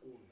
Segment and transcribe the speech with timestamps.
[0.00, 0.24] tengan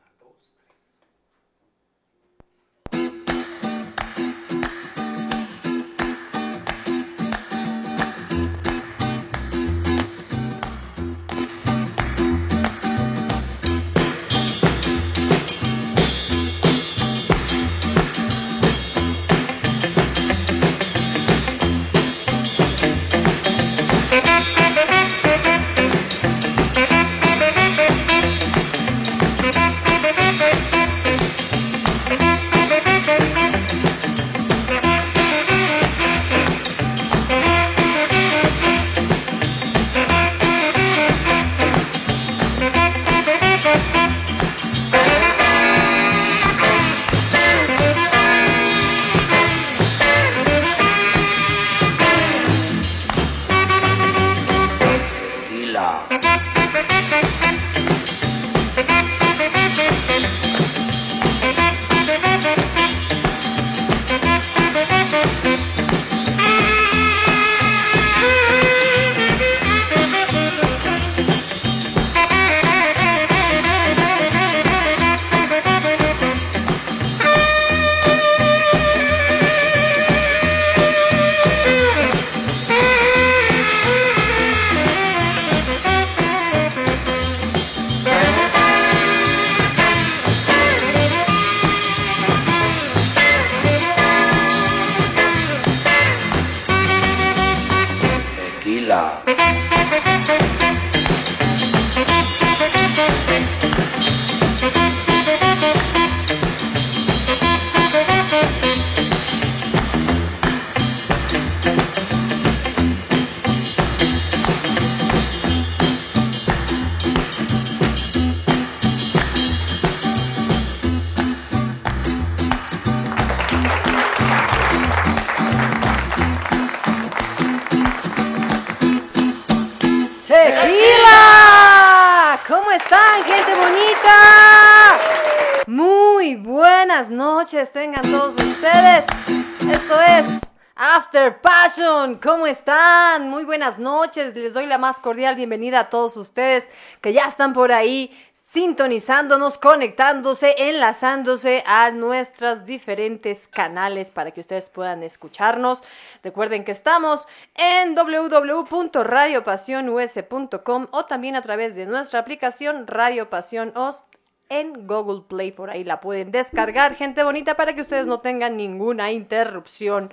[144.16, 146.66] Les doy la más cordial bienvenida a todos ustedes
[147.02, 148.10] que ya están por ahí
[148.52, 155.82] sintonizándonos, conectándose, enlazándose a nuestros diferentes canales para que ustedes puedan escucharnos.
[156.22, 164.02] Recuerden que estamos en www.radiopasionus.com o también a través de nuestra aplicación Radio Pasión Os
[164.48, 165.52] en Google Play.
[165.52, 170.10] Por ahí la pueden descargar, gente bonita, para que ustedes no tengan ninguna interrupción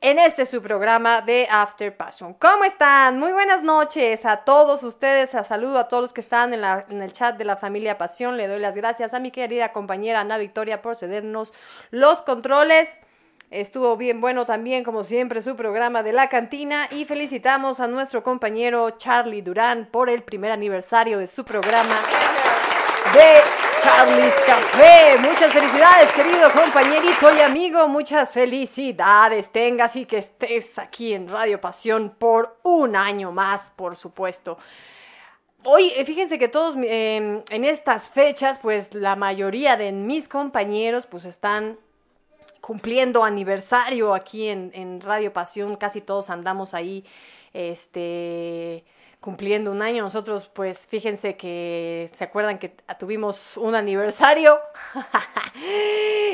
[0.00, 2.32] en este su programa de After Passion.
[2.34, 3.18] ¿Cómo están?
[3.18, 5.34] Muy buenas noches a todos ustedes.
[5.34, 7.98] A saludo a todos los que están en, la, en, el chat de la familia
[7.98, 8.36] Pasión.
[8.38, 11.52] Le doy las gracias a mi querida compañera Ana Victoria por cedernos
[11.90, 12.98] los controles.
[13.50, 16.88] Estuvo bien bueno también, como siempre, su programa de la cantina.
[16.90, 21.96] Y felicitamos a nuestro compañero Charlie Durán por el primer aniversario de su programa
[23.12, 23.40] de
[23.82, 25.18] Charlie's Café.
[25.18, 27.88] Muchas felicidades, querido compañerito y amigo.
[27.88, 29.50] Muchas felicidades.
[29.50, 34.58] Tengas y que estés aquí en Radio Pasión por un año más, por supuesto.
[35.64, 41.06] Hoy, eh, fíjense que todos em, en estas fechas, pues la mayoría de mis compañeros,
[41.06, 41.78] pues están
[42.60, 45.76] cumpliendo aniversario aquí en Radio Pasión.
[45.76, 47.04] Casi todos andamos ahí,
[47.52, 48.84] este
[49.20, 50.02] cumpliendo un año.
[50.02, 54.58] Nosotros, pues, fíjense que se acuerdan que tuvimos un aniversario.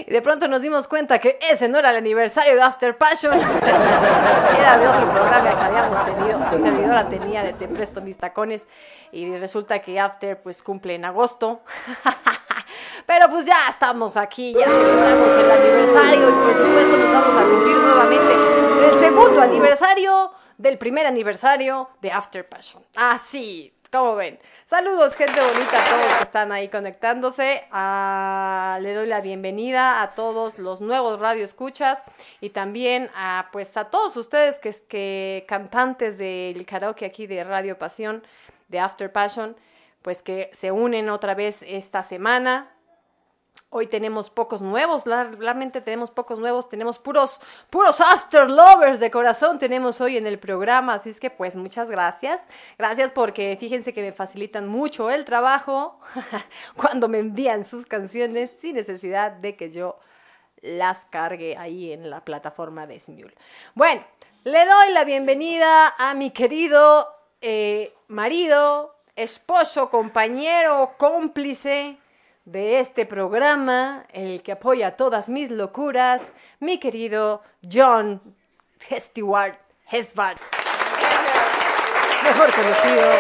[0.07, 3.39] y de pronto nos dimos cuenta que ese no era el aniversario de After Passion.
[4.59, 6.49] era de otro programa que habíamos tenido.
[6.49, 8.69] Su servidora tenía de Te Presto Mis Tacones.
[9.11, 11.63] Y resulta que After, pues, cumple en agosto.
[13.07, 17.45] Pero pues ya estamos aquí, ya celebramos el aniversario y por supuesto nos vamos a
[17.45, 18.35] cumplir nuevamente
[18.91, 22.83] el segundo aniversario del primer aniversario de After Passion.
[22.95, 24.39] Así, como ven.
[24.67, 27.65] Saludos, gente bonita, a todos que están ahí conectándose.
[27.71, 32.03] Ah, le doy la bienvenida a todos los nuevos radio escuchas
[32.41, 37.79] y también a, pues, a todos ustedes que, que cantantes del karaoke aquí de Radio
[37.79, 38.23] Pasión,
[38.69, 39.57] de After Passion,
[40.03, 42.76] pues que se unen otra vez esta semana
[43.77, 49.59] Hoy tenemos pocos nuevos, realmente tenemos pocos nuevos, tenemos puros, puros after lovers de corazón
[49.59, 52.41] tenemos hoy en el programa, así es que pues muchas gracias.
[52.79, 56.01] Gracias porque fíjense que me facilitan mucho el trabajo
[56.77, 59.97] cuando me envían sus canciones sin necesidad de que yo
[60.63, 63.35] las cargue ahí en la plataforma de Smule.
[63.75, 64.03] Bueno,
[64.45, 71.99] le doy la bienvenida a mi querido eh, marido, esposo, compañero, cómplice,
[72.47, 76.23] de este programa, el que apoya todas mis locuras,
[76.61, 78.23] mi querido John
[78.91, 79.59] Stewart
[79.91, 80.41] Hesbart,
[82.23, 83.11] mejor conocido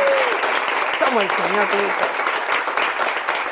[1.05, 2.16] como el señor.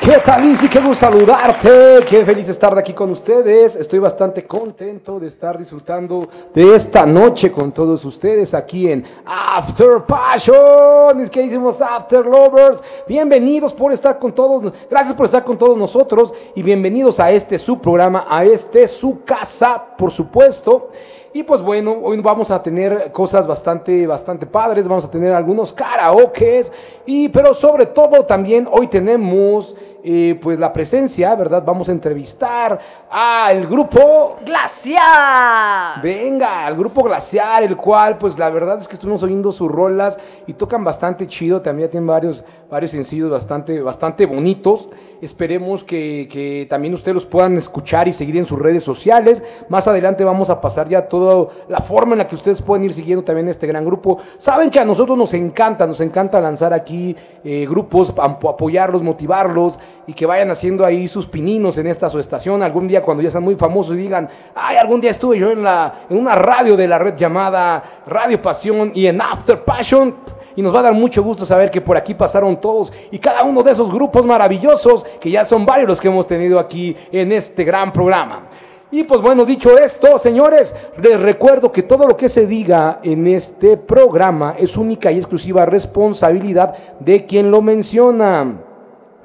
[0.01, 0.67] ¿Qué tal, Lizzy?
[0.67, 2.05] Qué gusto saludarte.
[2.07, 3.75] Qué feliz estar de aquí con ustedes.
[3.75, 10.03] Estoy bastante contento de estar disfrutando de esta noche con todos ustedes aquí en After
[10.05, 11.17] Passion.
[11.17, 12.83] Mis queridísimos After Lovers.
[13.07, 14.73] Bienvenidos por estar con todos.
[14.91, 19.23] Gracias por estar con todos nosotros y bienvenidos a este su programa, a este su
[19.23, 20.89] casa, por supuesto.
[21.35, 25.73] Y pues bueno, hoy vamos a tener cosas bastante, bastante padres, vamos a tener algunos
[25.73, 26.71] karaokes,
[27.05, 29.75] y, pero sobre todo también hoy tenemos
[30.07, 31.63] eh, pues la presencia, ¿verdad?
[31.65, 32.79] Vamos a entrevistar
[33.09, 35.99] al grupo Glaciar.
[36.03, 40.19] Venga, al grupo Glaciar, el cual pues la verdad es que estuvimos oyendo sus rolas
[40.45, 44.89] y tocan bastante chido, también tienen varios, varios sencillos bastante, bastante bonitos.
[45.21, 49.41] Esperemos que, que también ustedes los puedan escuchar y seguir en sus redes sociales.
[49.69, 52.93] Más adelante vamos a pasar ya toda la forma en la que ustedes pueden ir
[52.93, 54.19] siguiendo también este gran grupo.
[54.37, 60.13] Saben que a nosotros nos encanta, nos encanta lanzar aquí eh, grupos, apoyarlos, motivarlos y
[60.13, 62.63] que vayan haciendo ahí sus pininos en esta su estación.
[62.63, 66.05] Algún día cuando ya sean muy famosos digan, ay, algún día estuve yo en, la,
[66.09, 70.15] en una radio de la red llamada Radio Pasión y en After Passion.
[70.55, 73.43] Y nos va a dar mucho gusto saber que por aquí pasaron todos y cada
[73.43, 77.31] uno de esos grupos maravillosos, que ya son varios los que hemos tenido aquí en
[77.33, 78.47] este gran programa.
[78.91, 83.27] Y pues bueno, dicho esto, señores, les recuerdo que todo lo que se diga en
[83.27, 88.61] este programa es única y exclusiva responsabilidad de quien lo menciona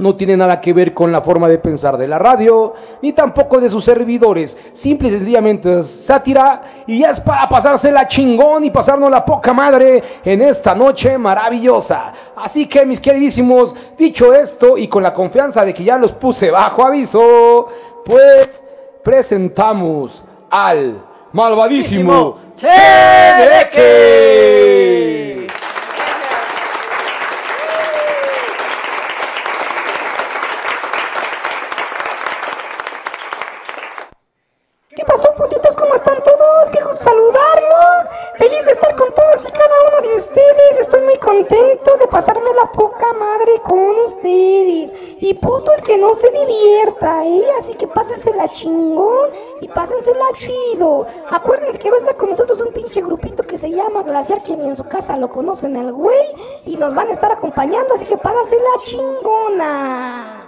[0.01, 3.61] no tiene nada que ver con la forma de pensar de la radio, ni tampoco
[3.61, 4.57] de sus servidores.
[4.75, 10.03] Simple y sencillamente es sátira y es para pasársela chingón y pasarnos la poca madre
[10.25, 12.13] en esta noche maravillosa.
[12.37, 16.51] Así que, mis queridísimos, dicho esto y con la confianza de que ya los puse
[16.51, 17.69] bajo aviso,
[18.05, 18.49] pues
[19.03, 21.03] presentamos al
[21.33, 24.21] malvadísimo Cheneque.
[41.21, 45.10] contento de pasarme la poca madre con ustedes.
[45.21, 47.45] Y puto el que no se divierta, ¿eh?
[47.59, 49.31] Así que pásensela chingón
[49.61, 51.07] y pásensela chido.
[51.31, 54.57] Acuérdense que va a estar con nosotros un pinche grupito que se llama Glaciar, que
[54.57, 56.35] ni en su casa lo conocen al güey.
[56.65, 60.47] Y nos van a estar acompañando, así que pásensela chingona.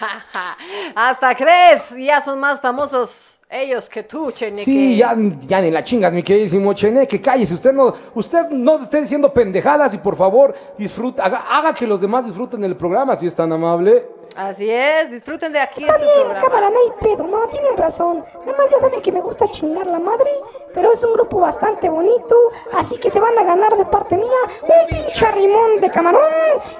[0.94, 4.64] Hasta crees, ya son más famosos ellos que tú, Cheneque.
[4.64, 5.14] Sí, ya,
[5.46, 7.54] ya ni la chingas, mi queridísimo Cheneque, cállese.
[7.54, 12.00] Usted no, usted no esté diciendo pendejadas y por favor disfruta, haga, haga que los
[12.00, 14.06] demás disfruten el programa, si es tan amable.
[14.36, 15.82] Así es, disfruten de aquí.
[15.82, 18.22] Está bien, cámara, no hay pedo, no, tienen razón.
[18.44, 20.30] Nada más ya saben que me gusta chingar la madre,
[20.74, 22.36] pero es un grupo bastante bonito,
[22.74, 24.26] así que se van a ganar de parte mía
[24.62, 26.20] un pinche rimón de camarón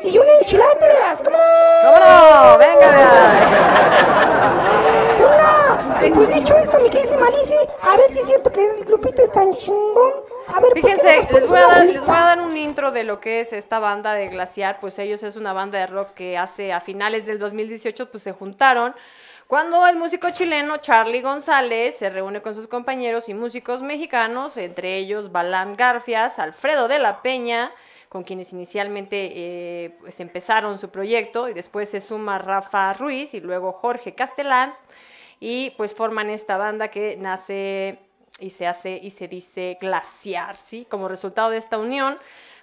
[0.02, 1.22] y una enchilada de las.
[1.22, 2.58] ¿Cómo no?
[2.58, 2.90] Venga,
[5.18, 5.45] Venga,
[6.14, 9.32] pues dicho esto, mi querida Malice, a ver si es cierto que el grupito es
[9.32, 10.12] tan chingón.
[10.48, 13.20] A ver, Fíjense, les voy, a dar, les voy a dar un intro de lo
[13.20, 16.72] que es esta banda de Glaciar, pues ellos es una banda de rock que hace
[16.72, 18.94] a finales del 2018 pues se juntaron
[19.46, 24.96] cuando el músico chileno Charlie González se reúne con sus compañeros y músicos mexicanos, entre
[24.96, 27.70] ellos Balán Garfias, Alfredo de la Peña,
[28.08, 33.40] con quienes inicialmente eh, pues empezaron su proyecto, y después se suma Rafa Ruiz y
[33.40, 34.74] luego Jorge Castelán,
[35.40, 37.98] y pues forman esta banda que nace
[38.38, 40.86] y se hace y se dice glaciar, ¿sí?
[40.88, 42.18] Como resultado de esta unión,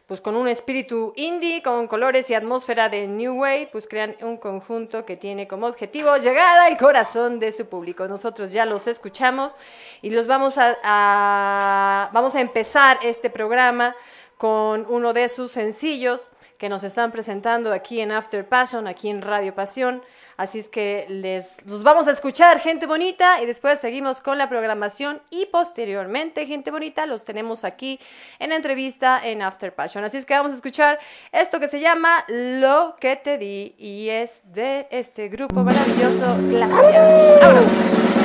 [0.08, 4.38] pues con un espíritu indie, con colores y atmósfera de New Wave, pues crean un
[4.38, 8.08] conjunto que tiene como objetivo llegar al corazón de su público.
[8.08, 9.56] Nosotros ya los escuchamos
[10.02, 13.96] y los vamos a, vamos a empezar este programa
[14.38, 19.22] con uno de sus sencillos que nos están presentando aquí en After Passion, aquí en
[19.22, 20.04] Radio Pasión.
[20.38, 24.50] Así es que les los vamos a escuchar, gente bonita, y después seguimos con la
[24.50, 28.00] programación y posteriormente, gente bonita, los tenemos aquí
[28.40, 30.04] en entrevista en After Passion.
[30.04, 31.00] Así es que vamos a escuchar
[31.32, 36.38] esto que se llama Lo que te di y es de este grupo maravilloso.
[36.60, 38.23] ¡Vámonos!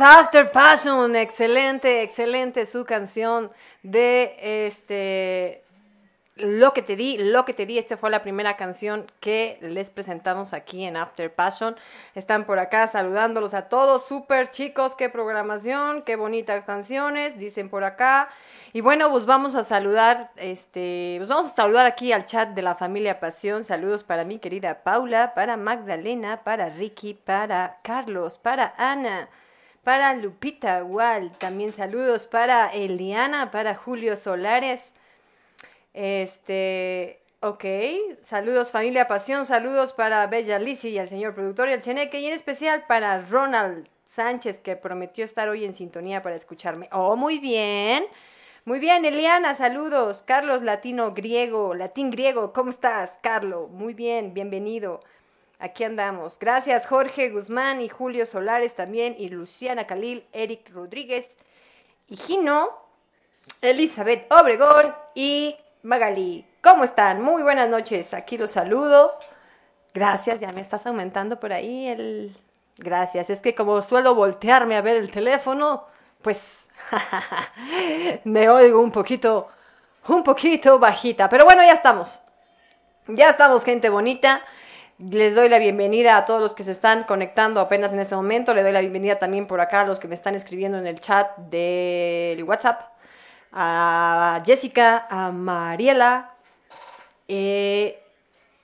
[0.00, 1.14] After Passion.
[1.16, 3.50] Excelente, excelente su canción
[3.82, 5.62] de este
[6.36, 7.78] Lo que te di, lo que te di.
[7.78, 11.76] Esta fue la primera canción que les presentamos aquí en After Passion.
[12.14, 14.06] Están por acá saludándolos a todos.
[14.06, 18.30] Súper chicos, qué programación, qué bonitas canciones, dicen por acá.
[18.72, 22.62] Y bueno, pues vamos a saludar, este, pues vamos a saludar aquí al chat de
[22.62, 23.64] la familia Pasión.
[23.64, 29.28] Saludos para mi querida Paula, para Magdalena, para Ricky, para Carlos, para Ana,
[29.90, 31.32] para Lupita Wal.
[31.38, 34.94] También saludos para Eliana, para Julio Solares.
[35.94, 37.64] Este, ok,
[38.22, 42.26] saludos familia Pasión, saludos para Bella Lisi y al señor productor y al Cheneque y
[42.26, 46.88] en especial para Ronald Sánchez que prometió estar hoy en sintonía para escucharme.
[46.92, 48.04] Oh, muy bien.
[48.64, 50.22] Muy bien, Eliana, saludos.
[50.24, 53.68] Carlos Latino Griego, Latín Griego, ¿cómo estás, Carlos?
[53.72, 55.00] Muy bien, bienvenido.
[55.60, 56.38] Aquí andamos.
[56.38, 61.36] Gracias, Jorge Guzmán y Julio Solares también, y Luciana Calil, Eric Rodríguez,
[62.08, 62.70] y Gino,
[63.60, 66.46] Elizabeth Obregón y Magali.
[66.62, 67.20] ¿Cómo están?
[67.20, 68.14] Muy buenas noches.
[68.14, 69.12] Aquí los saludo.
[69.92, 72.36] Gracias, ya me estás aumentando por ahí el...
[72.78, 73.28] Gracias.
[73.28, 75.84] Es que como suelo voltearme a ver el teléfono,
[76.22, 76.42] pues
[78.24, 79.50] me oigo un poquito,
[80.08, 81.28] un poquito bajita.
[81.28, 82.18] Pero bueno, ya estamos.
[83.08, 84.40] Ya estamos, gente bonita.
[85.08, 88.52] Les doy la bienvenida a todos los que se están conectando apenas en este momento.
[88.52, 91.00] Le doy la bienvenida también por acá a los que me están escribiendo en el
[91.00, 92.82] chat del WhatsApp.
[93.50, 96.32] A Jessica, a Mariela
[97.28, 97.98] eh,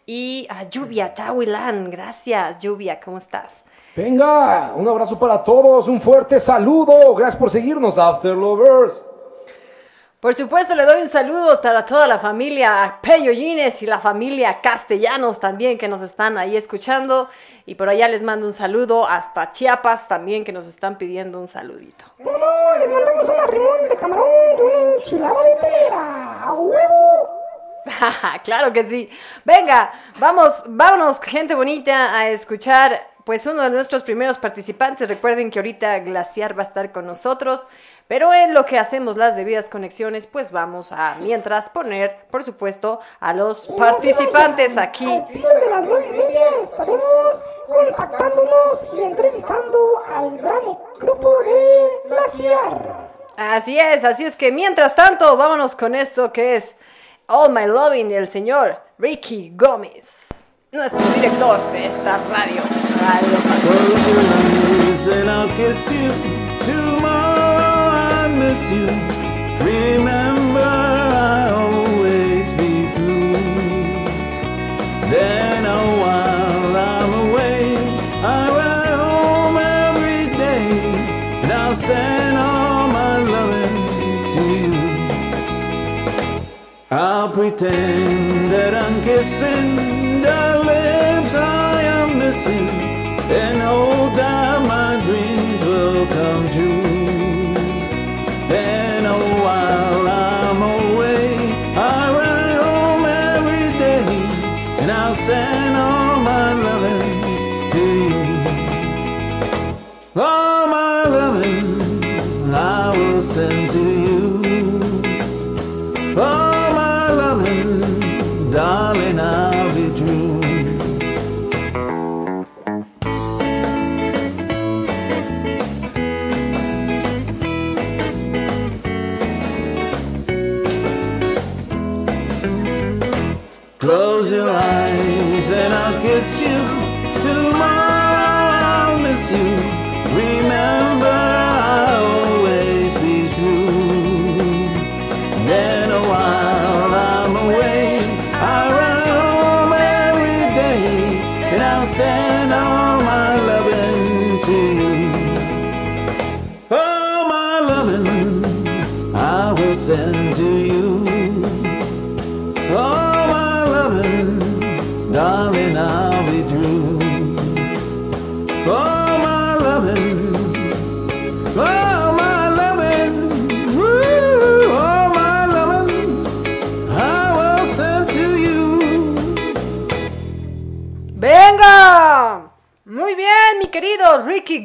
[0.05, 1.91] y a Lluvia Tawilan.
[1.91, 3.55] Gracias, Lluvia, ¿cómo estás?
[3.97, 7.15] Venga, un abrazo para todos, un fuerte saludo.
[7.15, 9.07] Gracias por seguirnos, After Lovers.
[10.27, 15.39] Por supuesto, le doy un saludo a toda la familia Pellolines y la familia Castellanos
[15.39, 17.29] también que nos están ahí escuchando.
[17.65, 21.47] Y por allá les mando un saludo hasta Chiapas también que nos están pidiendo un
[21.47, 22.07] saludito.
[22.19, 24.27] No, no, les mandamos una rimón de camarón
[24.59, 26.43] y una enchilada de telera.
[26.43, 27.31] ¡A huevo!
[28.43, 29.09] claro que sí.
[29.45, 35.09] Venga, vamos, vámonos, gente bonita, a escuchar pues uno de nuestros primeros participantes.
[35.09, 37.67] Recuerden que ahorita Glaciar va a estar con nosotros,
[38.07, 43.01] pero en lo que hacemos las debidas conexiones, pues vamos a mientras poner, por supuesto,
[43.19, 45.11] a los participantes aquí.
[45.11, 53.11] Al de las nueve y media estaremos contactándonos y entrevistando al gran grupo de Glaciar.
[53.37, 56.77] Así es, así es que mientras tanto, vámonos con esto que es
[57.27, 62.86] All My Loving del señor Ricky Gómez, nuestro director de esta radio.
[62.99, 66.09] Close your eyes and I'll kiss you.
[66.65, 67.85] Tomorrow
[68.17, 68.87] I miss you.
[69.71, 73.33] Remember, I'll always be blue.
[75.13, 77.61] Then a while I'm away,
[78.25, 80.65] I ride home every day,
[81.43, 83.77] and I'll send all my loving
[84.35, 84.75] to you.
[86.91, 88.06] I'll pretend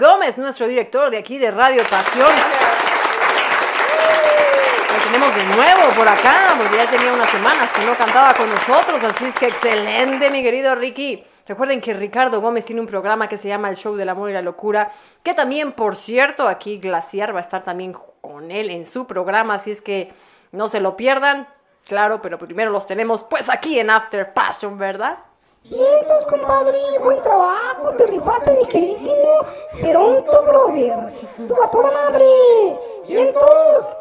[0.02, 2.32] Gómez, nuestro director de aquí de Radio Pasión.
[4.90, 8.50] Lo tenemos de nuevo por acá, porque ya tenía unas semanas que no cantaba con
[8.50, 11.24] nosotros, así es que excelente, mi querido Ricky.
[11.48, 14.34] Recuerden que Ricardo Gómez tiene un programa que se llama El Show del Amor y
[14.34, 18.86] la Locura, que también, por cierto, aquí Glaciar va a estar también con él en
[18.86, 20.12] su programa, así es que
[20.52, 21.48] no se lo pierdan.
[21.88, 25.20] Claro, pero primero los tenemos pues aquí en After Passion, ¿verdad?
[25.64, 29.46] Vientos, compadre, buen trabajo, te rifaste, mi queridísimo
[29.80, 31.14] Peronto, brother.
[31.38, 32.26] Estuvo a toda madre.
[33.08, 33.96] Vientos,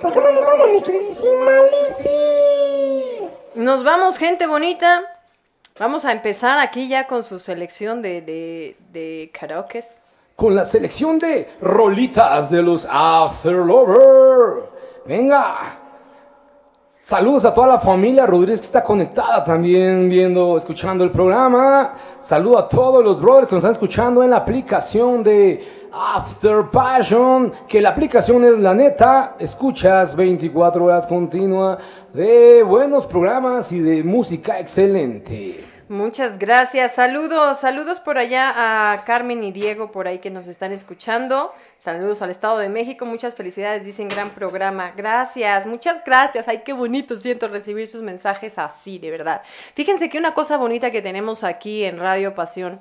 [0.00, 3.28] ¿con qué más nos vamos, mi queridísima Lizzy?
[3.56, 5.02] Nos vamos, gente bonita.
[5.78, 9.86] Vamos a empezar aquí ya con su selección de, de, de karaokes.
[10.36, 14.62] Con la selección de rolitas de los After Lover.
[15.06, 15.89] Venga.
[17.02, 21.94] Saludos a toda la familia Rodríguez que está conectada también viendo, escuchando el programa.
[22.20, 27.54] Saludo a todos los brothers que nos están escuchando en la aplicación de After Passion.
[27.66, 29.34] Que la aplicación es la neta.
[29.38, 31.78] Escuchas 24 horas continua
[32.12, 35.69] de buenos programas y de música excelente.
[35.90, 36.94] Muchas gracias.
[36.94, 41.52] Saludos, saludos por allá a Carmen y Diego por ahí que nos están escuchando.
[41.78, 43.06] Saludos al Estado de México.
[43.06, 44.92] Muchas felicidades, dicen gran programa.
[44.96, 46.46] Gracias, muchas gracias.
[46.46, 49.42] Ay, qué bonito siento recibir sus mensajes así, de verdad.
[49.74, 52.80] Fíjense que una cosa bonita que tenemos aquí en Radio Pasión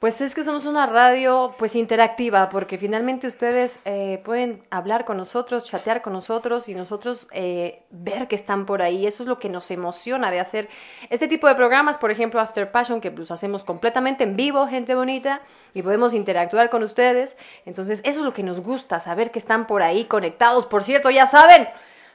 [0.00, 5.18] pues es que somos una radio pues interactiva porque finalmente ustedes eh, pueden hablar con
[5.18, 9.06] nosotros, chatear con nosotros y nosotros eh, ver que están por ahí.
[9.06, 10.70] Eso es lo que nos emociona de hacer
[11.10, 14.94] este tipo de programas, por ejemplo After Passion, que los hacemos completamente en vivo, gente
[14.94, 15.42] bonita,
[15.74, 17.36] y podemos interactuar con ustedes.
[17.66, 20.64] Entonces eso es lo que nos gusta, saber que están por ahí conectados.
[20.64, 21.68] Por cierto, ya saben.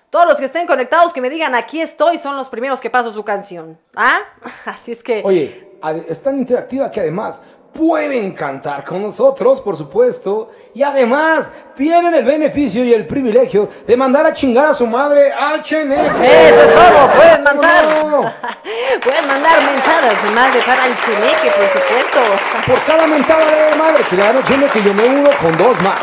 [0.09, 3.11] Todos los que estén conectados, que me digan aquí estoy, son los primeros que paso
[3.11, 3.77] su canción.
[3.95, 4.21] ¿Ah?
[4.65, 5.21] Así es que...
[5.23, 5.65] Oye,
[6.07, 7.39] es tan interactiva que además
[7.75, 13.97] pueden cantar con nosotros, por supuesto, y además tienen el beneficio y el privilegio de
[13.97, 16.47] mandar a chingar a su madre al Cheneque.
[16.47, 17.85] Eso es todo, pueden mandar.
[17.99, 18.21] ¿Cómo no?
[19.03, 22.19] Pueden mandar mensajes de madre para el chineque, por supuesto.
[22.65, 25.79] Por cada mentada de madre que le dan al Cheneque, yo me uno con dos
[25.81, 25.99] más.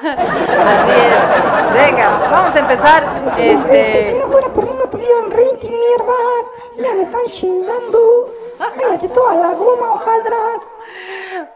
[0.00, 1.74] Así es.
[1.74, 3.04] Venga, vamos a empezar.
[3.36, 6.44] Sí, Si Este, no fuera por mí no tuvieron rating, mierdas.
[6.78, 8.32] Ya me están chingando.
[8.58, 10.62] Váyanse toda la goma, hojaldras.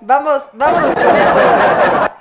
[0.00, 2.14] vamos, esto.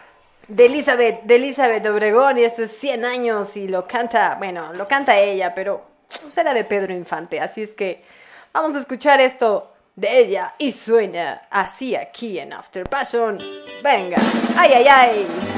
[0.47, 4.87] De Elizabeth, de Elizabeth Obregón, y esto es 100 años y lo canta, bueno, lo
[4.87, 5.81] canta ella, pero
[6.29, 8.03] será de Pedro Infante, así es que
[8.51, 13.39] vamos a escuchar esto de ella y suena así aquí en After Passion.
[13.83, 14.17] Venga,
[14.57, 15.50] ay, ay, ay.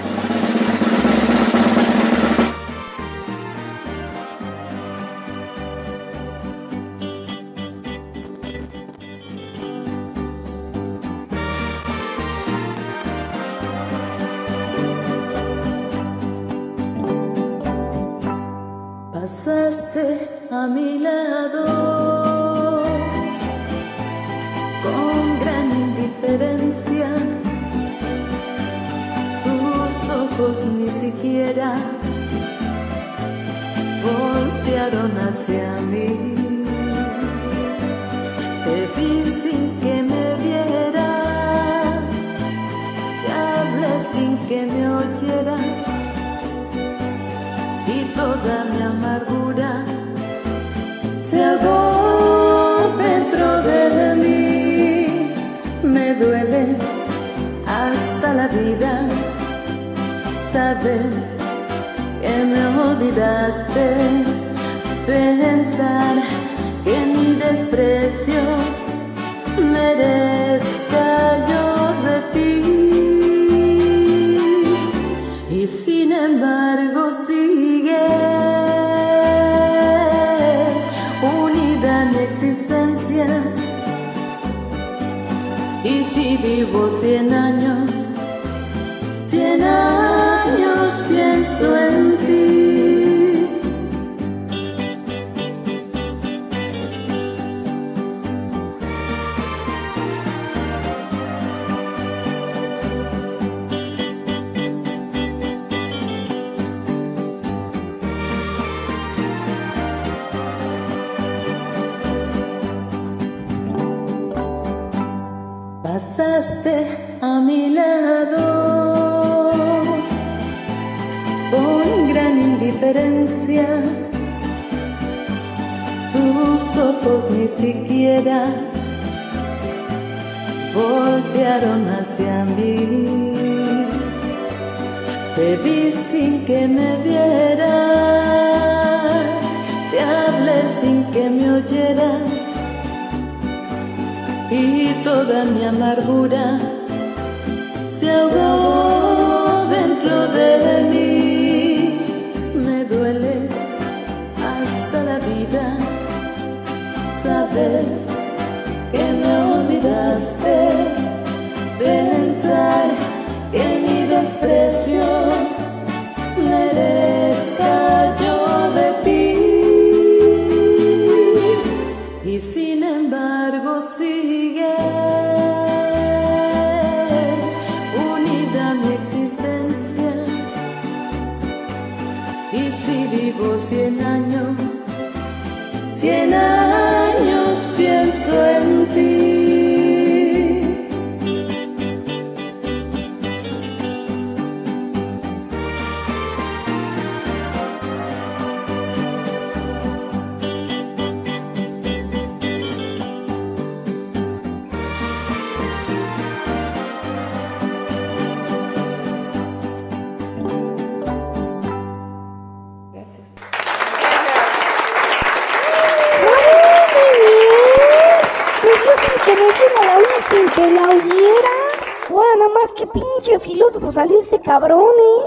[224.54, 225.24] Cabrón, ¿eh?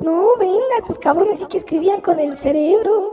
[0.00, 3.12] No, venga, estos cabrones sí que escribían con el cerebro.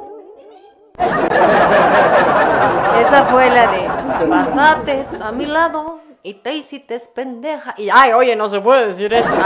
[3.02, 3.90] Esa fue la de
[4.30, 7.76] pasates a mi lado y te hiciste pendeja.
[7.78, 9.30] Y ay, oye, no se puede decir eso.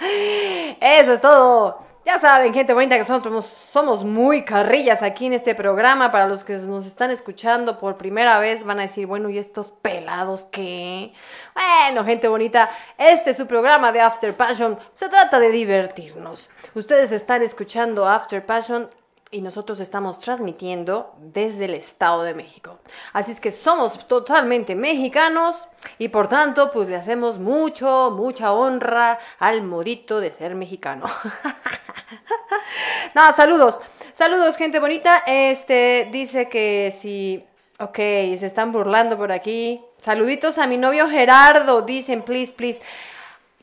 [0.80, 1.89] Eso es todo.
[2.20, 6.12] Saben, gente bonita, que nosotros somos muy carrillas aquí en este programa.
[6.12, 9.70] Para los que nos están escuchando por primera vez, van a decir, bueno, ¿y estos
[9.70, 11.14] pelados qué?
[11.54, 14.78] Bueno, gente bonita, este es su programa de After Passion.
[14.92, 16.50] Se trata de divertirnos.
[16.74, 18.90] Ustedes están escuchando After Passion
[19.32, 22.80] y nosotros estamos transmitiendo desde el Estado de México.
[23.12, 29.20] Así es que somos totalmente mexicanos y por tanto pues le hacemos mucho, mucha honra
[29.38, 31.06] al morito de ser mexicano.
[33.14, 33.80] Nada, saludos,
[34.14, 35.22] saludos gente bonita.
[35.26, 37.44] Este dice que si,
[37.78, 39.80] ok, se están burlando por aquí.
[40.02, 42.80] Saluditos a mi novio Gerardo, dicen, please, please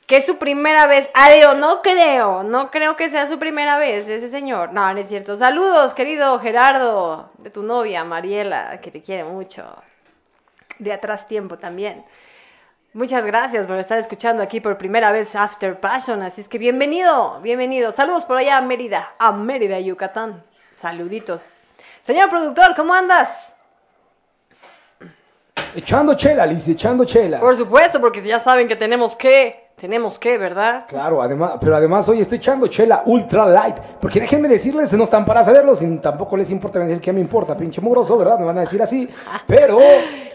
[0.08, 1.10] que es su primera vez.
[1.14, 4.74] Adiós, no creo, no creo que sea su primera vez ese señor.
[4.74, 5.38] No, no es cierto.
[5.38, 9.66] Saludos, querido Gerardo, de tu novia Mariela, que te quiere mucho.
[10.80, 12.06] De atrás tiempo también.
[12.94, 16.24] Muchas gracias por estar escuchando aquí por primera vez After Passion.
[16.24, 17.92] Así es que bienvenido, bienvenido.
[17.92, 20.44] Saludos por allá a Mérida, a Mérida, Yucatán.
[20.74, 21.54] Saluditos.
[22.02, 23.54] Señor productor, ¿cómo andas?
[25.76, 27.40] Echando chela, Liz, echando chela.
[27.40, 30.86] Por supuesto, porque ya saben que tenemos que, tenemos que, ¿verdad?
[30.88, 35.24] Claro, además, pero además hoy estoy echando chela ultra light, porque déjenme decirles, no están
[35.24, 38.40] para saberlo, sin tampoco les importa decir qué me importa, pinche mugroso, ¿verdad?
[38.40, 39.08] Me van a decir así,
[39.48, 39.78] pero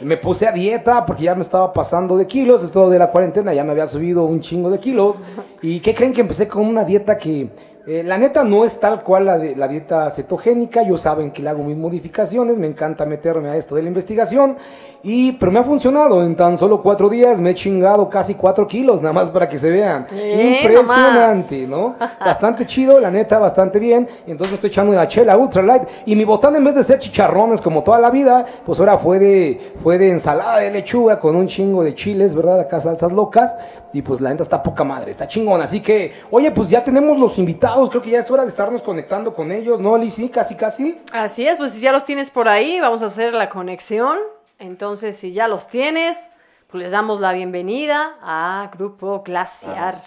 [0.01, 3.53] me puse a dieta porque ya me estaba pasando de kilos, esto de la cuarentena,
[3.53, 5.17] ya me había subido un chingo de kilos,
[5.61, 7.72] y ¿qué creen que empecé con una dieta que...
[7.85, 11.43] eh, la neta no es tal cual la, de, la dieta cetogénica, yo saben que
[11.43, 14.57] le hago mis modificaciones, me encanta meterme a esto de la investigación,
[15.03, 18.69] y, pero me ha funcionado, en tan solo cuatro días me he chingado casi cuatro
[18.69, 20.07] kilos, nada más para que se vean.
[20.13, 21.97] Eh, Impresionante, ¿no?
[22.21, 25.83] Bastante chido, la neta, bastante bien, y entonces me estoy echando una chela ultra light,
[26.07, 29.19] y mi botán en vez de ser chicharrones como toda la vida, pues ahora fue
[29.19, 32.61] de, fue de ensalada de lechuga con un chingo de chiles, ¿verdad?
[32.61, 33.57] Acá salsas locas,
[33.93, 37.19] y pues la neta está poca madre, está chingón, así que, oye, pues ya tenemos
[37.19, 40.29] los invitados, creo que ya es hora de estarnos conectando con ellos, ¿no, Lizzy?
[40.29, 41.03] Casi, casi.
[41.13, 44.19] Así es, pues si ya los tienes por ahí, vamos a hacer la conexión.
[44.59, 46.31] Entonces, si ya los tienes,
[46.71, 50.03] pues les damos la bienvenida a Grupo Glaciar.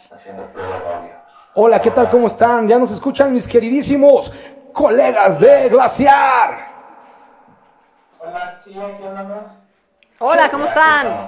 [1.53, 2.09] Hola, ¿qué tal?
[2.09, 2.67] ¿Cómo están?
[2.67, 4.31] ¿Ya nos escuchan mis queridísimos
[4.73, 6.73] colegas de Glaciar?
[8.19, 9.45] Hola, sí, aquí andamos.
[10.19, 11.27] Hola, ¿cómo están?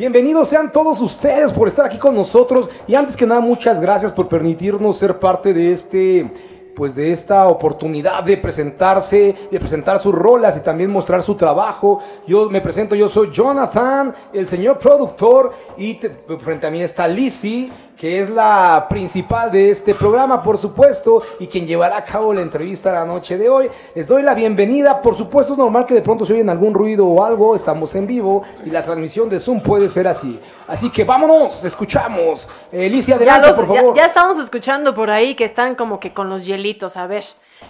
[0.00, 4.10] Bienvenidos sean todos ustedes por estar aquí con nosotros y antes que nada muchas gracias
[4.12, 6.32] por permitirnos ser parte de este
[6.74, 12.00] pues de esta oportunidad de presentarse, de presentar sus rolas y también mostrar su trabajo.
[12.26, 16.08] Yo me presento, yo soy Jonathan, el señor productor y te-
[16.38, 21.46] frente a mí está Lizzy, que es la principal de este programa, por supuesto, y
[21.46, 23.70] quien llevará a cabo la entrevista la noche de hoy.
[23.94, 27.06] Les doy la bienvenida, por supuesto es normal que de pronto se oyen algún ruido
[27.06, 30.40] o algo, estamos en vivo y la transmisión de Zoom puede ser así.
[30.66, 32.48] Así que vámonos, escuchamos.
[32.72, 33.94] Ya, adelante, los- por favor.
[33.94, 36.96] ya estamos escuchando por ahí que están como que con los hielitos.
[36.96, 37.24] A ver,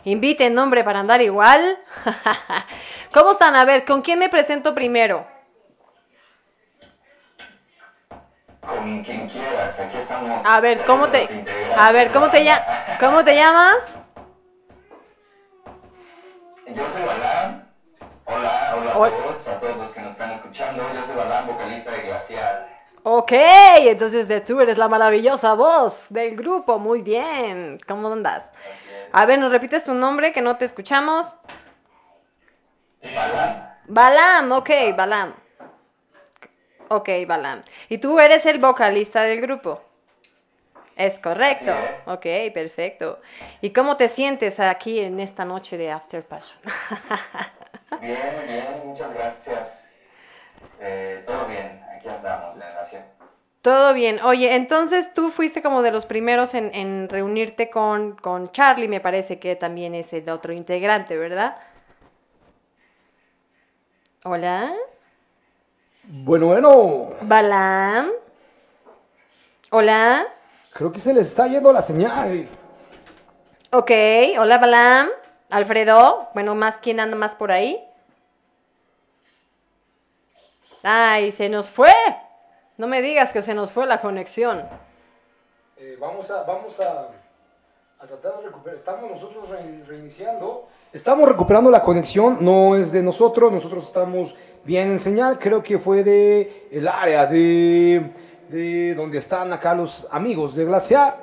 [0.04, 1.76] inviten nombre para andar igual.
[3.12, 3.56] ¿Cómo están?
[3.56, 5.26] A ver, ¿con quién me presento primero?
[8.70, 10.40] Con quien quieras, aquí estamos.
[10.44, 11.44] A ver, ¿cómo te,
[11.76, 12.48] a ver, ¿cómo te.
[13.00, 13.78] ¿cómo te llamas?
[16.68, 17.68] Yo soy Balán.
[18.26, 20.84] Hola, hola a todos, a todos los que nos están escuchando.
[20.94, 22.68] Yo soy Balán, vocalista de Glacial.
[23.02, 26.78] Ok, entonces de tú eres la maravillosa voz del grupo.
[26.78, 27.80] Muy bien.
[27.88, 28.44] ¿Cómo andas?
[29.10, 31.26] A ver, ¿nos repites tu nombre que no te escuchamos?
[33.02, 35.34] Balán, Balam, ok, Balam.
[36.92, 37.62] Ok, Balam.
[37.88, 39.80] ¿Y tú eres el vocalista del grupo?
[40.96, 41.70] Es correcto.
[41.70, 42.08] Es.
[42.08, 43.20] Ok, perfecto.
[43.60, 46.58] ¿Y cómo te sientes aquí en esta noche de After Passion?
[48.00, 49.88] bien, bien, muchas gracias.
[50.80, 53.06] Eh, todo bien, aquí andamos en la ciudad.
[53.62, 54.20] Todo bien.
[54.24, 58.98] Oye, entonces tú fuiste como de los primeros en, en reunirte con, con Charlie, me
[58.98, 61.56] parece que también es el otro integrante, ¿verdad?
[64.24, 64.74] Hola.
[66.12, 68.10] Bueno, bueno, Balam.
[69.70, 70.26] Hola.
[70.72, 72.48] creo que se les está yendo la señal.
[73.70, 73.90] Ok,
[74.38, 75.08] hola Balam.
[75.50, 76.28] Alfredo.
[76.34, 77.80] Bueno, más quién anda más por ahí.
[80.82, 81.92] Ay, se nos fue.
[82.76, 84.64] No me digas que se nos fue la conexión.
[85.76, 87.08] Eh, vamos a, vamos a,
[88.00, 88.78] a tratar de recuperar.
[88.78, 90.68] Estamos nosotros re- reiniciando.
[90.92, 95.38] Estamos recuperando la conexión, no es de nosotros, nosotros estamos bien en señal.
[95.38, 98.10] Creo que fue de el área de,
[98.48, 101.16] de donde están acá los amigos de Glaciar.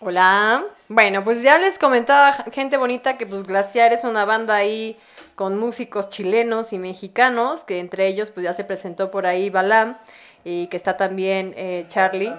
[0.00, 0.64] Hola.
[0.88, 4.96] Bueno, pues ya les comentaba gente bonita que pues Glaciar es una banda ahí
[5.34, 9.96] con músicos chilenos y mexicanos, que entre ellos pues ya se presentó por ahí Balam.
[10.44, 12.32] y que está también eh, Charlie.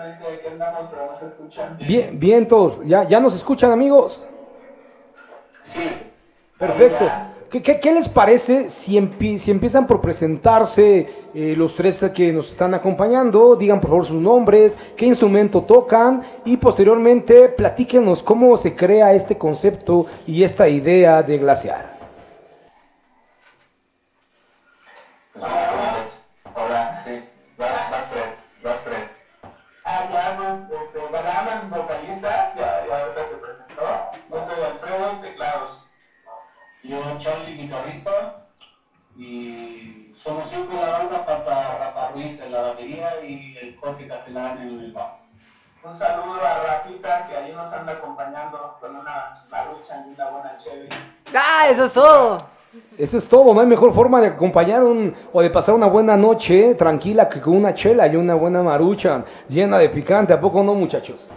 [1.25, 1.77] Escuchan.
[1.77, 4.23] Bien, vientos, ¿ya, ¿ya nos escuchan amigos?
[5.65, 5.89] Sí.
[6.57, 7.05] Perfecto.
[7.49, 12.31] ¿Qué, qué, qué les parece si, empie- si empiezan por presentarse eh, los tres que
[12.31, 13.55] nos están acompañando?
[13.55, 19.37] Digan por favor sus nombres, qué instrumento tocan y posteriormente platíquenos cómo se crea este
[19.37, 21.98] concepto y esta idea de glaciar.
[37.19, 38.45] Yo, Charlie, guitarrista,
[39.17, 44.07] y somos cinco en la banda, falta Rafa Ruiz en la batería y el Jorge
[44.07, 45.19] Castellán en el bajo.
[45.83, 50.57] Un saludo a Rafita, que ahí nos anda acompañando con una marucha y una buena
[50.63, 50.89] chévere.
[51.33, 52.37] ¡Ah, eso es todo!
[52.97, 56.15] Eso es todo, no hay mejor forma de acompañar un, o de pasar una buena
[56.15, 60.63] noche tranquila que con una chela y una buena marucha llena de picante, ¿a poco
[60.63, 61.29] no muchachos?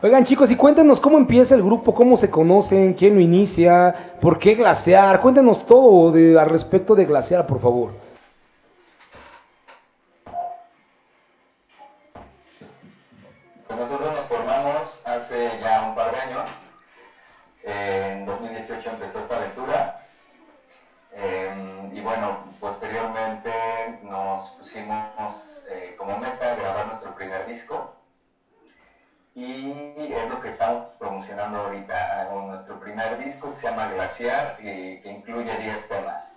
[0.00, 4.38] Oigan chicos, y cuéntenos cómo empieza el grupo, cómo se conocen, quién lo inicia, por
[4.38, 7.90] qué glaciar, cuéntenos todo al respecto de glaciar, por favor.
[13.68, 16.50] Nosotros nos formamos hace ya un par de años.
[17.64, 20.06] En 2018 empezó esta aventura.
[21.12, 23.50] Eh, y bueno, posteriormente
[24.04, 27.97] nos pusimos eh, como meta grabar nuestro primer disco.
[29.38, 34.56] Y es lo que estamos promocionando ahorita, eh, nuestro primer disco que se llama Glaciar
[34.58, 36.34] y que incluye 10 temas.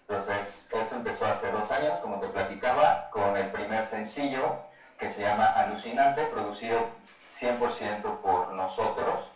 [0.00, 4.56] Entonces, eso empezó hace dos años, como te platicaba, con el primer sencillo
[4.98, 6.86] que se llama Alucinante, producido
[7.38, 9.30] 100% por nosotros,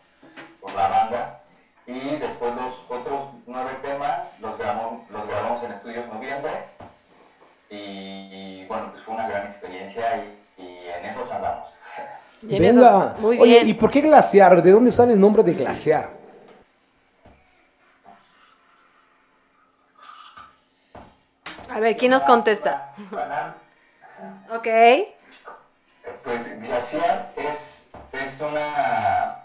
[0.62, 1.37] por la banda.
[1.85, 6.64] Y después los otros nueve temas los grabamos, los grabamos en Estudios Noviembre.
[7.68, 11.79] Y, bueno, pues fue una gran experiencia y, y en esos andamos.
[12.42, 13.68] Venga, muy oye, bien.
[13.68, 14.62] ¿y por qué glaciar?
[14.62, 16.11] ¿De dónde sale el nombre de glaciar?
[21.70, 22.92] A ver, ¿quién nos contesta?
[24.55, 24.68] Ok.
[26.24, 29.37] Pues glaciar es, es una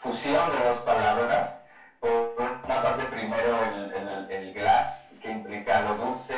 [0.00, 1.58] fusión de dos palabras.
[2.00, 6.34] Por una parte, primero el, el- el glass, que implica lo dulce,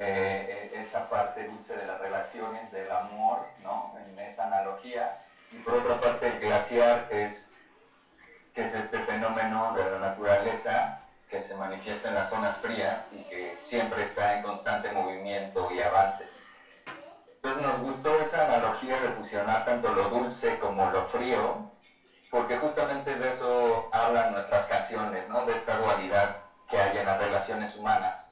[0.00, 3.92] eh, esta parte dulce de las relaciones, del amor, ¿no?
[3.98, 5.16] En esa analogía.
[5.50, 7.48] Y por otra parte, el glaciar es,
[8.54, 13.22] que es este fenómeno de la naturaleza que se manifiesta en las zonas frías y
[13.22, 16.24] que siempre está en constante movimiento y avance.
[17.36, 21.66] Entonces nos gustó esa analogía de fusionar tanto lo dulce como lo frío,
[22.30, 25.44] porque justamente de eso hablan nuestras canciones, ¿no?
[25.44, 26.36] De esta dualidad
[26.68, 28.27] que hay en las relaciones humanas.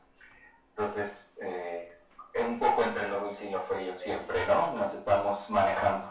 [0.78, 1.90] Entonces, eh,
[2.34, 4.74] es un poco entre lo dulce y lo frío siempre, ¿no?
[4.76, 6.06] Nos estamos manejando.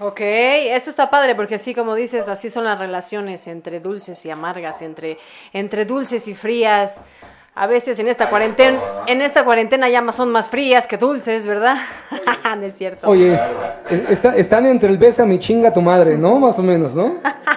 [0.00, 4.30] Ok, esto está padre porque así como dices, así son las relaciones entre dulces y
[4.30, 5.18] amargas, entre,
[5.52, 7.00] entre dulces y frías.
[7.56, 11.44] A veces en esta cuarentena, en esta cuarentena ya más son más frías que dulces,
[11.48, 11.78] ¿verdad?
[12.56, 13.10] no es cierto.
[13.10, 13.42] Oye, es-
[13.90, 16.38] es- está- están entre el besa mi chinga tu madre, ¿no?
[16.38, 17.18] Más o menos, ¿no?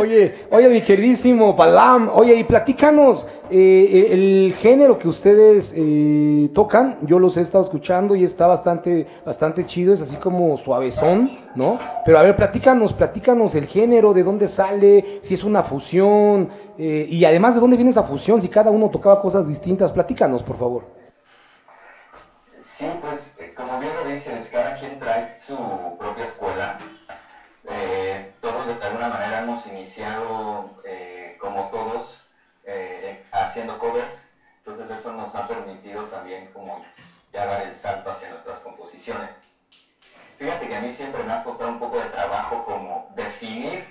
[0.00, 6.98] Oye, oye, mi queridísimo Palam, oye, y platícanos eh, el género que ustedes eh, tocan.
[7.02, 11.78] Yo los he estado escuchando y está bastante, bastante chido, es así como suavezón, ¿no?
[12.04, 17.06] Pero a ver, platícanos, platícanos el género, de dónde sale, si es una fusión eh,
[17.08, 19.92] y además de dónde viene esa fusión, si cada uno tocaba cosas distintas.
[19.92, 20.97] Platícanos, por favor.
[28.76, 32.20] De alguna manera hemos iniciado, eh, como todos,
[32.64, 34.26] eh, haciendo covers.
[34.58, 36.80] Entonces eso nos ha permitido también como
[37.32, 39.40] ya dar el salto hacia nuestras composiciones.
[40.36, 43.82] Fíjate que a mí siempre me ha costado un poco de trabajo como definir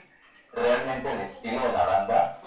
[0.53, 2.39] realmente el estilo de la banda.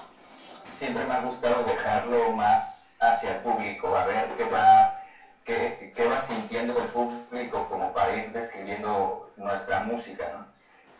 [0.78, 4.95] Siempre me ha gustado dejarlo más hacia el público, a ver qué va
[5.45, 10.49] qué, qué va sintiendo el público como para ir describiendo nuestra música, ¿no?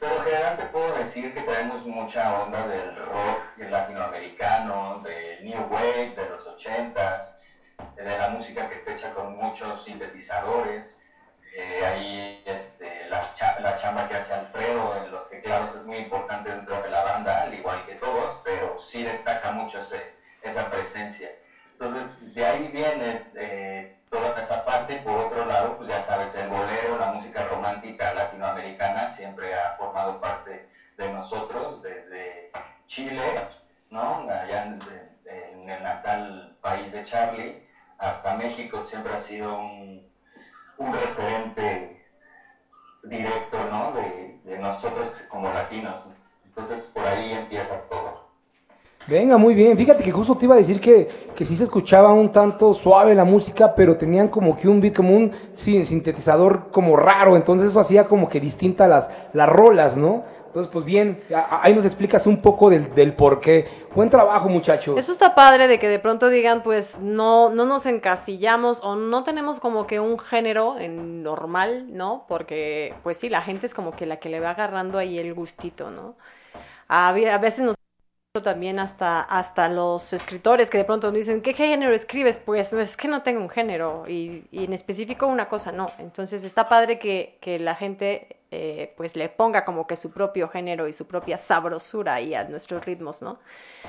[0.01, 5.61] Pero en general te puedo decir que traemos mucha onda del rock latinoamericano, del new
[5.69, 7.35] wave de los ochentas,
[7.95, 10.97] de la música que está hecha con muchos sintetizadores.
[11.55, 15.99] Eh, ahí este, las cha- la chamba que hace Alfredo en los teclados es muy
[15.99, 20.07] importante dentro de la banda, al igual que todos, pero sí destaca mucho ese-
[20.43, 21.31] esa presencia.
[21.73, 24.97] Entonces, de ahí viene eh, toda esa parte.
[24.97, 30.19] Por otro lado, pues ya sabes, el bolero, la música romántica latinoamericana siempre ha formado
[30.19, 30.63] parte
[30.97, 32.51] de nosotros desde
[32.87, 33.35] Chile,
[33.89, 34.29] ¿no?
[34.29, 37.57] Allá en, el natal país de Charlie,
[38.35, 40.03] México siempre ha sido un,
[40.77, 41.97] un referente
[43.03, 43.91] directo, ¿no?
[43.93, 46.07] De, de nosotros como latinos.
[46.45, 48.20] Entonces por ahí empieza todo.
[49.11, 49.77] Venga, muy bien.
[49.77, 53.13] Fíjate que justo te iba a decir que, que sí se escuchaba un tanto suave
[53.13, 57.35] la música, pero tenían como que un beat, como un sintetizador como raro.
[57.35, 60.23] Entonces eso hacía como que distinta las, las rolas, ¿no?
[60.47, 63.67] Entonces, pues bien, ahí nos explicas un poco del, del por qué.
[63.97, 64.97] Buen trabajo, muchachos.
[64.97, 69.25] Eso está padre de que de pronto digan, pues no, no nos encasillamos o no
[69.25, 72.27] tenemos como que un género en normal, ¿no?
[72.29, 75.35] Porque, pues sí, la gente es como que la que le va agarrando ahí el
[75.35, 76.15] gustito, ¿no?
[76.87, 77.80] A veces nos
[78.41, 82.39] también hasta, hasta los escritores que de pronto nos dicen, ¿qué género escribes?
[82.39, 85.91] Pues es que no tengo un género y, y en específico una cosa no.
[85.99, 90.49] Entonces está padre que, que la gente eh, pues le ponga como que su propio
[90.49, 93.41] género y su propia sabrosura ahí a nuestros ritmos, ¿no?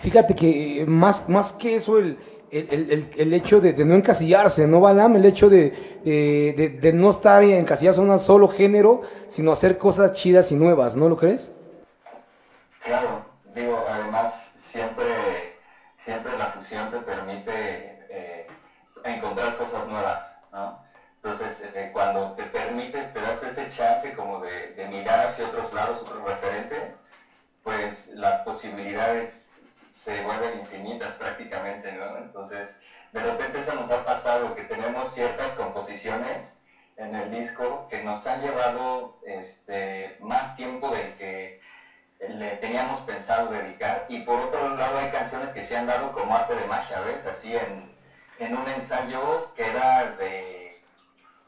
[0.02, 2.18] Fíjate que eh, más, más que eso, el,
[2.50, 5.18] el, el- el- el hecho de, de no encasillarse, ¿no, Balam?
[5.18, 5.70] El hecho de,
[6.04, 10.56] de, de- de no estar encasillados en un solo género, sino hacer cosas chidas y
[10.56, 11.52] nuevas, ¿no lo crees?
[12.84, 13.24] Claro,
[13.54, 15.54] digo, además siempre,
[16.04, 18.46] siempre la fusión te permite eh,
[19.04, 20.78] encontrar cosas nuevas, ¿no?
[21.16, 25.72] Entonces, eh, cuando te permites, te das ese chance como de, de mirar hacia otros
[25.72, 26.90] lados, otros referentes,
[27.62, 29.52] pues las posibilidades
[29.92, 32.18] se vuelven infinitas prácticamente, ¿no?
[32.18, 32.76] Entonces,
[33.12, 36.56] de repente eso nos ha pasado, que tenemos ciertas composiciones
[36.96, 41.56] en el disco que nos han llevado este, más tiempo del que
[42.30, 46.36] le teníamos pensado dedicar y por otro lado hay canciones que se han dado como
[46.36, 47.26] arte de magia, ¿ves?
[47.26, 47.92] Así en,
[48.40, 50.82] en un ensayo que era de,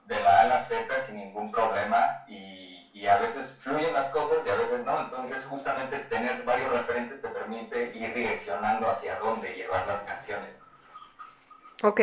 [0.07, 4.07] de la A a la Z sin ningún problema y, y a veces fluyen las
[4.09, 9.15] cosas y a veces no, entonces justamente tener varios referentes te permite ir direccionando hacia
[9.19, 10.57] dónde llevar las canciones.
[11.84, 11.99] Ok.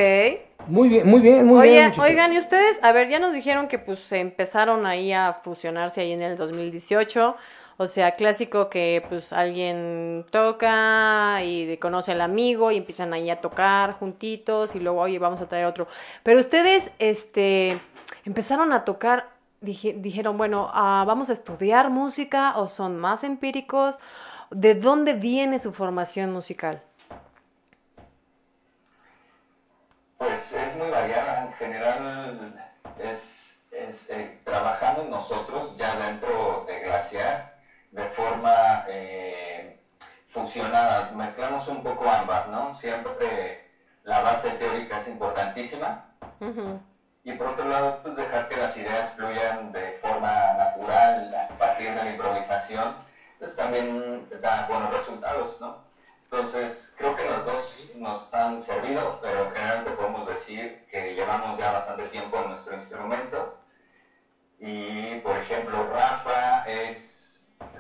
[0.67, 1.85] Muy bien, muy bien, muy Oye, bien.
[1.89, 2.05] muchachos.
[2.05, 6.03] oigan, y ustedes, a ver, ya nos dijeron que pues se empezaron ahí a fusionarse
[6.03, 7.37] ahí en el 2018.
[7.83, 13.41] O sea, clásico que pues alguien toca y conoce al amigo y empiezan ahí a
[13.41, 15.89] tocar juntitos y luego, oye, vamos a traer otro.
[16.23, 17.81] Pero ustedes, este,
[18.27, 19.31] empezaron a tocar,
[19.63, 23.99] dije- dijeron, bueno, ah, vamos a estudiar música o son más empíricos.
[24.51, 26.83] ¿De dónde viene su formación musical?
[30.19, 37.50] Pues es muy variada, en general es, es, eh, trabajando nosotros ya dentro de Glaciar
[37.91, 39.77] de forma eh,
[40.29, 42.75] fusionada, mezclamos un poco ambas, ¿no?
[42.75, 43.63] Siempre
[44.05, 46.03] la base teórica es importantísima
[47.23, 51.91] y por otro lado pues dejar que las ideas fluyan de forma natural a partir
[51.91, 52.95] de la improvisación,
[53.39, 55.79] pues también da buenos resultados, ¿no?
[56.33, 61.73] Entonces, creo que los dos nos han servido, pero generalmente podemos decir que llevamos ya
[61.73, 63.53] bastante tiempo en nuestro instrumento.
[64.61, 67.20] Y, por ejemplo, Rafa es,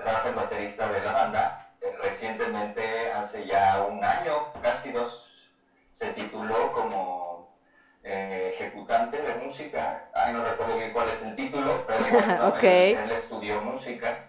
[0.05, 1.59] Rafa baterista de la banda.
[1.81, 5.51] Eh, Recientemente, hace ya un año, casi dos,
[5.95, 7.55] se tituló como
[8.03, 10.09] eh, ejecutante de música.
[10.14, 12.62] Ay, no recuerdo bien cuál es el título, pero bueno, Ok.
[12.62, 14.26] él, él estudió música.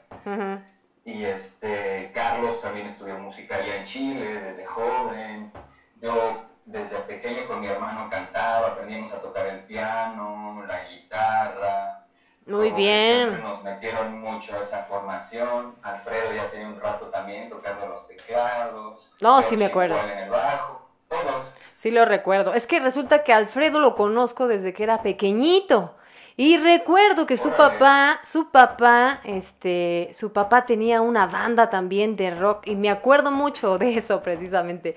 [1.03, 5.51] Y este, Carlos también estudió música allá en Chile desde joven.
[5.95, 12.00] Yo desde pequeño con mi hermano cantaba, aprendimos a tocar el piano, la guitarra.
[12.45, 13.41] Muy Como bien.
[13.43, 15.75] nos metieron mucho esa formación.
[15.83, 19.11] Alfredo ya tenía un rato también tocando los teclados.
[19.21, 19.97] No, sí me acuerdo.
[19.99, 20.87] en el bajo.
[21.07, 21.45] Todos.
[21.75, 22.53] Sí lo recuerdo.
[22.53, 25.95] Es que resulta que Alfredo lo conozco desde que era pequeñito.
[26.43, 32.31] Y recuerdo que su papá, su papá, este, su papá tenía una banda también de
[32.31, 34.95] rock y me acuerdo mucho de eso precisamente.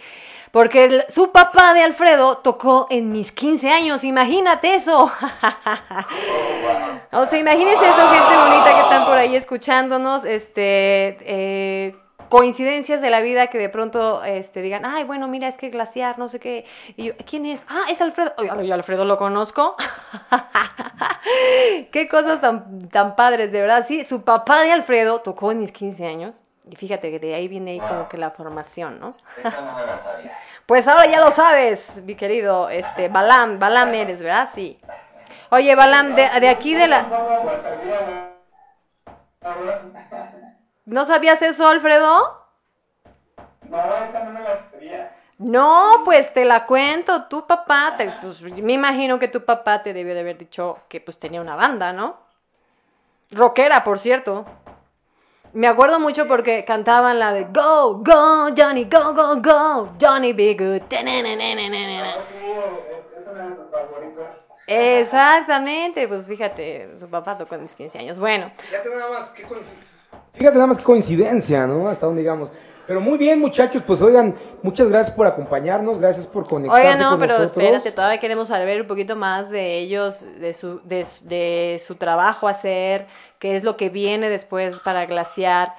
[0.53, 5.13] Porque su papá de Alfredo tocó en mis 15 años, imagínate eso.
[7.13, 11.95] O sea, imagínense eso, gente bonita que están por ahí escuchándonos, este, eh,
[12.29, 16.19] coincidencias de la vida que de pronto este, digan, ay, bueno, mira, es que Glaciar,
[16.19, 16.65] no sé qué.
[16.97, 17.65] Y yo, ¿quién es?
[17.69, 18.33] Ah, es Alfredo.
[18.39, 19.77] Oye, yo Alfredo lo conozco.
[21.93, 23.85] qué cosas tan, tan padres, de verdad.
[23.87, 26.37] Sí, su papá de Alfredo tocó en mis 15 años.
[26.71, 29.15] Y fíjate que de ahí viene como que la formación, ¿no?
[30.65, 34.49] Pues ahora ya lo sabes, mi querido, este, Balam, Balam eres, ¿verdad?
[34.55, 34.81] Sí.
[35.51, 37.07] Oye, Balam, de, de aquí de la...
[40.87, 41.05] No, la sabía, güey.
[41.05, 42.45] ¿No sabías eso, Alfredo?
[43.69, 45.17] No, esa no me la sabía.
[45.39, 47.25] No, pues te la cuento.
[47.25, 51.01] Tu papá, te- pues, me imagino que tu papá te debió de haber dicho que
[51.01, 52.17] pues tenía una banda, ¿no?
[53.31, 54.45] Rockera, por cierto.
[55.53, 60.55] Me acuerdo mucho porque cantaban la de Go, Go, Johnny, Go, Go, Go, Johnny Be
[60.55, 60.83] Good.
[60.83, 62.35] No, sí,
[62.91, 64.35] es, es uno de sus favoritos.
[64.67, 68.19] Exactamente, pues fíjate, su papá tocó en mis 15 años.
[68.19, 69.47] Bueno, Fíjate nada más qué.
[70.35, 71.89] Fíjate nada más qué coincidencia, ¿no?
[71.89, 72.53] Hasta donde digamos.
[72.87, 77.11] Pero muy bien, muchachos, pues oigan, muchas gracias por acompañarnos, gracias por conectarse Oiga, no,
[77.13, 77.65] con pero nosotros.
[77.65, 81.95] espérate, todavía queremos saber un poquito más de ellos, de su, de, su- de su
[81.95, 83.07] trabajo hacer,
[83.39, 85.75] qué es lo que viene después para Glaciar.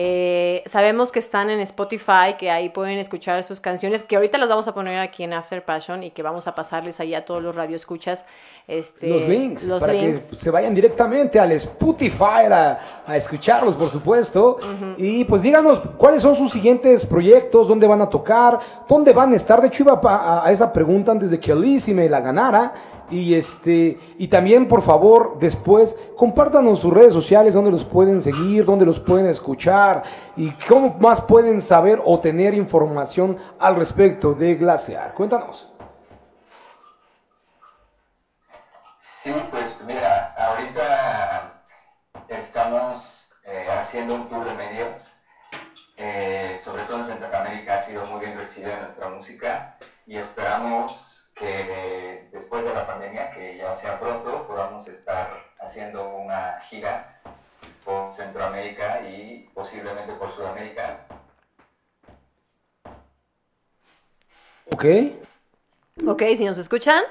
[0.00, 4.48] Eh, sabemos que están en Spotify, que ahí pueden escuchar sus canciones, que ahorita las
[4.48, 7.42] vamos a poner aquí en After Passion y que vamos a pasarles ahí a todos
[7.42, 8.24] los radioescuchas.
[8.68, 10.22] Este, los links, los para links.
[10.22, 14.60] que se vayan directamente al Spotify a, a escucharlos, por supuesto.
[14.98, 19.34] Y pues díganos cuáles son sus siguientes proyectos, dónde van a tocar, dónde van a
[19.36, 19.60] estar.
[19.60, 22.72] De hecho, iba a, a esa pregunta antes de que y me la ganara.
[23.10, 28.64] Y este, y también, por favor, después, compártanos sus redes sociales, dónde los pueden seguir,
[28.64, 30.02] dónde los pueden escuchar,
[30.36, 35.14] y cómo más pueden saber o tener información al respecto de Glaciar.
[35.14, 35.72] Cuéntanos.
[39.00, 41.64] Sí, pues mira, ahorita
[42.28, 45.02] estamos eh, haciendo un tour de medios,
[45.96, 52.28] eh, sobre todo en Centroamérica ha sido muy bien recibida nuestra música y esperamos que
[52.32, 55.30] después de la pandemia, que ya sea pronto, podamos estar
[55.60, 57.20] haciendo una gira
[57.84, 61.06] por Centroamérica y posiblemente por Sudamérica.
[64.72, 64.84] ¿Ok?
[66.06, 67.02] Ok, si nos escuchan.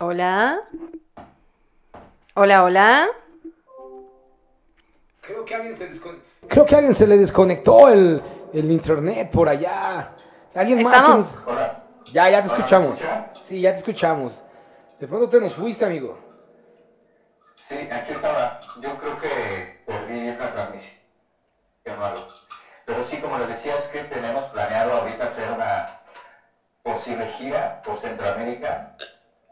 [0.00, 0.60] Hola.
[2.34, 3.08] Hola, hola.
[5.20, 5.90] Creo que alguien se
[6.48, 10.14] Creo que a alguien se le desconectó el, el internet por allá.
[10.54, 10.96] ¿Alguien más?
[10.96, 11.36] Estamos.
[11.36, 11.87] que Hola.
[12.12, 13.02] Ya, ya te Hola, ¿me escuchamos.
[13.42, 14.42] Sí, ya te escuchamos.
[14.98, 16.18] De pronto te nos fuiste, amigo.
[17.54, 18.60] Sí, aquí estaba.
[18.80, 20.94] Yo creo que perdí la transmisión.
[21.84, 22.26] Qué malo.
[22.86, 25.86] Pero sí, como les decía, es que tenemos planeado ahorita hacer una
[26.82, 28.96] posible gira por Centroamérica.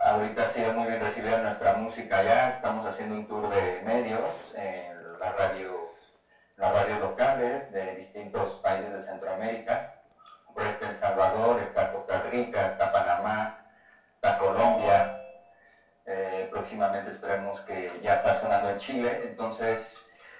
[0.00, 2.50] Ahorita ha sido muy bien recibida nuestra música allá.
[2.50, 5.74] Estamos haciendo un tour de medios en las radios,
[6.56, 9.95] las radios locales de distintos países de Centroamérica.
[10.58, 13.54] Está El Salvador, está Costa Rica, está Panamá,
[14.14, 15.12] está Colombia.
[16.06, 19.20] Eh, próximamente esperemos que ya está sonando en Chile.
[19.22, 19.94] Entonces,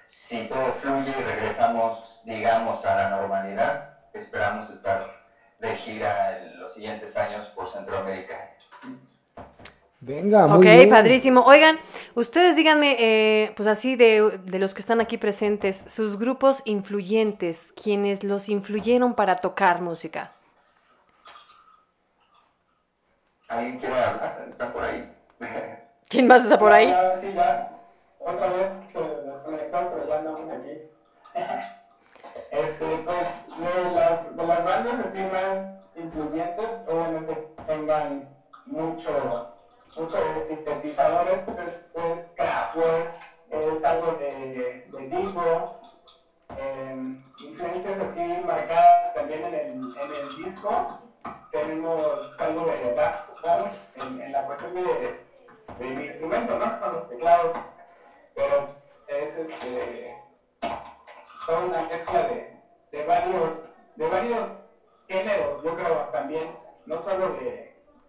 [0.07, 5.05] si todo fluye y regresamos, digamos, a la normalidad, esperamos estar
[5.59, 8.49] de gira en los siguientes años por Centroamérica.
[10.07, 10.89] Venga, muy Ok, bien.
[10.91, 11.43] padrísimo.
[11.47, 11.81] Oigan,
[12.15, 17.73] ustedes díganme, eh, pues así de, de los que están aquí presentes, sus grupos influyentes,
[17.73, 20.31] quienes los influyeron para tocar música.
[23.49, 24.47] ¿Alguien quiere hablar?
[24.49, 25.13] ¿Están por ahí?
[26.09, 26.87] ¿Quién más está por ahí?
[26.87, 27.71] Ya, sí, ya.
[28.21, 30.71] Otra vez se desconectó, pero ya andamos aquí.
[32.53, 33.27] Este, pues,
[33.59, 38.29] de las, de las bandas así más influyentes, obviamente tengan
[38.67, 39.56] mucho,
[39.97, 43.11] mucho de sintetizadores, pues es, es Kraftwerk,
[43.51, 45.79] es algo de, de Divo,
[46.57, 50.87] em, influencias así marcadas también en el, en el disco.
[51.51, 52.95] Tenemos algo de
[53.95, 55.17] en, en la cuestión de,
[55.79, 56.77] de mi instrumento, ¿no?
[56.77, 57.55] Son los teclados.
[58.35, 58.69] Pero
[59.09, 60.15] es este
[61.47, 62.51] toda una mezcla de,
[62.91, 63.51] de varios
[63.95, 64.49] de varios
[65.09, 67.66] géneros, yo creo también, no solo de,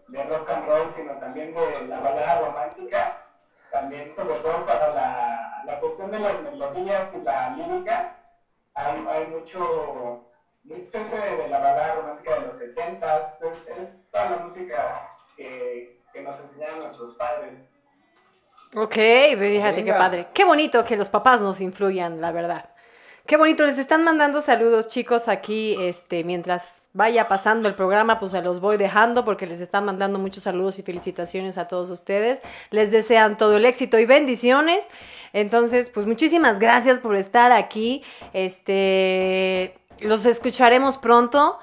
[0.07, 3.25] de rock and roll, sino también de la balada romántica,
[3.71, 8.15] también sobre todo para la, la cuestión de las melodías y la lírica,
[8.73, 10.23] hay, hay mucho,
[10.63, 15.99] mucho ese de la balada romántica de los 70 es, es toda la música que,
[16.13, 17.53] que nos enseñaron nuestros padres.
[18.75, 19.97] Ok, fíjate qué Venga.
[19.97, 20.27] padre.
[20.33, 22.69] Qué bonito que los papás nos influyan, la verdad.
[23.25, 28.31] Qué bonito, les están mandando saludos, chicos, aquí, este, mientras vaya pasando el programa, pues
[28.31, 32.41] se los voy dejando porque les están mandando muchos saludos y felicitaciones a todos ustedes.
[32.71, 34.83] Les desean todo el éxito y bendiciones.
[35.31, 38.01] Entonces, pues muchísimas gracias por estar aquí.
[38.33, 41.59] Este, los escucharemos pronto.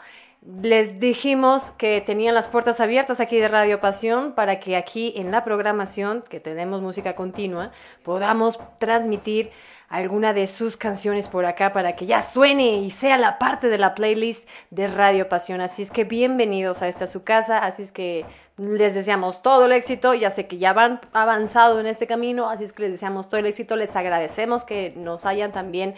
[0.63, 5.33] Les dijimos que tenían las puertas abiertas aquí de Radio Pasión para que aquí en
[5.33, 7.73] la programación, que tenemos música continua,
[8.05, 9.51] podamos transmitir
[9.95, 13.79] alguna de sus canciones por acá para que ya suene y sea la parte de
[13.79, 15.61] la playlist de Radio Pasión.
[15.61, 18.27] Así es que bienvenidos a esta su casa, así es que
[18.57, 22.65] les deseamos todo el éxito, ya sé que ya van avanzado en este camino, así
[22.65, 25.95] es que les deseamos todo el éxito, les agradecemos que nos hayan también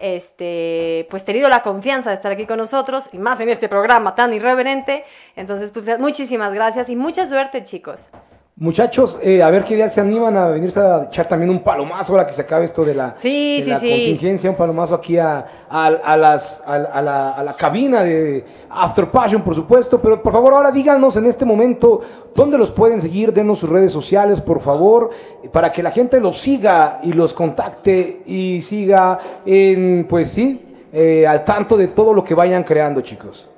[0.00, 4.14] este pues tenido la confianza de estar aquí con nosotros y más en este programa
[4.14, 5.04] tan irreverente.
[5.36, 8.08] Entonces, pues muchísimas gracias y mucha suerte, chicos.
[8.56, 12.12] Muchachos, eh, a ver qué día se animan a venirse a echar también un palomazo
[12.12, 13.90] ahora que se acabe esto de la, Sí, de sí, la sí.
[13.90, 18.44] contingencia, un palomazo aquí a, a- a las, a, a la, a la cabina de
[18.70, 20.00] After Passion, por supuesto.
[20.00, 22.00] Pero por favor, ahora díganos en este momento
[22.32, 25.10] dónde los pueden seguir, denos sus redes sociales, por favor,
[25.50, 31.26] para que la gente los siga y los contacte y siga en, pues sí, eh,
[31.26, 33.50] al tanto de todo lo que vayan creando, chicos.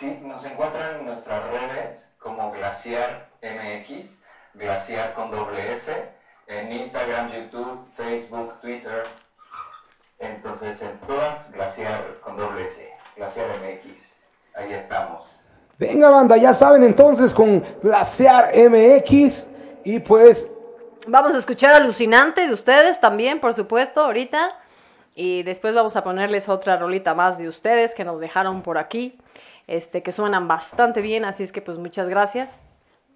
[0.00, 1.77] Sí, nos encuentran en nuestras redes
[2.88, 4.18] Glaciar MX,
[4.54, 5.92] Glaciar con doble S,
[6.46, 9.04] en Instagram, YouTube, Facebook, Twitter.
[10.18, 14.24] Entonces, en todas, Glaciar con doble S, Glaciar MX.
[14.54, 15.40] Ahí estamos.
[15.78, 19.48] Venga, banda, ya saben entonces con Glaciar MX
[19.84, 20.50] y pues
[21.06, 24.48] Vamos a escuchar Alucinante de ustedes también, por supuesto, ahorita.
[25.14, 29.18] Y después vamos a ponerles otra rolita más de ustedes que nos dejaron por aquí,
[29.66, 32.62] este, que suenan bastante bien, así es que pues muchas gracias.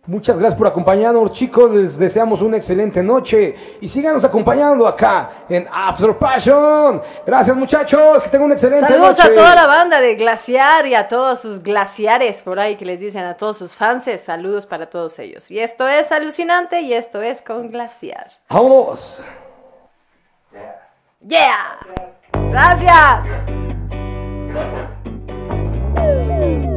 [0.06, 1.70] Muchas gracias por acompañarnos, chicos.
[1.70, 7.00] Les deseamos una excelente noche y síganos acompañando acá en After Passion.
[7.26, 8.22] Gracias, muchachos.
[8.22, 9.30] Que tengan una excelente Saludos noche.
[9.30, 13.00] a toda la banda de Glaciar y a todos sus glaciares por ahí que les
[13.00, 14.04] dicen a todos sus fans.
[14.24, 15.50] Saludos para todos ellos.
[15.50, 18.32] Y esto es Alucinante y esto es con Glaciar.
[18.48, 19.22] Vámonos.
[21.20, 21.78] ¡Yeah!
[22.50, 23.24] Gracias.
[24.48, 26.71] Gracias.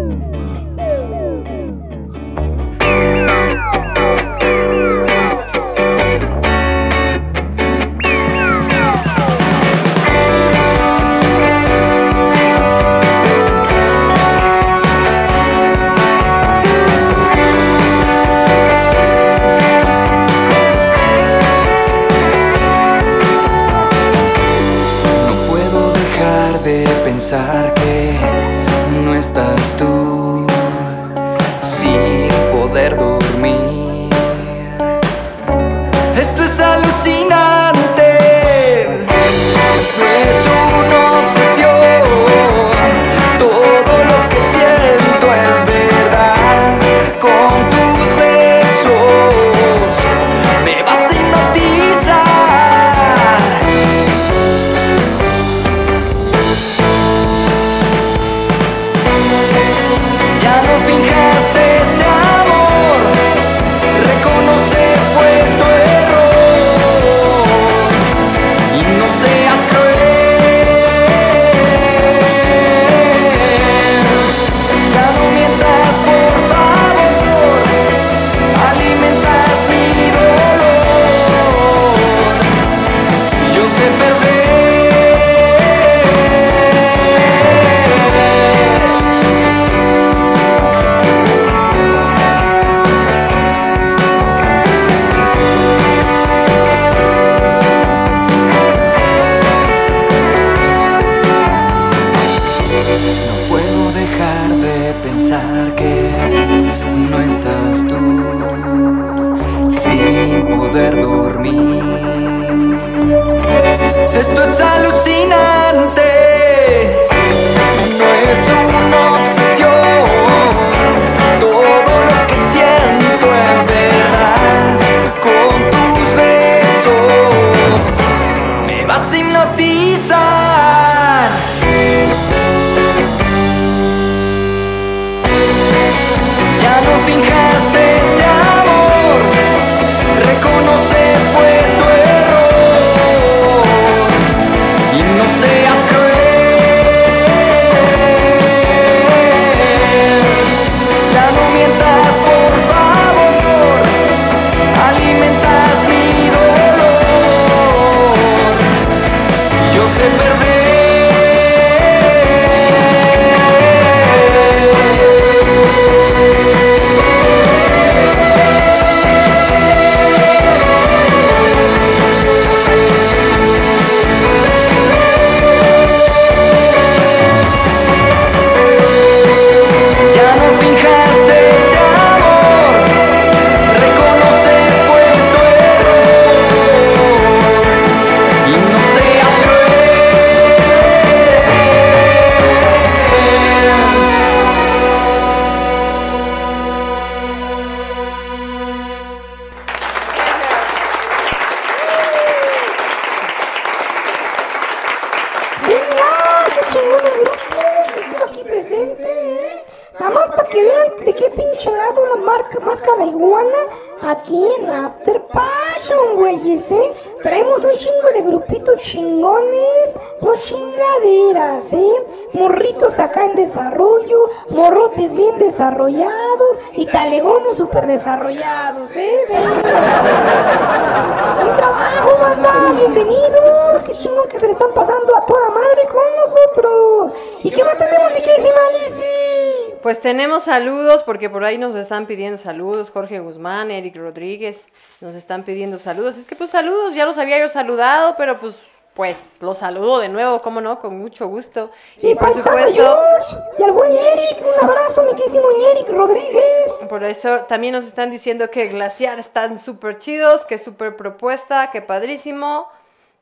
[241.86, 242.90] Están pidiendo saludos.
[242.90, 244.68] Jorge Guzmán, Eric Rodríguez,
[245.02, 246.18] nos están pidiendo saludos.
[246.18, 248.62] Es que pues saludos, ya los había yo saludado, pero pues,
[248.94, 251.72] pues los saludo de nuevo, cómo no, con mucho gusto.
[252.02, 256.72] Y, por paisano supuesto, George, y al buen Eric, un abrazo, mi Eric Rodríguez.
[256.90, 261.82] por eso también nos están diciendo que Glaciar están súper chidos, que súper propuesta, que
[261.82, 262.68] padrísimo.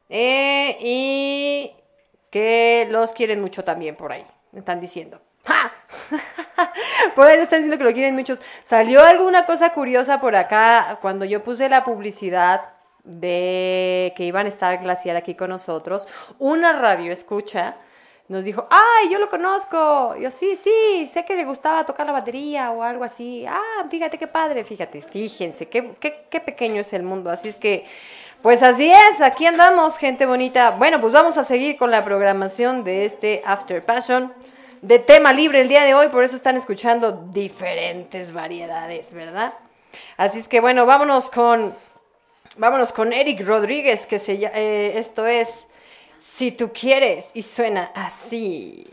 [0.09, 1.75] eh, y
[2.29, 5.21] que los quieren mucho también por ahí, me están diciendo.
[5.45, 5.71] ¡Ja!
[7.15, 8.41] Por ahí nos están diciendo que lo quieren muchos.
[8.73, 12.71] Salió alguna cosa curiosa por acá cuando yo puse la publicidad
[13.03, 16.07] de que iban a estar Glaciar aquí con nosotros.
[16.39, 17.75] Una radio escucha
[18.29, 20.15] nos dijo, ¡ay, yo lo conozco!
[20.15, 23.45] Yo, sí, sí, sé que le gustaba tocar la batería o algo así.
[23.47, 27.29] Ah, fíjate qué padre, fíjate, fíjense, qué, qué, qué pequeño es el mundo.
[27.29, 27.85] Así es que,
[28.41, 30.71] pues así es, aquí andamos, gente bonita.
[30.71, 34.33] Bueno, pues vamos a seguir con la programación de este After Passion
[34.83, 39.53] de tema libre el día de hoy, por eso están escuchando diferentes variedades, ¿verdad?
[40.17, 41.73] Así es que bueno, vámonos con
[42.57, 45.67] vámonos con Eric Rodríguez, que se eh, esto es
[46.19, 48.85] Si tú quieres y suena así.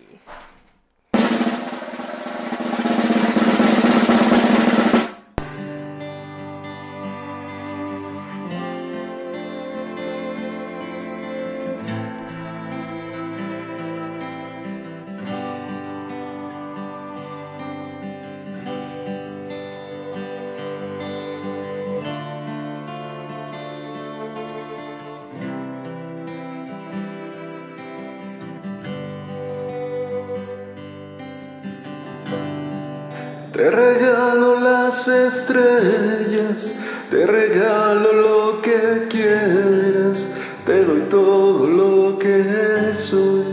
[37.10, 40.26] Te regalo lo que quieras,
[40.64, 43.46] te doy todo lo que soy.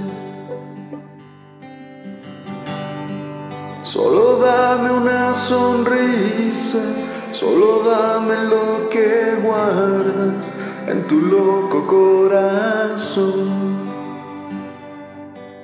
[3.82, 6.84] Solo dame una sonrisa,
[7.32, 10.52] solo dame lo que guardas
[10.88, 13.48] en tu loco corazón.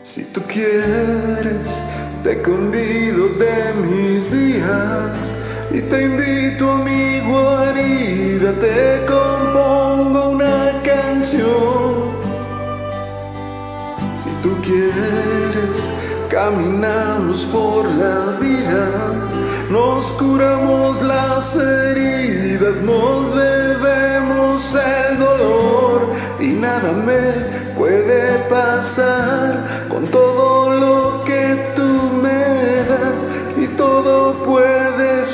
[0.01, 1.79] Si tú quieres,
[2.23, 5.42] te convido de mis días
[5.73, 12.13] y te invito a mi guarida, te compongo una canción.
[14.15, 15.89] Si tú quieres,
[16.29, 18.87] caminamos por la vida,
[19.71, 26.13] nos curamos las heridas, nos bebemos el dolor.
[26.39, 31.89] Y nada me puede pasar con todo lo que tú
[32.21, 33.25] me das.
[33.57, 34.82] Y todo puede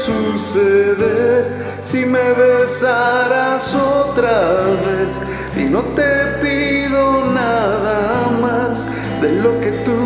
[0.06, 1.46] suceder
[1.84, 4.38] si me besaras otra
[4.86, 5.16] vez
[5.58, 8.86] y no te pido nada más
[9.22, 9.98] de lo que tú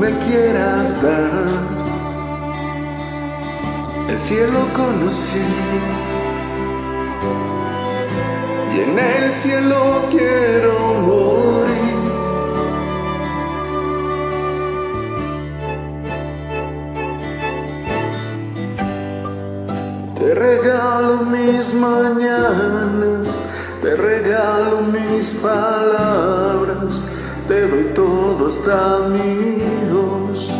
[0.00, 1.74] me quieras dar.
[4.08, 5.46] El cielo conocí
[8.74, 11.83] y en el cielo quiero morir.
[20.34, 23.40] Te regalo mis mañanas,
[23.80, 27.06] te regalo mis palabras,
[27.46, 29.62] te doy todo hasta mi
[29.92, 30.50] voz.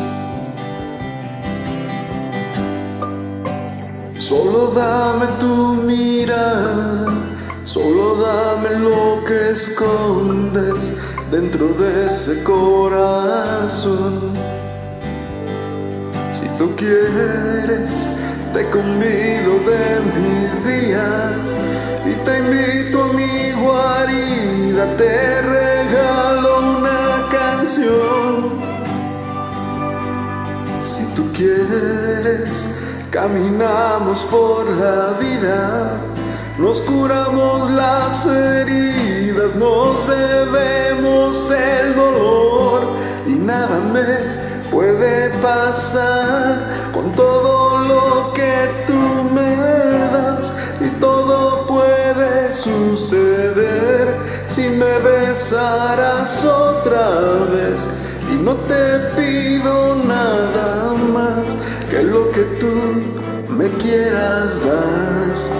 [4.17, 7.13] Solo dame tu mirada,
[7.65, 10.93] solo dame lo que escondes
[11.33, 14.35] dentro de ese corazón.
[16.31, 18.14] Si tú quieres,
[18.55, 21.35] te convido de mis días
[22.07, 28.61] y te invito a mi guarida, te regalo una canción.
[30.81, 32.69] Si tú quieres,
[33.11, 35.99] caminamos por la vida,
[36.57, 42.83] nos curamos las heridas, nos bebemos el dolor
[43.27, 49.01] y nada me puede pasar con todo lo que tú
[49.33, 54.17] me das y todo puede suceder
[54.49, 57.09] si me besaras otra
[57.53, 57.89] vez
[58.33, 61.55] y no te pido nada más
[61.91, 62.75] que lo que tú
[63.57, 65.54] me quieras dar.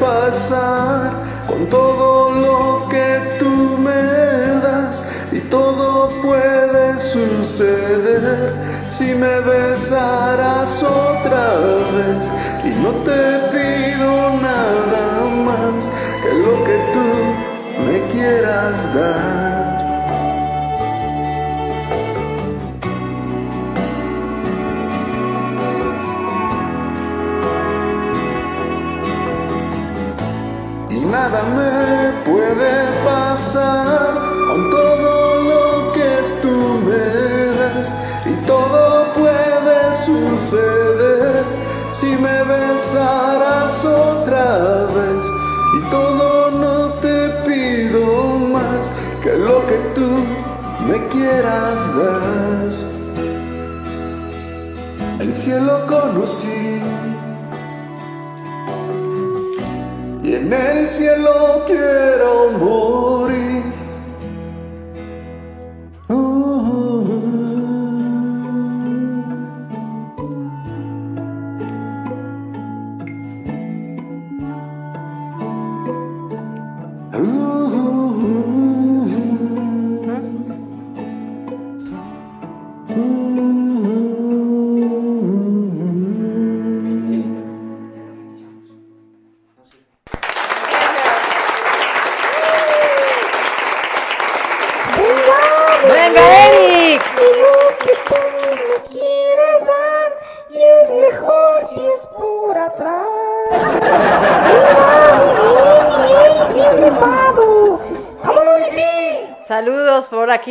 [0.00, 1.12] Pasar
[1.46, 4.02] con todo lo que tú me
[4.62, 8.52] das y todo puede suceder
[8.90, 11.54] si me besaras otra
[11.96, 12.30] vez
[12.64, 15.88] y no te pido nada más
[16.22, 19.67] que lo que tú me quieras dar.
[31.10, 34.14] Nada me puede pasar
[34.48, 36.56] con todo lo que tú
[36.86, 37.06] me
[37.58, 37.94] das
[38.26, 41.44] y todo puede suceder
[41.92, 45.24] si me besaras otra vez
[45.78, 48.90] y todo no te pido más
[49.22, 50.08] que lo que tú
[50.86, 52.88] me quieras dar.
[55.20, 56.80] El cielo conocí
[60.28, 63.57] y en el cielo quiero morir.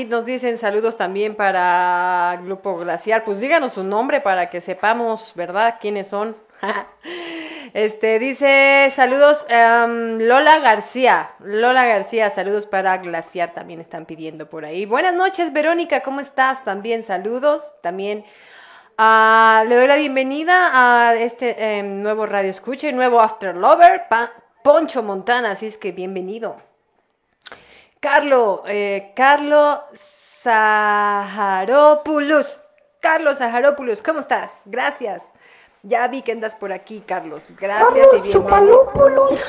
[0.06, 3.24] Nos dicen saludos también para Grupo Glaciar.
[3.24, 5.76] Pues díganos su nombre para que sepamos, ¿verdad?
[5.80, 6.36] ¿Quiénes son?
[7.74, 11.32] Este dice saludos em, Lola García.
[11.40, 14.86] Lola García, saludos para Glaciar también están pidiendo por ahí.
[14.86, 16.64] Buenas noches, Verónica, ¿cómo estás?
[16.64, 17.74] También saludos.
[17.84, 18.26] También
[18.98, 20.72] ah, le doy la bienvenida
[21.10, 24.32] a este em, nuevo Radio Escucha y nuevo After Lover, Pa-
[24.64, 25.52] Poncho Montana.
[25.52, 26.58] Así es que bienvenido.
[28.00, 29.82] Carlo, eh, Carlo
[30.44, 32.60] Saharopoulos.
[33.00, 34.52] Carlos Saharopoulos, ¿cómo estás?
[34.66, 35.24] Gracias.
[35.84, 37.46] Ya vi que andas por aquí, Carlos.
[37.58, 38.42] Gracias y Carlos bienvenido.
[38.42, 39.46] Chupalópolis.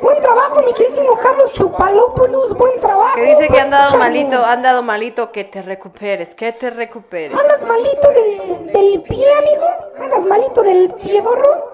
[0.00, 2.52] Buen trabajo, mi queridísimo Carlos Chupalópolis.
[2.52, 3.14] Buen trabajo.
[3.16, 7.38] Que dice que han dado malito, han dado malito, que te recuperes, que te recuperes.
[7.38, 9.66] ¿Andas malito del, del pie, amigo?
[10.00, 11.72] ¿Andas malito del piedorro?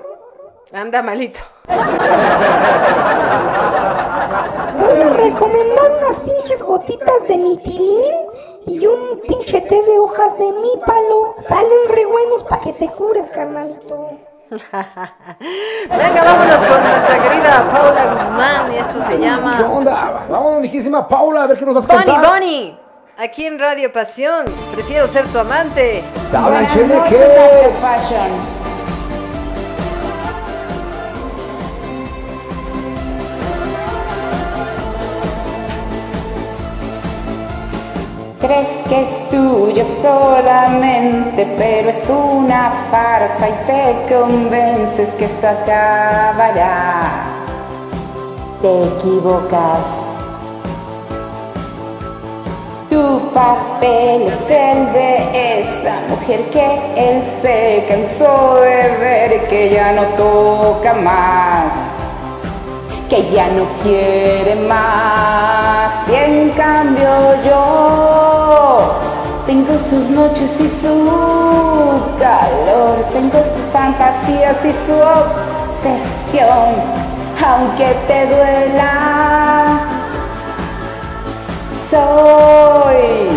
[0.73, 1.41] Anda malito.
[4.27, 8.15] Te voy a recomendar unas pinches gotitas de mitilín
[8.67, 11.35] y un pinche té de hojas de mi palo.
[11.41, 14.11] Salen re buenos para que te cures, carnalito.
[14.51, 20.27] Venga, vámonos con nuestra querida Paula Guzmán y esto se ¿Qué llama onda?
[20.31, 22.31] Vamos, mijísima Paula, a ver qué nos vas a Bonnie cantar.
[22.33, 22.79] Bonnie.
[23.19, 24.45] Aquí en Radio Pasión.
[24.73, 26.05] Prefiero ser tu amante.
[26.31, 27.25] Te hablan Buenas noches, ¿qué?
[27.25, 28.56] After Fashion.
[38.47, 47.25] Crees que es tuyo solamente, pero es una farsa y te convences que esto acabará.
[48.63, 49.81] Te equivocas.
[52.89, 59.91] Tu papel es el de esa mujer que él se cansó de ver que ya
[59.91, 61.73] no toca más,
[63.11, 65.93] que ya no quiere más.
[66.09, 67.09] Y en cambio
[67.45, 68.16] yo
[69.47, 71.11] tengo sus noches y su
[72.19, 76.75] calor, tengo sus fantasías y su obsesión,
[77.47, 79.79] aunque te duela.
[81.89, 83.29] Soy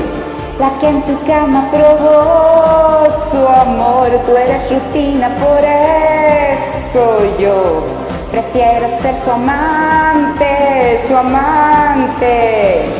[0.60, 7.84] la que en tu cama probó su amor, tú eres rutina, por eso yo
[8.32, 12.99] prefiero ser su amante, su amante.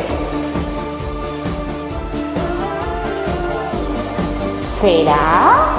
[4.80, 5.76] ¿Será?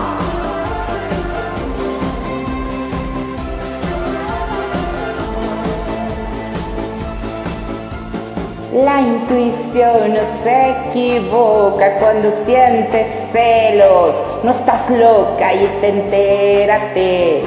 [8.71, 14.15] La intuición no se equivoca cuando sientes celos.
[14.43, 17.43] No estás loca y te entérate.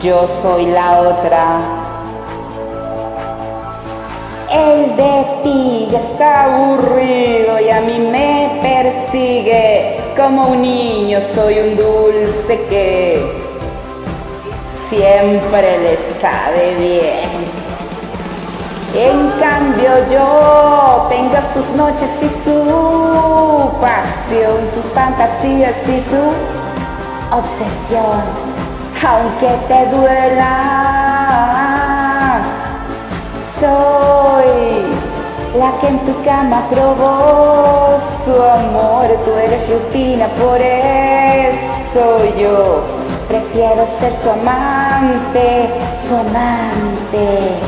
[0.00, 1.58] Yo soy la otra.
[4.52, 10.01] El de ti ya está aburrido y a mí me persigue.
[10.16, 13.18] Como un niño soy un dulce que
[14.88, 17.30] siempre le sabe bien.
[18.94, 26.22] En cambio yo tengo sus noches y su pasión, sus fantasías y su
[27.34, 28.22] obsesión,
[29.02, 30.52] aunque te duela.
[33.58, 34.41] Soy
[35.56, 42.80] la que en tu cama probó su amor, tú eres rutina, por eso yo
[43.28, 45.68] prefiero ser su amante,
[46.08, 47.58] su amante.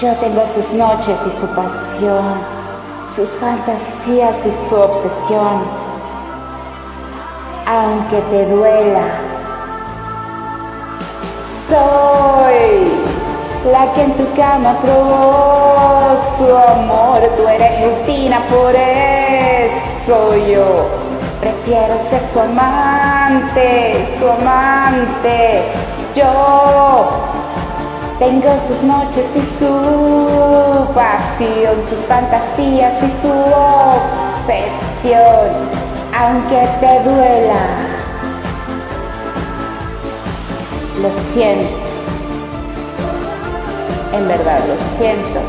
[0.00, 2.34] Yo tengo sus noches y su pasión,
[3.16, 5.62] sus fantasías y su obsesión,
[7.66, 9.04] aunque te duela.
[11.68, 12.81] Soy
[13.70, 20.88] la que en tu cama probó su amor, tú eres rutina, por eso yo
[21.40, 25.62] prefiero ser su amante, su amante.
[26.14, 27.10] Yo
[28.18, 33.32] tengo sus noches y su pasión, sus fantasías y su
[34.42, 35.22] obsesión,
[36.18, 37.62] aunque te duela.
[41.00, 41.81] Lo siento,
[44.12, 45.40] en verdad lo siento,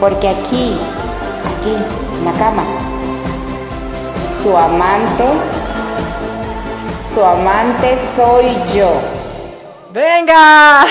[0.00, 0.78] porque aquí,
[1.58, 2.64] aquí, en la cama,
[4.42, 5.24] su amante,
[7.12, 8.92] su amante soy yo.
[9.92, 10.82] ¡Venga!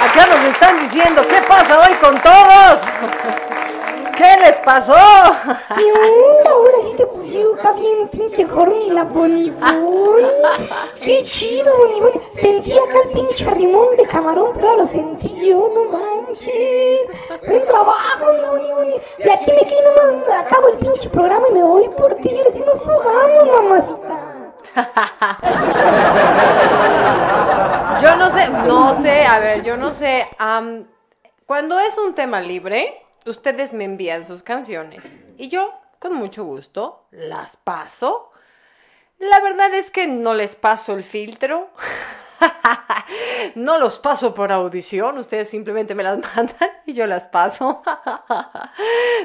[0.00, 2.80] Acá nos están diciendo, ¿qué pasa hoy con todos?
[4.20, 4.92] ¿Qué les pasó?
[5.78, 6.50] ¿Qué onda?
[6.50, 9.50] Ahora sí se pusieron acá bien pinche horny la Bonnie.
[11.00, 12.20] Qué chido, Bonnie Bonnie.
[12.34, 17.00] Sentí acá el pinche rimón de camarón, pero ahora lo sentí yo, no manches.
[17.46, 19.00] Buen trabajo, mi Bonnie Bonnie.
[19.24, 22.28] De aquí me quedo nomás, acabo el pinche programa y me voy por ti.
[22.28, 24.52] Y sí nos fugamos, mamacita.
[28.02, 30.28] Yo no sé, no sé, a ver, yo no sé.
[30.36, 30.86] am,
[31.46, 37.06] cuando es un tema libre, ustedes me envían sus canciones y yo, con mucho gusto,
[37.10, 38.30] las paso.
[39.18, 41.70] La verdad es que no les paso el filtro.
[43.54, 47.82] No los paso por audición, ustedes simplemente me las mandan y yo las paso.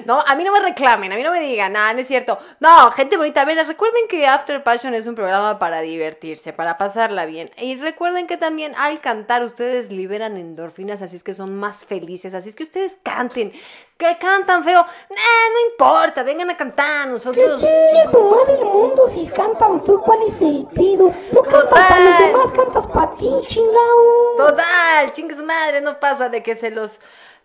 [0.06, 2.38] No, a mí no me reclamen, a mí no me digan, nada, no es cierto.
[2.60, 6.78] No, gente bonita, a ver, recuerden que After Passion es un programa para divertirse, para
[6.78, 7.50] pasarla bien.
[7.58, 12.34] Y recuerden que también al cantar ustedes liberan endorfinas, así es que son más felices,
[12.34, 13.54] así es que ustedes canten.
[13.98, 17.62] Que cantan feo, nah, no importa, vengan a cantar, nosotros...
[17.62, 21.14] chingue su madre el mundo si cantan feo, ¿cuál es el pedo?
[21.32, 24.38] No cantas para los demás, cantas para ti, chingao.
[24.38, 27.00] Total, chingue su madre, no pasa de que se los...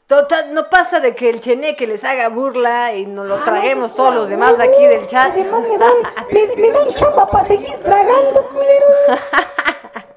[0.06, 3.94] Total, no pasa de que el cheneque les haga burla y nos lo Ah, traguemos
[3.94, 5.32] todos los demás aquí del chat.
[5.32, 5.92] Además me dan,
[6.32, 8.86] me, me dan chamba para seguir tragando, culero.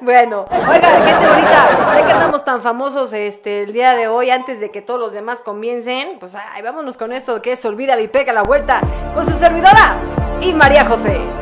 [0.00, 4.58] Bueno, oigan, gente bonita, ya que andamos tan famosos este el día de hoy, antes
[4.58, 8.08] de que todos los demás comiencen, pues ay, vámonos con esto que es Olvida mi
[8.08, 8.80] pega la vuelta
[9.14, 9.96] con su servidora
[10.40, 11.41] y María José.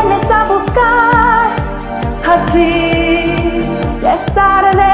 [0.61, 1.47] Buscar
[2.33, 3.65] a ti.
[4.03, 4.93] Ya es tarde.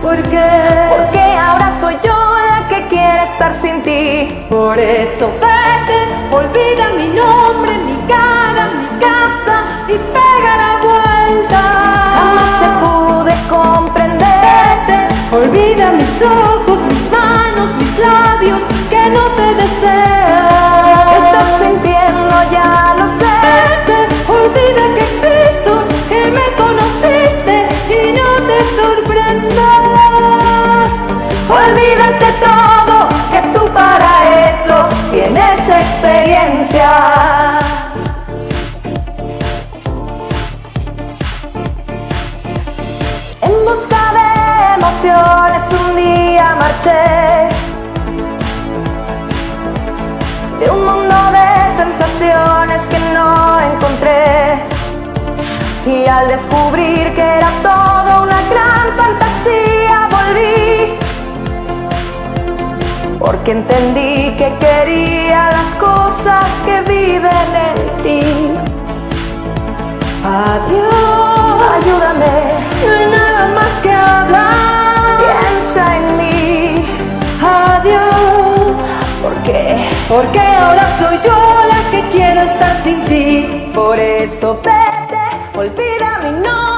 [0.00, 0.50] ¿Por qué?
[0.90, 2.14] Porque ahora soy yo
[2.50, 4.46] la que quiere estar sin ti.
[4.48, 5.98] Por eso vete,
[6.30, 9.56] olvida mi nombre, mi cara, mi casa
[9.88, 11.62] y pega la vuelta.
[12.18, 14.38] Jamás te pude comprender.
[14.86, 18.60] Vete, olvida mis ojos, mis manos, mis labios
[18.90, 20.17] que no te desean.
[57.18, 60.98] Que era todo una gran fantasía volví
[63.18, 68.20] porque entendí que quería las cosas que vi viven en ti.
[70.24, 72.36] Adiós, ayúdame,
[72.86, 75.04] no hay nada más que hablar.
[75.22, 76.34] Piensa en mí.
[77.42, 78.80] Adiós,
[79.22, 79.62] ¿por qué?
[80.08, 81.38] Porque ahora soy yo
[81.72, 83.70] la que quiero estar sin ti.
[83.74, 85.24] Por eso vete,
[85.58, 86.77] olvida mi nombre,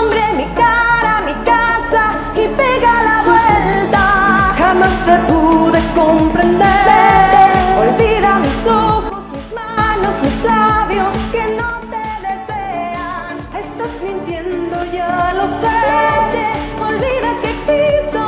[1.92, 4.54] y pega la vuelta.
[4.56, 6.84] Jamás te pude comprender.
[6.86, 7.44] Vete,
[7.82, 13.36] olvida mis ojos, mis manos, mis labios que no te desean.
[13.58, 15.78] Estás mintiendo, ya lo sé.
[15.90, 16.46] Vete,
[16.80, 18.19] olvida que existo,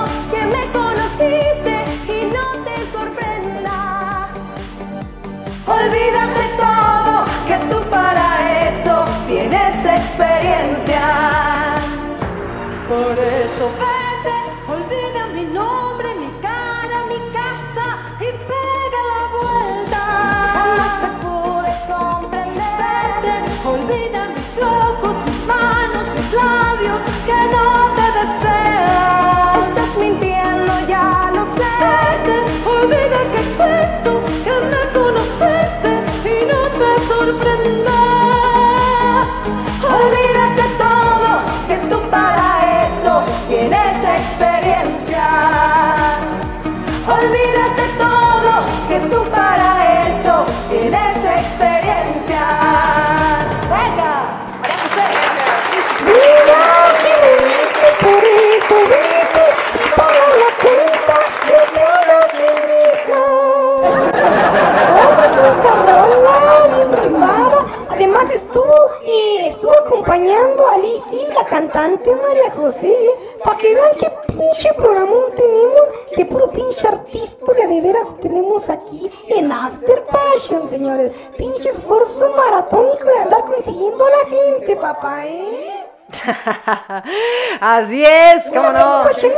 [71.53, 72.97] cantante María José,
[73.45, 75.83] para que vean qué pinche programón tenemos,
[76.17, 81.13] qué puro pinche artista de de veras tenemos aquí en After Passion, señores.
[81.37, 85.87] Pinche esfuerzo maratónico de andar consiguiendo a la gente, papá, ¿eh?
[87.61, 89.05] Así es, cómo no.
[89.21, 89.29] Que.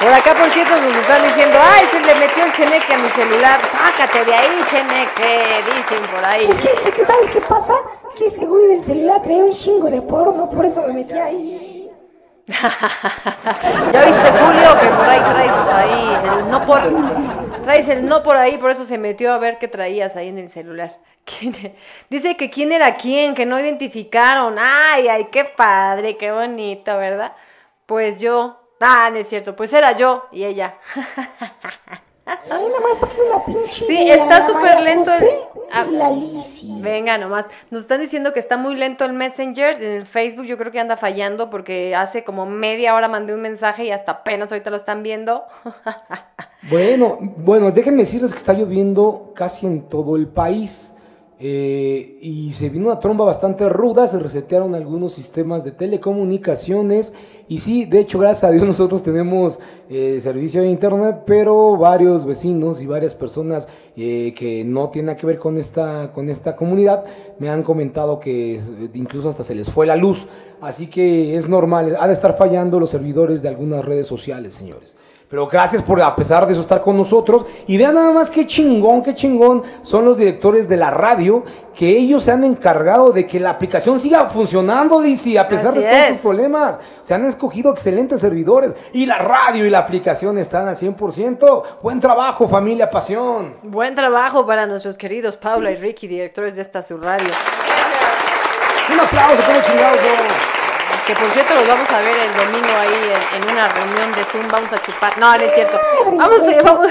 [0.00, 3.08] Por acá, por cierto, nos están diciendo, ay, se le metió el cheneque a mi
[3.10, 3.60] celular.
[3.70, 6.48] Sácate de ahí, cheneque, dicen por ahí.
[6.60, 7.74] Que, es que ¿sabes qué pasa?
[8.16, 11.90] Que ese güey del celular traía un chingo de porno, por eso me metí ahí.
[12.46, 17.62] ¿Ya viste, Julio, que por ahí traes ahí el no por...
[17.64, 20.38] Traes el no por ahí, por eso se metió a ver qué traías ahí en
[20.38, 20.98] el celular.
[21.24, 21.76] ¿Quién e-
[22.10, 24.56] Dice que quién era quién, que no identificaron.
[24.58, 27.32] Ay, ay, qué padre, qué bonito, ¿verdad?
[27.86, 28.58] Pues yo.
[28.80, 30.74] Ah, no es cierto, pues era yo y ella.
[32.24, 33.84] Ay, nada más porque es una pinche.
[33.84, 35.86] Sí, idea, está súper lento el- José Ah.
[35.90, 36.10] la.
[36.80, 37.46] Venga nomás.
[37.70, 39.82] Nos están diciendo que está muy lento el Messenger.
[39.82, 43.40] En el Facebook yo creo que anda fallando porque hace como media hora mandé un
[43.40, 45.44] mensaje y hasta apenas ahorita lo están viendo.
[46.70, 50.91] Bueno, bueno, déjenme decirles que está lloviendo casi en todo el país.
[51.44, 57.12] Eh, y se vino una tromba bastante ruda, se resetearon algunos sistemas de telecomunicaciones.
[57.48, 59.58] Y sí, de hecho, gracias a Dios nosotros tenemos
[59.90, 63.66] eh, servicio de internet, pero varios vecinos y varias personas
[63.96, 67.04] eh, que no tienen que ver con esta, con esta comunidad
[67.40, 68.60] me han comentado que
[68.94, 70.28] incluso hasta se les fue la luz.
[70.60, 74.94] Así que es normal, ha de estar fallando los servidores de algunas redes sociales, señores.
[75.32, 77.46] Pero gracias por, a pesar de eso, estar con nosotros.
[77.66, 81.42] Y vean nada más qué chingón, qué chingón son los directores de la radio,
[81.74, 85.78] que ellos se han encargado de que la aplicación siga funcionando, Lizzy, a pesar Así
[85.78, 86.78] de todos sus problemas.
[87.00, 88.74] Se han escogido excelentes servidores.
[88.92, 91.62] Y la radio y la aplicación están al 100%.
[91.80, 93.56] Buen trabajo, familia Pasión.
[93.62, 97.28] Buen trabajo para nuestros queridos Paula y Ricky, directores de esta su radio.
[98.92, 100.51] Un aplauso, como chingados?
[101.06, 104.22] Que por cierto los vamos a ver el domingo ahí en, en una reunión de
[104.24, 104.46] Zoom.
[104.50, 105.18] Vamos a chupar.
[105.18, 105.76] No, no es cierto.
[106.12, 106.88] Vamos, eh, vamos-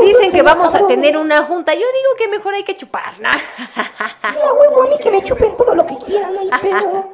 [0.00, 1.74] Dicen que vamos a tener una junta.
[1.74, 3.28] Yo digo que mejor hay que chupar, ¿no?
[3.28, 7.10] A huevo, a mí que me chupen todo lo que quieran, hay pedo.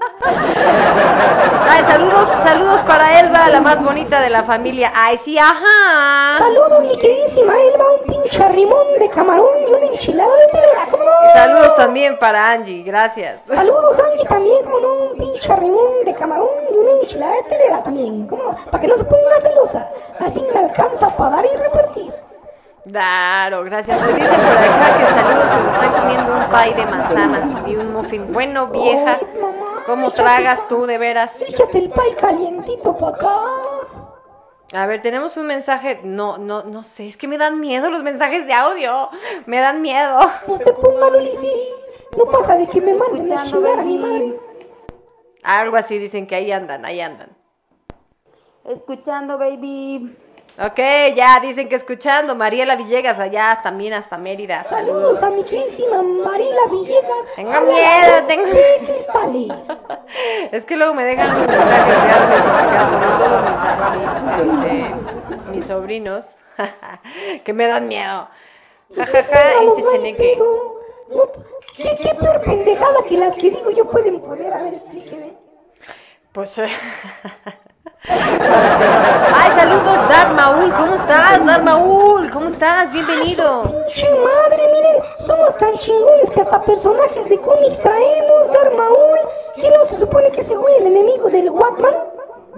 [1.69, 4.93] Ay, saludos, saludos para Elba, la más bonita de la familia.
[4.95, 6.39] Ay, sí, ajá.
[6.39, 11.05] Saludos, mi queridísima Elba, un pinche rimón de camarón y una enchilada de telera, ¿cómo
[11.05, 11.11] no?
[11.35, 13.41] Saludos también para Angie, gracias.
[13.49, 17.83] Saludos, Angie, también, como no, un pinche rimón de camarón y una enchilada de telera
[17.83, 18.57] también, ¿cómo no?
[18.71, 19.91] Para que no se ponga celosa.
[20.21, 22.13] Al fin me alcanza para dar y repartir.
[22.89, 24.01] Claro, gracias.
[24.01, 27.77] Hoy dicen por acá que saludos que se están comiendo un pie de manzana y
[27.77, 28.33] un muffin.
[28.33, 31.41] Bueno, vieja, Ay, mamá, ¿cómo tragas pa- tú de veras?
[31.41, 33.37] Échate el pay calientito pa' acá.
[34.73, 36.01] A ver, tenemos un mensaje.
[36.05, 39.09] No, no, no sé, es que me dan miedo los mensajes de audio.
[39.47, 40.21] Me dan miedo.
[40.47, 41.53] Pues te póngalo, Lizzy.
[42.17, 44.41] No pasa de que me manden a chingar a mi madre.
[45.47, 47.29] Algo así dicen que ahí andan, ahí andan.
[48.65, 50.13] Escuchando, baby.
[50.59, 50.79] Ok,
[51.15, 52.35] ya dicen que escuchando.
[52.35, 54.65] Mariela Villegas allá también hasta Mérida.
[54.65, 57.35] Saludos a mi queridísima Mariela Villegas.
[57.37, 58.45] Tengo miedo, tengo-
[58.85, 59.53] Cristales.
[60.51, 63.43] Es que luego me dejan unos mensajes de audio por acá, sobre todo
[63.93, 66.27] mis, mis, este, mis sobrinos,
[67.45, 68.29] que me dan miedo.
[68.97, 70.35] Jajaja, hay cheneque.
[70.37, 70.81] pedo.
[71.09, 71.23] No,
[71.77, 74.53] ¿qué, qué peor pendejada que las que digo yo pueden poder.
[74.53, 75.37] A ver, explíqueme.
[76.33, 76.59] Pues.
[76.59, 76.69] eh,
[78.09, 80.73] Ay, saludos, Darmaul.
[80.73, 82.31] ¿Cómo estás, Darmaul?
[82.31, 82.93] ¿Cómo estás?
[82.93, 83.65] Bienvenido.
[83.89, 89.19] Che madre, miren, somos tan chingones que hasta personajes de cómics traemos, Darmaul.
[89.57, 91.95] ¿Qué no se supone que ese güey el enemigo del Watman?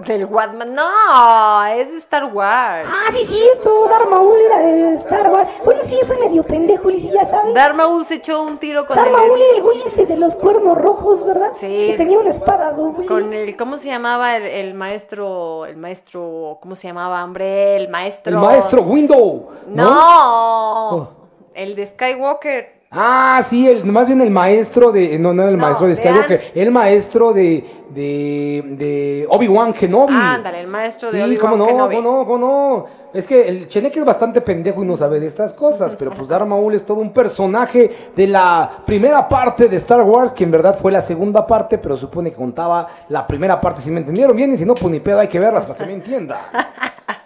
[0.05, 0.73] Del Watman.
[0.73, 2.87] No, es de Star Wars.
[2.89, 5.49] Ah, sí, cierto, Darmaul era de Star Wars.
[5.65, 7.53] Bueno, es que yo soy medio pendejo, y ya sabes.
[7.53, 9.41] Darmaul se echó un tiro con Darmaul el.
[9.41, 11.51] era el güey ese de los cuernos rojos, ¿verdad?
[11.53, 11.67] Sí.
[11.89, 13.05] Que tenía una espada doble.
[13.07, 15.65] Con el, ¿cómo se llamaba el, el maestro?
[15.65, 17.75] El maestro, ¿cómo se llamaba, hombre?
[17.75, 18.37] El maestro.
[18.37, 19.49] El maestro Window.
[19.67, 19.83] ¿no?
[19.83, 21.09] No, Oh.
[21.53, 22.78] el de Skywalker.
[22.91, 25.19] Ah, sí, el, más bien el maestro de.
[25.19, 26.39] No, no el No, maestro de Skywalker.
[26.39, 27.63] An- El maestro de.
[27.89, 30.13] De, de Obi-Wan Kenobi.
[30.15, 31.95] Ándale, el maestro de Sí, Obi-Wan cómo no, Kenobi.
[31.97, 32.85] cómo no, cómo no.
[33.13, 36.27] Es que el Cheneque es bastante pendejo y no sabe de estas cosas, pero pues
[36.27, 40.51] Darth Maul es todo un personaje de la primera parte de Star Wars, que en
[40.51, 44.35] verdad fue la segunda parte, pero supone que contaba la primera parte, si me entendieron
[44.35, 46.49] bien, y si no, pues ni pedo, hay que verlas para que me entienda.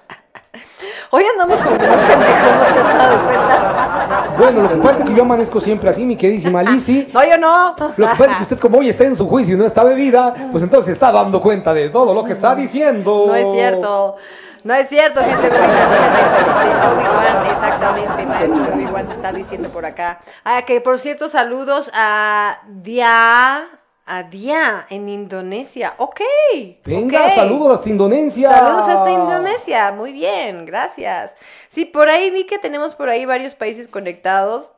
[1.16, 4.34] Hoy andamos como que muy pendejos, ¿no te has dado cuenta?
[4.36, 7.12] Bueno, lo que pasa es que yo amanezco siempre así, mi queridísima Lizzy.
[7.14, 7.76] No, yo no.
[7.98, 9.84] Lo que pasa es que usted como hoy está en su juicio y no está
[9.84, 13.26] bebida, pues entonces se está dando cuenta de todo lo que está diciendo.
[13.28, 14.16] No es cierto.
[14.64, 15.68] No es cierto, gente bonita.
[17.52, 20.20] exactamente, maestro Obi-Wan está diciendo por acá.
[20.44, 23.68] Ah, que por cierto, saludos a Dia,
[24.06, 25.96] a Dia en Indonesia.
[25.98, 26.22] Ok.
[26.86, 28.50] Venga, saludos hasta Indonesia.
[28.50, 31.34] Saludos hasta Indonesia, muy bien, gracias.
[31.70, 34.72] Sí, por ahí vi que tenemos por ahí varios países conectados.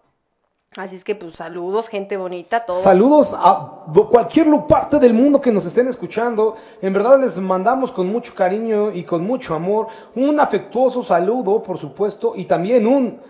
[0.77, 2.81] Así es que, pues, saludos, gente bonita, todos.
[2.81, 6.57] Saludos a cualquier parte del mundo que nos estén escuchando.
[6.81, 11.77] En verdad les mandamos con mucho cariño y con mucho amor un afectuoso saludo, por
[11.77, 13.21] supuesto, y también un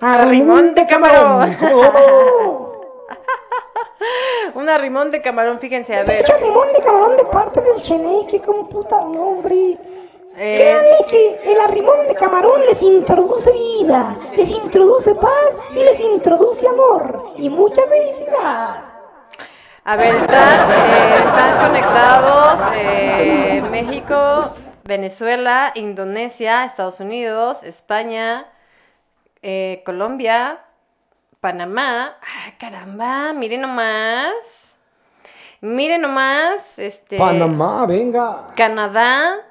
[0.00, 1.56] Arrimón de camarón.
[1.58, 2.74] ¿Cómo no?
[4.54, 6.24] Un arrimón de camarón, fíjense, a ver.
[6.24, 9.78] Pinche limón de camarón de parte del cheneque, como puta nombre.
[10.36, 16.00] Eh, Créanme que el arrimón de camarón les introduce vida, les introduce paz y les
[16.00, 18.84] introduce amor y mucha felicidad.
[19.84, 28.46] A ver, están, eh, están conectados eh, México, Venezuela, Indonesia, Estados Unidos, España,
[29.84, 30.64] Colombia,
[31.44, 32.16] Panamá.
[32.22, 33.34] ¡Ah, caramba!
[33.34, 34.78] Miren nomás.
[35.60, 36.78] Miren nomás.
[36.78, 38.46] Este, Panamá, venga.
[38.56, 39.42] Canadá.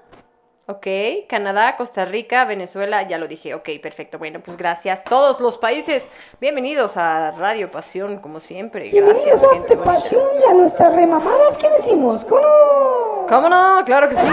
[0.65, 0.87] Ok,
[1.29, 5.03] Canadá, Costa Rica, Venezuela, ya lo dije, ok, perfecto, bueno, pues gracias.
[5.03, 6.07] Todos los países,
[6.41, 8.89] bienvenidos a Radio Pasión, como siempre.
[8.89, 9.93] Bienvenidos Gracias, a gente After bonita.
[9.93, 12.25] Pasión y a nuestras remamadas, ¿qué decimos?
[12.25, 13.27] ¿Cómo no?
[13.27, 13.83] ¿Cómo no?
[13.85, 14.27] Claro que sí.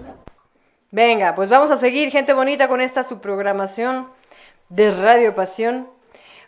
[0.92, 4.08] Venga, pues vamos a seguir, gente bonita, con esta subprogramación
[4.68, 5.88] de Radio Pasión.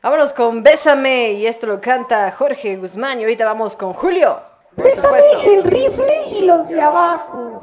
[0.00, 4.40] Vámonos con Bésame, y esto lo canta Jorge Guzmán, y ahorita vamos con Julio.
[4.76, 7.62] Bésame el rifle y los de abajo.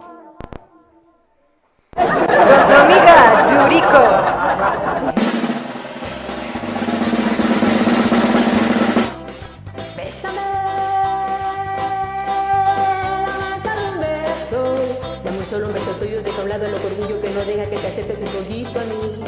[1.95, 4.34] Con su amiga Yuriko.
[17.07, 19.23] Que no deja que te acerques un poquito a mí.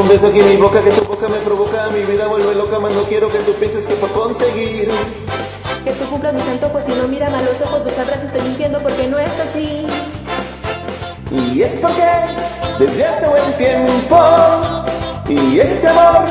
[0.00, 2.78] Un beso aquí en mi boca, que tu boca me provoca, mi vida vuelve loca,
[2.78, 4.88] más no quiero que tú pienses que por conseguir.
[5.84, 8.80] Que tú cumplas mis antojos y no mírame a los ojos, tú sabrás estoy mintiendo
[8.82, 9.86] porque no es así.
[11.30, 12.06] Y es porque
[12.78, 14.16] desde hace buen tiempo,
[15.28, 16.28] y este amor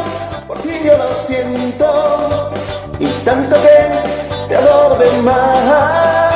[0.48, 2.52] por ti yo lo siento,
[3.00, 6.29] y tanto que te adoro de más.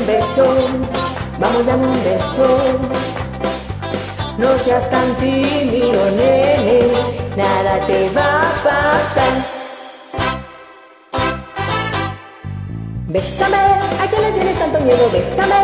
[0.00, 0.44] Un beso,
[1.38, 2.46] vamos dame un beso.
[4.38, 6.80] No seas tan tímido, nene,
[7.36, 9.32] nada te va a pasar.
[13.08, 13.56] Bésame,
[14.02, 15.10] ¿a quién le tienes tanto miedo?
[15.12, 15.62] Bésame,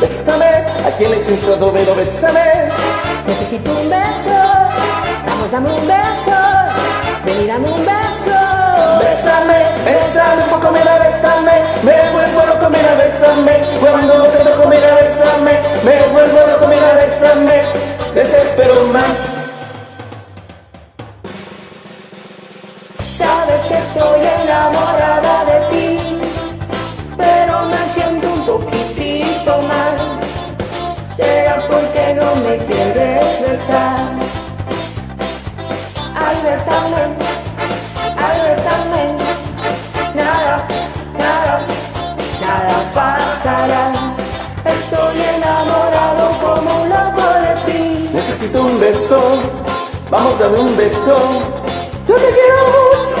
[0.00, 0.50] bésame,
[0.86, 2.40] aquí el existado pero bésame.
[3.26, 4.38] necesito un beso.
[5.26, 6.38] Vamos, dame un beso.
[7.24, 8.38] Ven y dame un beso.
[9.00, 11.57] Bésame, bésame un poco, mira, bésame
[12.96, 15.52] mira, cuando te toco, mira, bésame,
[15.84, 17.62] me vuelvo loco, mira, bésame,
[18.14, 19.16] desespero más.
[23.16, 26.20] Sabes que estoy enamorada de ti,
[27.16, 30.20] pero me siento un poquitito mal.
[31.16, 33.97] Será porque no me quieres besar.
[43.48, 48.10] Estoy enamorado como un loco de ti.
[48.12, 49.18] Necesito un beso,
[50.10, 51.16] vamos a dar un beso.
[52.06, 53.16] Yo te quiero mucho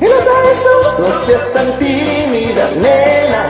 [0.00, 1.02] y lo sabes tú.
[1.02, 3.44] No seas tan tímida, nena.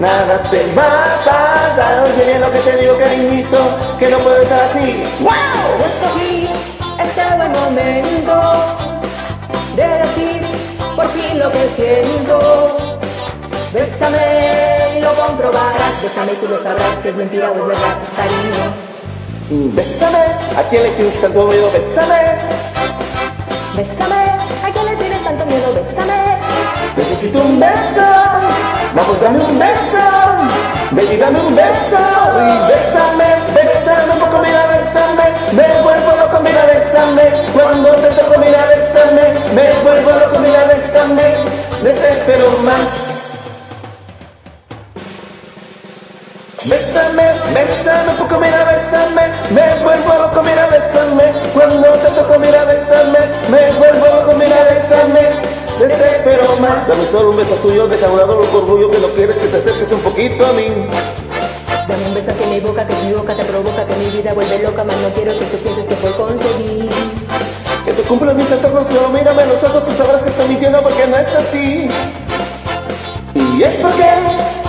[0.00, 2.10] Nada te va a pasar.
[2.16, 3.58] Oye lo que te digo, cariñito,
[4.00, 5.04] que no puedes estar así.
[5.20, 5.30] ¡Wow!
[5.86, 6.48] Escogí
[6.98, 8.34] este buen momento
[9.76, 10.42] de decir
[10.96, 12.76] por fin lo que siento.
[13.72, 16.02] Bésame y lo comprobarás.
[16.02, 19.74] Bésame y tú lo sabrás si es mentira o es verdad, cariño.
[19.74, 20.24] Bésame,
[20.58, 21.70] ¿a quién le tienes tanto miedo?
[21.72, 22.20] Bésame,
[23.76, 24.22] Bésame,
[24.66, 25.72] ¿a quién le tienes tanto miedo?
[25.72, 26.38] Bésame.
[26.96, 28.04] necesito un beso.
[28.94, 30.04] Vamos, dame un beso.
[30.90, 32.00] Baby, dame un beso.
[32.42, 35.26] Y bésame, bésame un poco, mira, bésame.
[35.52, 37.22] Me vuelvo loco, mira, bésame.
[37.54, 39.24] Cuando te toco, mira, bésame.
[39.54, 41.36] Me vuelvo loco, mira, bésame.
[41.82, 43.07] Desespero más.
[46.68, 47.24] Bésame,
[47.54, 49.32] bésame poco, mira, bésame.
[49.50, 51.32] Me vuelvo loco, mira, bésame.
[51.54, 53.20] Cuando te toco, mira, bésame.
[53.48, 55.32] Me vuelvo loco, mira, bésame.
[55.78, 56.86] Desespero más.
[56.86, 59.56] Dame solo un beso tuyo, deja un lado el orgullo que no quieres que te
[59.56, 60.66] acerques un poquito a mí.
[61.88, 64.58] Dame un beso que mi boca, que mi boca te provoca, que mi vida vuelve
[64.62, 66.90] loca, mas no quiero que tú pienses que fue conseguir.
[67.86, 70.82] Que te cumplan mis antojos, pero mírame a los ojos, tú sabrás que estoy mintiendo
[70.82, 71.90] porque no es así.
[73.34, 74.04] Y es porque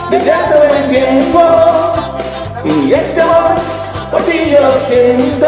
[0.10, 1.40] desde hace buen tiempo,
[2.70, 3.56] y este amor
[4.12, 5.48] por ti yo lo siento,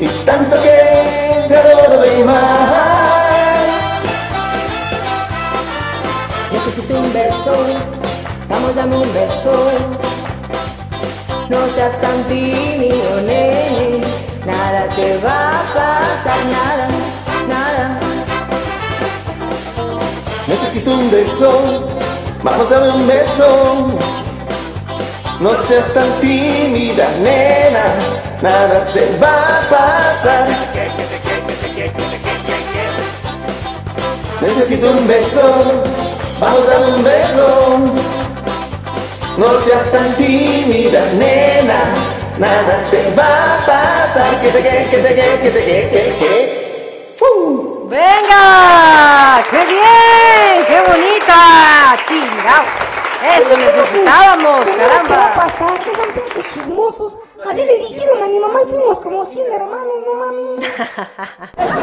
[0.00, 2.36] y tanto que te adoro de más.
[6.52, 7.52] Necesito un beso,
[8.48, 9.70] vamos dame un beso.
[11.48, 14.00] No seas tan tímido, nene,
[14.44, 16.88] nada te va a pasar, nada,
[17.48, 18.00] nada.
[20.48, 21.88] Necesito un beso,
[22.42, 24.25] vamos a dar un beso.
[25.40, 27.84] No seas tan tímida, nena,
[28.40, 30.48] nada te va a pasar.
[34.40, 35.84] Necesito un beso,
[36.40, 37.78] vamos a dar un beso.
[39.36, 41.80] No seas tan tímida, nena,
[42.38, 44.40] nada te va a pasar.
[44.40, 46.66] Que te que, que te que, que te que, que, que.
[47.88, 49.44] ¡Venga!
[49.50, 50.66] ¡Qué bien!
[50.66, 51.96] ¡Qué bonita!
[52.08, 53.05] ¡Chingao!
[53.22, 55.34] Eso necesitábamos, ¿Qué va a caramba.
[55.34, 55.84] pasar?
[55.84, 57.18] Dejan pinche chismosos.
[57.44, 60.56] Así le dijeron a mi mamá y fuimos como 100 hermanos, no mami.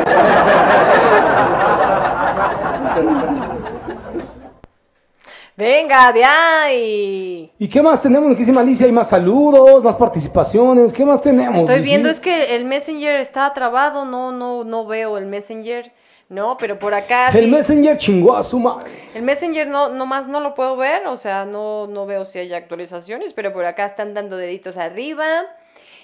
[5.55, 7.51] Venga, de ahí.
[7.59, 8.87] ¿Y qué más tenemos, muchísima Alicia?
[8.87, 10.91] Hay más saludos, más participaciones.
[10.91, 11.57] ¿Qué más tenemos?
[11.57, 15.91] Estoy viendo, es que el Messenger está trabado, no, no, no veo el Messenger.
[16.33, 17.51] No, pero por acá El sí.
[17.51, 18.89] Messenger chingó a su madre.
[19.13, 22.51] El Messenger no, nomás no lo puedo ver, o sea, no, no veo si hay
[22.53, 25.45] actualizaciones, pero por acá están dando deditos arriba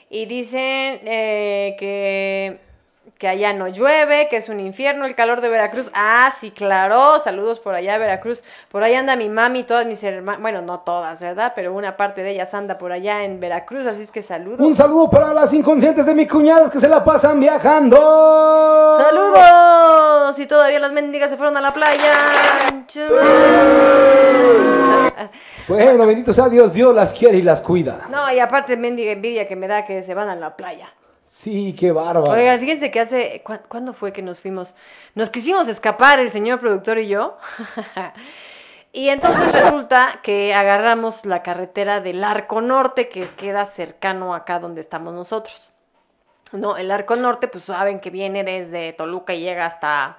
[0.08, 2.60] y dicen eh, que,
[3.20, 5.92] que allá no llueve, que es un infierno el calor de Veracruz.
[5.94, 8.42] Ah, sí, claro, saludos por allá, Veracruz.
[8.72, 11.52] Por ahí anda mi mami, todas mis hermanas, bueno, no todas, ¿verdad?
[11.54, 14.62] Pero una parte de ellas anda por allá en Veracruz, así es que saludos.
[14.62, 18.98] Un saludo para las inconscientes de mis cuñadas que se la pasan viajando.
[18.98, 20.40] ¡Saludos!
[20.40, 22.14] Y todavía las mendigas se fueron a la playa.
[25.68, 28.08] Bueno, bendito sea Dios, Dios las quiere y las cuida.
[28.10, 30.88] No, y aparte mendiga envidia que me da que se van a la playa.
[31.32, 32.32] Sí, qué bárbaro.
[32.32, 33.44] Oigan, fíjense que hace...
[33.46, 34.74] ¿cu- ¿Cuándo fue que nos fuimos?
[35.14, 37.38] Nos quisimos escapar el señor productor y yo.
[38.94, 44.82] y entonces resulta que agarramos la carretera del Arco Norte que queda cercano acá donde
[44.82, 45.70] estamos nosotros.
[46.52, 50.18] No, el Arco Norte, pues saben que viene desde Toluca y llega hasta...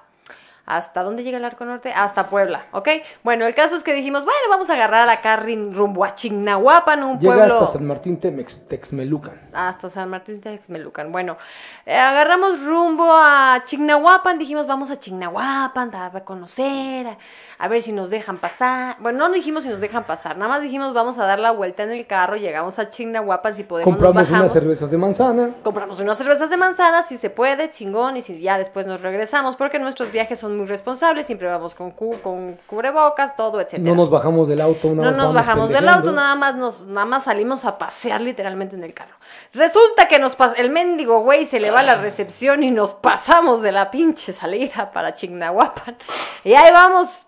[0.65, 1.91] ¿Hasta dónde llega el Arco Norte?
[1.93, 2.87] Hasta Puebla, ¿ok?
[3.23, 7.03] Bueno, el caso es que dijimos, bueno, vamos a agarrar acá rin- rumbo a Chignahuapan,
[7.03, 7.59] un Llega pueblo...
[7.59, 9.33] hasta San Martín Temex, Texmelucan.
[9.53, 11.11] Hasta San Martín Texmelucan.
[11.11, 11.37] Bueno,
[11.85, 14.37] eh, agarramos rumbo a Chignahuapan.
[14.37, 17.17] Dijimos, vamos a Chignahuapan para conocer, a,
[17.63, 18.95] a ver si nos dejan pasar.
[18.99, 21.83] Bueno, no dijimos si nos dejan pasar, nada más dijimos, vamos a dar la vuelta
[21.83, 22.35] en el carro.
[22.35, 25.51] Llegamos a Chignahuapan, si podemos, nos Compramos unas cervezas de manzana.
[25.63, 29.55] Compramos unas cervezas de manzana, si se puede, chingón, y si ya después nos regresamos,
[29.55, 33.87] porque nuestros viajes son muy responsables, siempre vamos con, cu- con cubrebocas, todo, etcétera.
[33.89, 34.87] No nos bajamos del auto.
[34.87, 38.75] una No nos bajamos del auto, nada más nos, nada más salimos a pasear literalmente
[38.75, 39.15] en el carro.
[39.53, 42.95] Resulta que nos pas- el mendigo güey se le va a la recepción y nos
[42.95, 45.95] pasamos de la pinche salida para Chignahuapan.
[46.43, 47.27] Y ahí vamos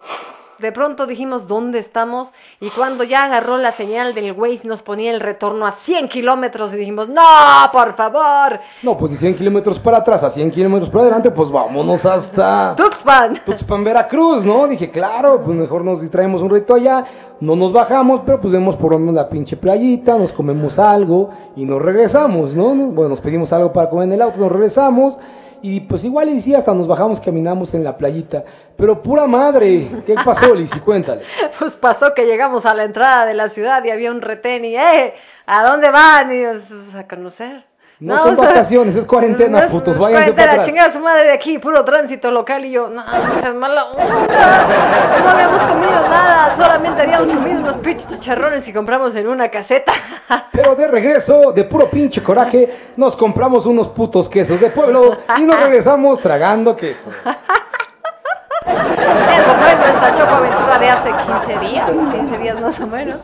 [0.60, 2.34] de pronto dijimos, ¿dónde estamos?
[2.60, 6.74] Y cuando ya agarró la señal del Waze, nos ponía el retorno a 100 kilómetros
[6.74, 7.22] y dijimos, no,
[7.72, 8.60] por favor.
[8.82, 12.76] No, pues de 100 kilómetros para atrás a 100 kilómetros para adelante, pues vámonos hasta
[12.76, 13.42] Tuxpan.
[13.46, 14.68] Tuxpan, Veracruz, ¿no?
[14.68, 17.06] Dije, claro, pues mejor nos distraemos un reto allá,
[17.40, 21.30] no nos bajamos, pero pues vemos por lo menos la pinche playita, nos comemos algo
[21.56, 22.74] y nos regresamos, ¿no?
[22.74, 25.18] Bueno, nos pedimos algo para comer en el auto, nos regresamos.
[25.64, 28.44] Y pues igual y sí, hasta nos bajamos, caminamos en la playita.
[28.76, 30.80] Pero pura madre, ¿qué pasó, Lizzy?
[30.82, 31.22] Cuéntale.
[31.58, 34.76] Pues pasó que llegamos a la entrada de la ciudad y había un retén y,
[34.76, 35.14] ¡eh!
[35.46, 36.32] ¿A dónde van?
[36.38, 37.66] Y "Pues, a conocer.
[38.00, 40.66] No, son o sea, vacaciones, es cuarentena, no es- putos, es váyanse para cuarentena, atrás.
[40.68, 44.04] chingada su madre de aquí, puro tránsito local y yo, no, no seas mala onda.
[45.24, 49.94] No habíamos comido nada, solamente habíamos comido unos pinches chicharrones que compramos en una caseta.
[50.52, 55.44] Pero de regreso, de puro pinche coraje, nos compramos unos putos quesos de pueblo y
[55.44, 57.10] nos regresamos tragando queso.
[58.66, 63.18] Eso fue nuestra choco aventura de hace 15 días, 15 días más o menos.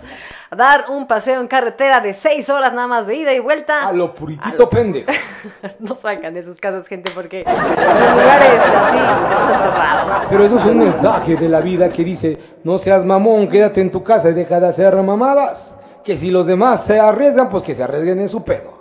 [0.55, 3.88] Dar un paseo en carretera de 6 horas nada más de ida y vuelta.
[3.88, 5.11] A lo puritito pendejo.
[5.80, 10.26] No salgan de sus casas, gente, porque los lugares así están cerrados.
[10.30, 13.89] Pero eso es un mensaje de la vida que dice, no seas mamón, quédate en
[13.89, 15.76] tu casa y deja de hacer mamadas.
[16.03, 18.80] Que si los demás se arriesgan, pues que se arriesguen en su pedo.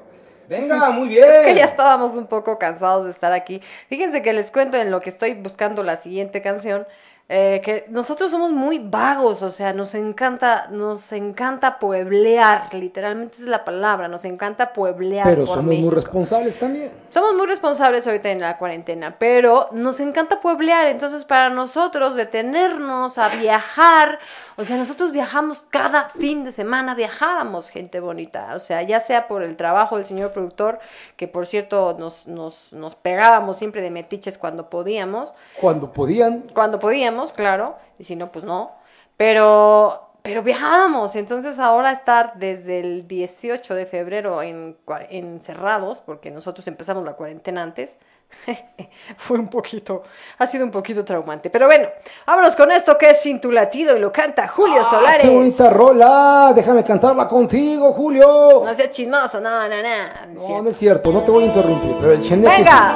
[0.49, 1.25] Venga, muy bien.
[1.25, 3.61] Es que ya estábamos un poco cansados de estar aquí.
[3.89, 6.87] Fíjense que les cuento en lo que estoy buscando la siguiente canción.
[7.31, 13.47] Eh, que nosotros somos muy vagos, o sea, nos encanta, nos encanta pueblear, literalmente es
[13.47, 15.27] la palabra, nos encanta pueblear.
[15.27, 16.91] Pero por somos muy responsables también.
[17.11, 23.19] Somos muy responsables ahorita en la cuarentena, pero nos encanta pueblear, entonces para nosotros detenernos
[23.19, 24.21] a viajar,
[24.59, 29.29] o sea, nosotros viajamos cada fin de semana, viajábamos, gente bonita, o sea, ya sea
[29.29, 30.81] por el trabajo del señor productor,
[31.17, 36.81] que por cierto nos, nos, nos pegábamos siempre de metiches cuando podíamos, Cuando podían, cuando
[36.81, 38.73] podíamos, claro, y si no, pues no,
[39.17, 44.77] pero, pero viajábamos, entonces ahora estar desde el 18 de febrero en,
[45.11, 47.97] encerrados, porque nosotros empezamos la cuarentena antes,
[49.17, 50.03] fue un poquito,
[50.39, 51.89] ha sido un poquito traumante, pero bueno,
[52.27, 55.23] vámonos con esto que es Sin tu latido y lo canta Julio Solares.
[55.23, 56.53] ¡Qué bonita rola!
[56.55, 58.63] Déjame cantarla contigo, Julio.
[58.65, 60.27] No seas chismoso, no, no, no.
[60.35, 62.63] No, no es cierto, no te voy a interrumpir, pero el cheneque sí.
[62.63, 62.95] ¡Venga!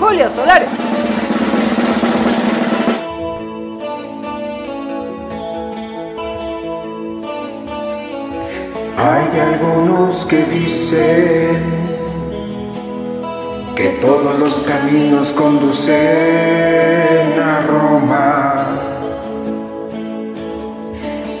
[0.00, 0.68] Julio Solares.
[8.98, 11.95] Hay algunos que dicen
[13.76, 15.94] que todos los caminos conducen
[17.38, 18.54] a Roma.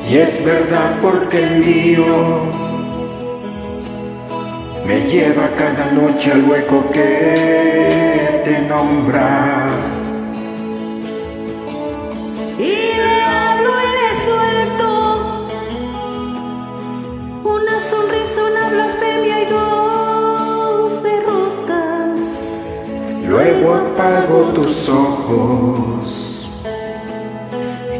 [0.08, 2.04] Y es verdad porque el mío
[4.86, 9.66] me lleva cada noche al hueco que te nombra.
[24.06, 26.48] Apago tus ojos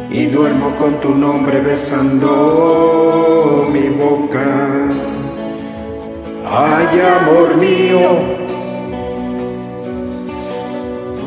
[0.09, 4.39] y duermo con tu nombre besando mi boca.
[6.49, 8.07] Ay, amor mío,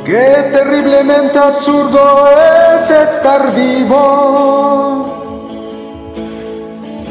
[0.07, 2.31] qué terriblemente absurdo
[2.81, 5.05] es estar vivo.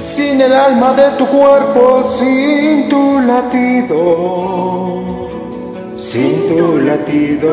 [0.01, 4.88] Sin el alma de tu cuerpo, sin tu latido
[5.99, 7.51] sin tu latido.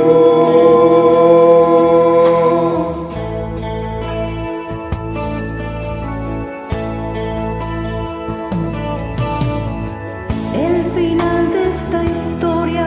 [10.55, 12.87] El final de esta historia,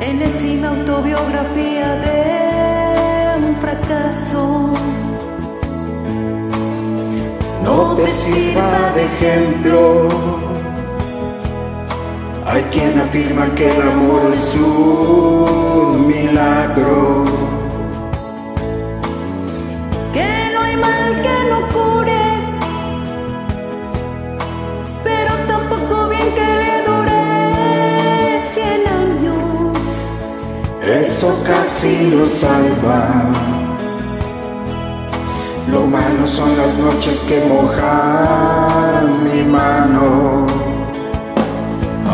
[0.00, 4.74] enésima autobiografía de un fracaso.
[7.64, 10.47] No te sirva de ejemplo.
[12.50, 17.24] Hay quien afirma que el amor es un milagro.
[20.14, 22.24] Que no hay mal que no cure,
[25.04, 29.78] pero tampoco bien que le dure cien años.
[31.04, 32.98] Eso casi lo salva.
[35.70, 40.67] Lo malo son las noches que mojan mi mano.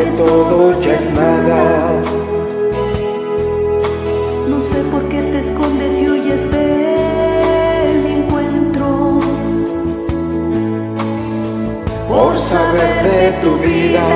[0.00, 1.92] Aunque todo ya es nada.
[4.48, 9.20] No sé por qué te escondes y huyes de mi encuentro.
[12.08, 14.06] por saber de tu vida.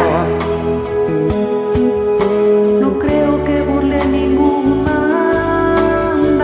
[2.81, 6.35] No creo que burle ningún mandamiento.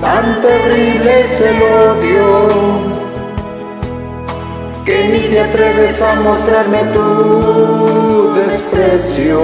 [0.00, 2.91] Tan terrible es el odio
[4.84, 9.38] que ni te atreves a mostrarme tu desprecio,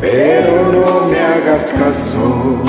[0.00, 2.62] pero no me hagas caso.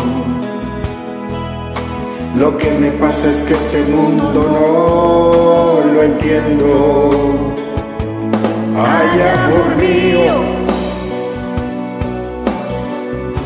[2.38, 7.09] Lo que me pasa es que este mundo no lo entiendo.
[8.77, 10.34] Ay, amor mío,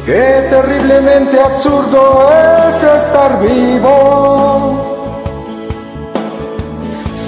[0.06, 4.81] qué terriblemente absurdo es estar vivo.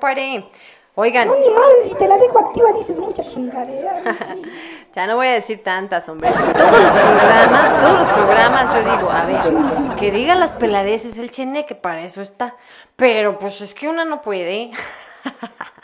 [0.00, 0.44] Compadre.
[0.96, 4.02] Oigan, No, ni madre, si te la dejo activa dices mucha chingadera.
[4.34, 4.42] sí.
[4.94, 6.30] ya no voy a decir tantas, hombre.
[6.30, 11.30] Todos los programas, todos los programas, yo digo, a ver, que diga las peladeces el
[11.30, 12.56] chene, que para eso está.
[12.96, 14.72] Pero pues es que una no puede.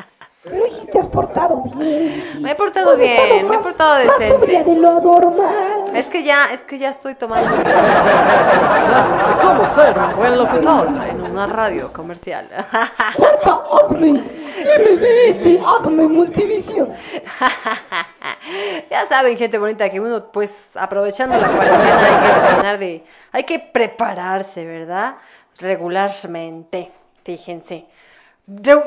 [0.49, 2.23] Pero hija, te has portado bien.
[2.41, 4.71] Me he portado bien, me he portado Más sobria decente.
[4.71, 5.85] de lo normal.
[5.93, 10.87] Es que ya, es que ya estoy tomando clases de cómo ser un buen locutor
[11.11, 12.49] en una radio comercial.
[13.19, 16.93] Marca Abre, MBS, Acme Multivisión.
[18.89, 23.43] ya saben, gente bonita, que uno, pues, aprovechando la cuarentena hay que terminar de, hay
[23.43, 25.17] que prepararse, ¿verdad?
[25.59, 26.93] Regularmente,
[27.25, 27.87] fíjense.
[28.49, 28.85] Yo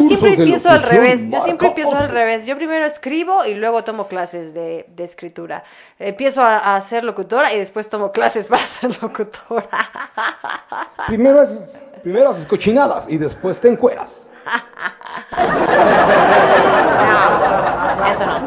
[0.00, 2.44] siempre empiezo al revés, yo siempre empiezo al revés.
[2.46, 5.64] Yo primero escribo y luego tomo clases de, de escritura.
[5.98, 9.68] Empiezo a, a ser locutora y después tomo clases para ser locutora.
[11.06, 14.27] Primero haces, primero haces cochinadas y después te encueras.
[17.98, 18.38] No, eso no.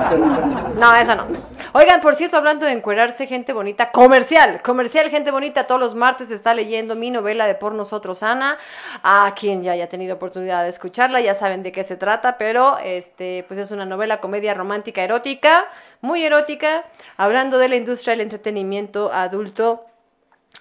[0.76, 1.28] No, eso no.
[1.74, 6.30] Oigan, por cierto, hablando de encuerarse, gente bonita, comercial, comercial, gente bonita, todos los martes
[6.30, 8.58] está leyendo mi novela de Por Nosotros, Ana.
[9.04, 12.78] A quien ya haya tenido oportunidad de escucharla, ya saben de qué se trata, pero
[12.80, 15.66] este, pues es una novela comedia romántica erótica,
[16.02, 16.84] muy erótica,
[17.16, 19.86] hablando de la industria del entretenimiento adulto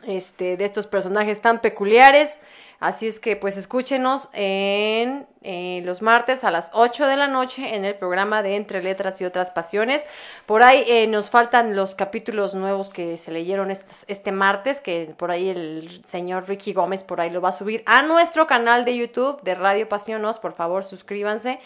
[0.06, 2.38] este, de estos personajes tan peculiares.
[2.80, 7.76] Así es que pues escúchenos en eh, los martes a las 8 de la noche
[7.76, 10.06] en el programa de Entre Letras y otras Pasiones.
[10.46, 15.14] Por ahí eh, nos faltan los capítulos nuevos que se leyeron este, este martes, que
[15.18, 18.86] por ahí el señor Ricky Gómez por ahí lo va a subir a nuestro canal
[18.86, 20.38] de YouTube de Radio Pasionos.
[20.38, 21.60] Por favor, suscríbanse.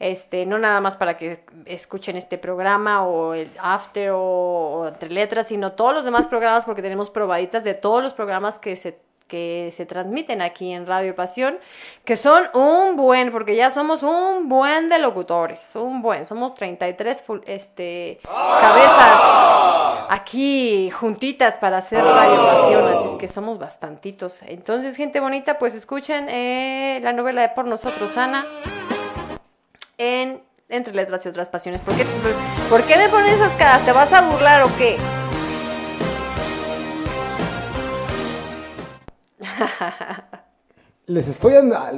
[0.00, 5.10] Este, no nada más para que escuchen este programa o el after o, o entre
[5.10, 8.98] letras, sino todos los demás programas porque tenemos probaditas de todos los programas que se
[9.30, 11.58] que se transmiten aquí en Radio Pasión,
[12.04, 17.22] que son un buen, porque ya somos un buen de locutores, un buen, somos 33
[17.26, 19.20] full- este, cabezas
[20.10, 24.42] aquí juntitas para hacer Radio Pasión, así es que somos bastantitos.
[24.42, 28.44] Entonces, gente bonita, pues escuchen eh, la novela de Por Nosotros, Ana
[29.98, 31.80] en Entre Letras y otras Pasiones.
[31.80, 32.04] ¿Por qué,
[32.68, 33.84] por qué me pones esas caras?
[33.84, 34.96] ¿Te vas a burlar o qué?
[41.06, 41.54] Les estoy,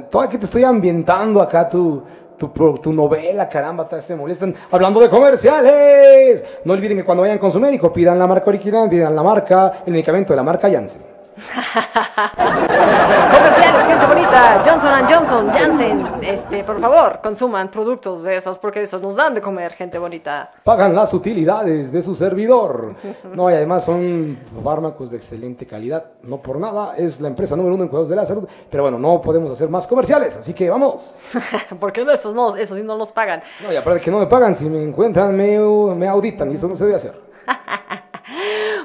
[0.09, 2.03] toda que te estoy ambientando acá tu,
[2.37, 2.49] tu,
[2.81, 4.55] tu novela, caramba, se molestan.
[4.71, 6.43] Hablando de comerciales.
[6.65, 9.83] No olviden que cuando vayan con su médico pidan la marca original, pidan la marca,
[9.85, 11.12] el medicamento de la marca Janssen.
[13.31, 14.63] Comerciales, gente bonita.
[14.65, 16.07] Johnson Johnson, Janssen.
[16.21, 20.51] Este, por favor, consuman productos de esos porque esos nos dan de comer, gente bonita.
[20.63, 22.95] Pagan las utilidades de su servidor.
[23.33, 26.05] No, y además son fármacos de excelente calidad.
[26.23, 28.47] No por nada, es la empresa número uno en cuidados de la salud.
[28.69, 31.17] Pero bueno, no podemos hacer más comerciales, así que vamos.
[31.79, 33.41] porque esos no, esos sí no nos pagan.
[33.61, 35.57] No, y aparte que no me pagan, si me encuentran me,
[35.95, 37.19] me auditan y eso no se debe hacer.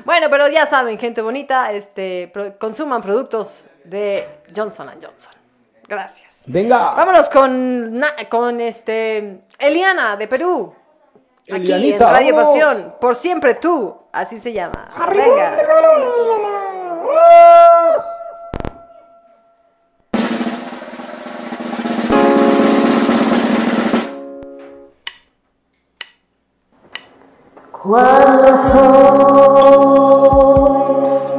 [0.05, 5.33] Bueno, pero ya saben, gente bonita, este, pro- consuman productos de Johnson Johnson.
[5.87, 6.43] Gracias.
[6.47, 6.93] Venga.
[6.95, 10.75] Vámonos con, na- con este Eliana de Perú.
[11.51, 12.57] Aquí en Radio vamos.
[12.59, 12.95] Pasión.
[13.01, 13.97] Por siempre tú.
[14.13, 14.93] Así se llama.
[14.95, 15.57] Arriba, Venga.
[15.57, 15.65] de
[27.89, 28.79] Cuando soy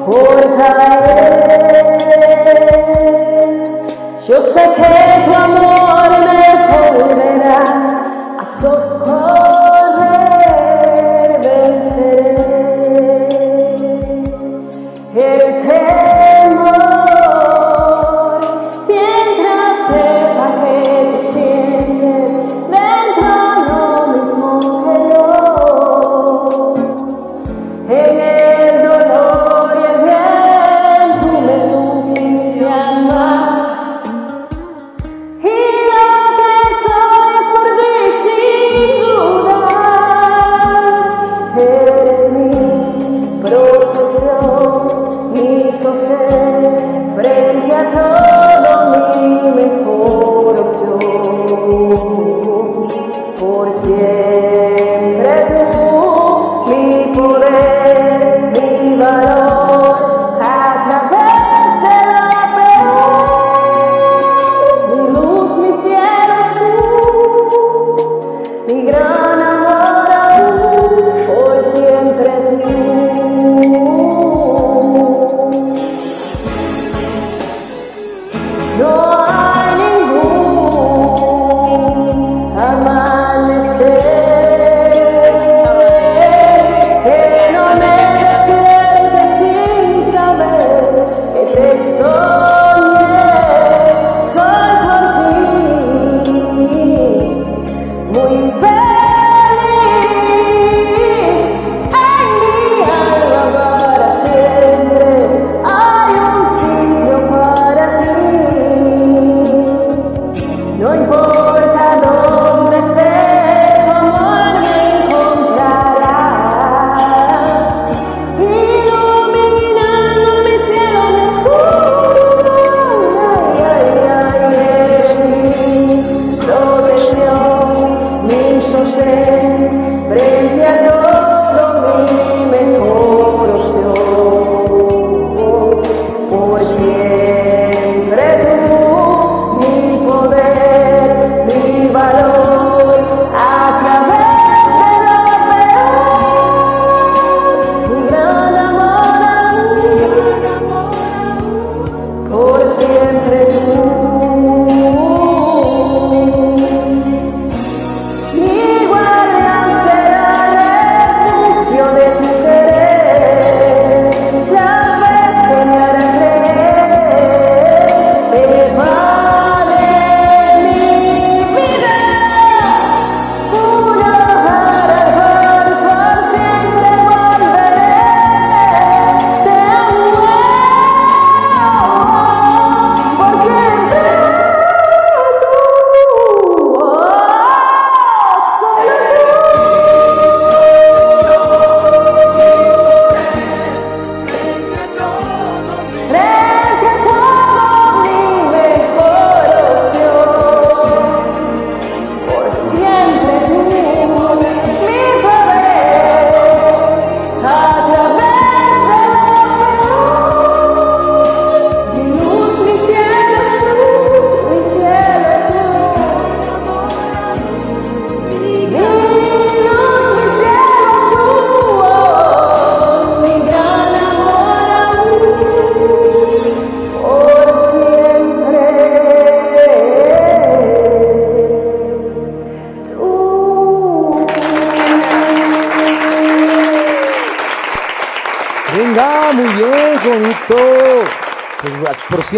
[0.04, 1.86] por caer,
[4.28, 4.99] yo sé que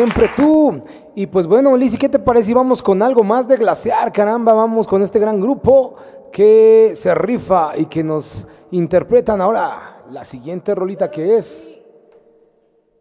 [0.02, 0.82] siempre tú.
[1.14, 4.12] Y pues bueno, Lizzy, ¿qué te parece si vamos con algo más de glaciar?
[4.12, 5.96] Caramba, vamos con este gran grupo
[6.32, 11.80] que se rifa y que nos interpretan ahora la siguiente rolita que es.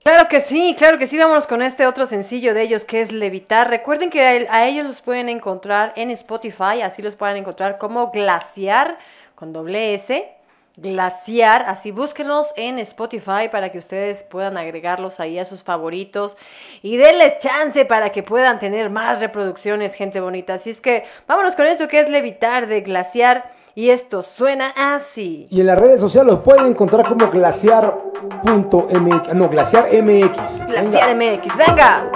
[0.05, 1.17] Claro que sí, claro que sí.
[1.17, 3.71] Vámonos con este otro sencillo de ellos que es Levitar.
[3.71, 7.79] Recuerden que a, el- a ellos los pueden encontrar en Spotify, así los pueden encontrar
[7.79, 8.99] como Glaciar
[9.35, 10.37] con doble S.
[10.77, 16.39] Glaciar, así búsquenlos en Spotify para que ustedes puedan agregarlos ahí a sus favoritos
[16.83, 20.55] y denles chance para que puedan tener más reproduccciones, gente bonita.
[20.55, 25.47] Así es que vámonos con esto que es Levitar de Glaciar y esto suena así.
[25.51, 29.35] Y en las redes sociales lo pueden encontrar como glaciar.mx.
[29.35, 30.67] No, glaciar MX.
[30.67, 30.69] Venga.
[30.81, 32.11] Glaciar MX, venga.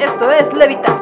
[0.00, 0.99] Esto es Levitar.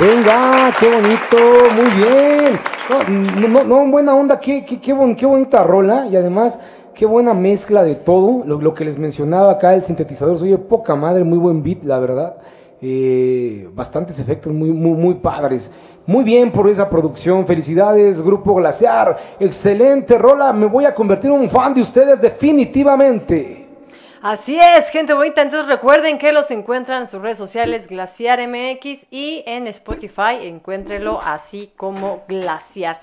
[0.00, 2.60] Venga, qué bonito, muy bien.
[3.40, 6.58] No, no, no, buena onda, qué, qué, qué, bon- qué bonita rola y además
[6.94, 8.42] qué buena mezcla de todo.
[8.44, 11.98] Lo, lo que les mencionaba acá, el sintetizador, oye, poca madre, muy buen beat, la
[11.98, 12.36] verdad.
[12.82, 15.70] Eh, bastantes efectos muy, muy, muy padres.
[16.04, 19.16] Muy bien por esa producción, felicidades, Grupo Glaciar.
[19.40, 23.65] Excelente rola, me voy a convertir en un fan de ustedes definitivamente.
[24.22, 25.42] Así es, gente bonita.
[25.42, 31.20] Entonces recuerden que los encuentran en sus redes sociales Glaciar MX y en Spotify encuéntrenlo
[31.22, 33.00] así como Glaciar.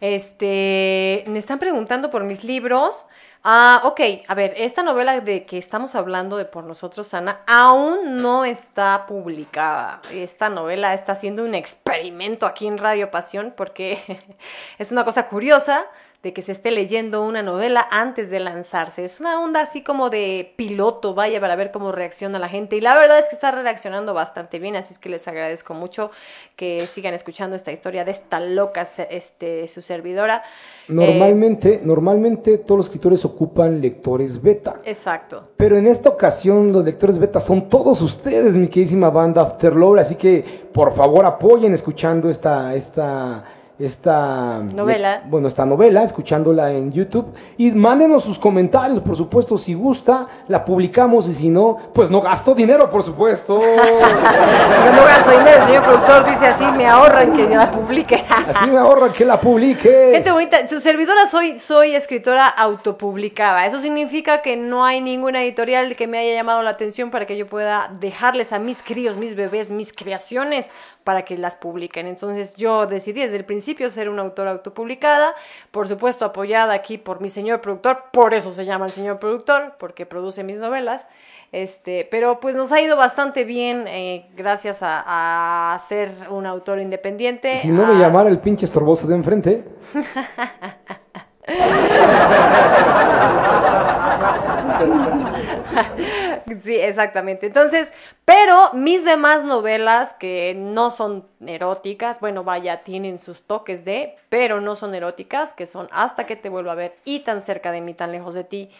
[0.00, 3.06] Este, me están preguntando por mis libros.
[3.42, 8.18] Ah, ok, a ver, esta novela de que estamos hablando de por nosotros, Ana, aún
[8.18, 10.02] no está publicada.
[10.12, 14.20] Esta novela está haciendo un experimento aquí en Radio Pasión porque
[14.78, 15.86] es una cosa curiosa.
[16.22, 19.04] De que se esté leyendo una novela antes de lanzarse.
[19.06, 22.76] Es una onda así como de piloto, vaya, para ver cómo reacciona la gente.
[22.76, 26.10] Y la verdad es que está reaccionando bastante bien, así es que les agradezco mucho
[26.56, 30.42] que sigan escuchando esta historia de esta loca, este, su servidora.
[30.88, 34.76] Eh, Normalmente, normalmente todos los escritores ocupan lectores beta.
[34.84, 35.48] exacto.
[35.56, 40.16] Pero en esta ocasión los lectores beta son todos ustedes, mi queridísima banda Afterlore, así
[40.16, 43.44] que por favor apoyen escuchando esta, esta,
[43.80, 45.22] esta Novela.
[45.26, 50.64] bueno, esta novela, escuchándola en YouTube y mándenos sus comentarios, por supuesto, si gusta, la
[50.64, 53.60] publicamos y si no, pues no gasto dinero, por supuesto.
[54.90, 58.24] No gasto dinero, el señor productor dice así, me ahorran que la publique.
[58.28, 60.10] Así me ahorra que la publique.
[60.12, 63.66] Gente bonita, su servidora soy, soy escritora autopublicada.
[63.66, 67.36] Eso significa que no hay ninguna editorial que me haya llamado la atención para que
[67.36, 70.70] yo pueda dejarles a mis críos, mis bebés, mis creaciones
[71.04, 72.06] para que las publiquen.
[72.06, 75.34] Entonces yo decidí desde el principio ser una autora autopublicada,
[75.70, 79.74] por supuesto apoyada aquí por mi señor productor, por eso se llama el señor productor,
[79.78, 81.06] porque produce mis novelas.
[81.52, 86.78] Este, pero pues nos ha ido bastante bien eh, gracias a, a ser un autor
[86.78, 87.58] independiente.
[87.58, 89.64] Si no me llamara el pinche estorboso de enfrente.
[96.64, 97.46] Sí, exactamente.
[97.46, 97.92] Entonces,
[98.24, 104.60] pero mis demás novelas que no son eróticas, bueno, vaya, tienen sus toques de, pero
[104.60, 107.80] no son eróticas, que son Hasta que te vuelvo a ver y tan cerca de
[107.80, 108.70] mí, tan lejos de ti,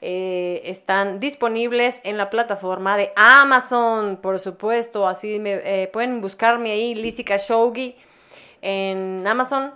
[0.00, 5.08] eh, están disponibles en la plataforma de Amazon, por supuesto.
[5.08, 7.96] Así me eh, pueden buscarme ahí, Lizzie Khashoggi,
[8.62, 9.72] en Amazon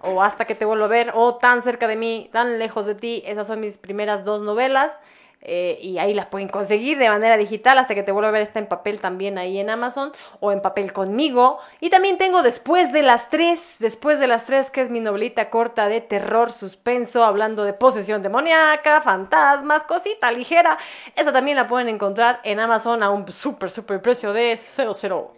[0.00, 2.94] o hasta que te vuelvo a ver, o tan cerca de mí, tan lejos de
[2.94, 3.22] ti.
[3.26, 4.98] Esas son mis primeras dos novelas.
[5.40, 8.42] eh, y ahí las pueden conseguir de manera digital hasta que te vuelva a ver
[8.42, 12.92] está en papel también ahí en Amazon o en papel conmigo y también tengo después
[12.92, 17.24] de las tres después de las tres que es mi novelita corta de terror suspenso
[17.24, 20.76] hablando de posesión demoníaca fantasmas cosita ligera
[21.14, 25.36] esa también la pueden encontrar en Amazon a un súper súper precio de 00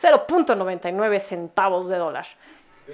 [0.00, 2.26] 0.99 centavos de dólar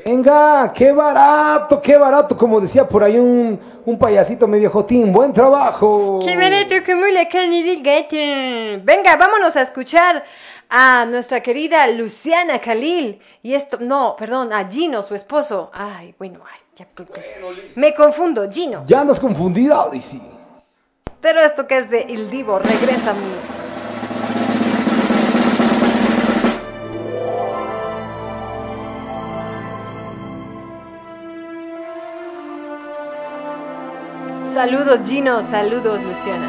[0.04, 5.32] Venga, qué barato, qué barato, como decía por ahí un, un payasito medio jotín, buen
[5.32, 6.20] trabajo.
[6.24, 8.84] ¡Qué barato como la carne del gato!
[8.84, 10.24] Venga, vámonos a escuchar
[10.68, 13.20] a nuestra querida Luciana Khalil.
[13.42, 15.70] Y esto, no, perdón, a Gino, su esposo.
[15.72, 16.86] Ay, bueno, ay, ya,
[17.74, 18.84] me confundo, Gino.
[18.86, 20.20] Ya andas confundida, Odyssey.
[21.20, 23.14] Pero esto que es de Il Divo, regresa a
[34.56, 36.48] Saludos Gino, saludos Luciana.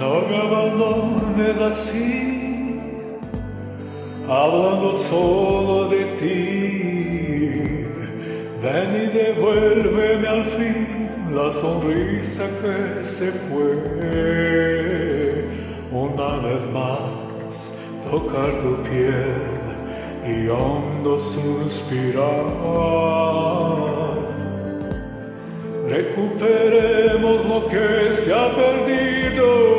[0.00, 2.80] No me abandones así,
[4.28, 5.49] hablando solo
[8.62, 13.72] Ven y devuélveme al fin la sonrisa que se fue.
[15.90, 17.00] Una vez más,
[18.10, 19.40] tocar tu piel
[20.26, 22.44] y hondo suspirar.
[25.88, 29.70] Recuperemos lo que se ha perdido.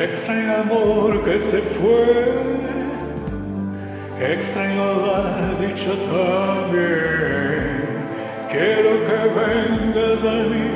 [0.00, 2.32] Extraño amor que se fue,
[4.18, 5.20] extraño la
[5.60, 7.70] dicha también.
[8.50, 10.68] Quiero que vengas a mí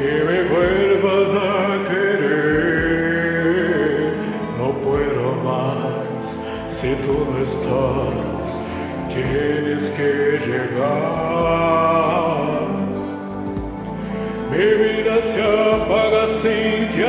[0.00, 1.44] y me vuelvas a
[1.90, 3.32] querer.
[4.56, 6.24] No puedo más
[6.70, 8.48] si tú no estás,
[9.12, 10.10] tienes que
[10.46, 11.92] llegar.
[14.50, 17.02] Mi vida se apaga sin ti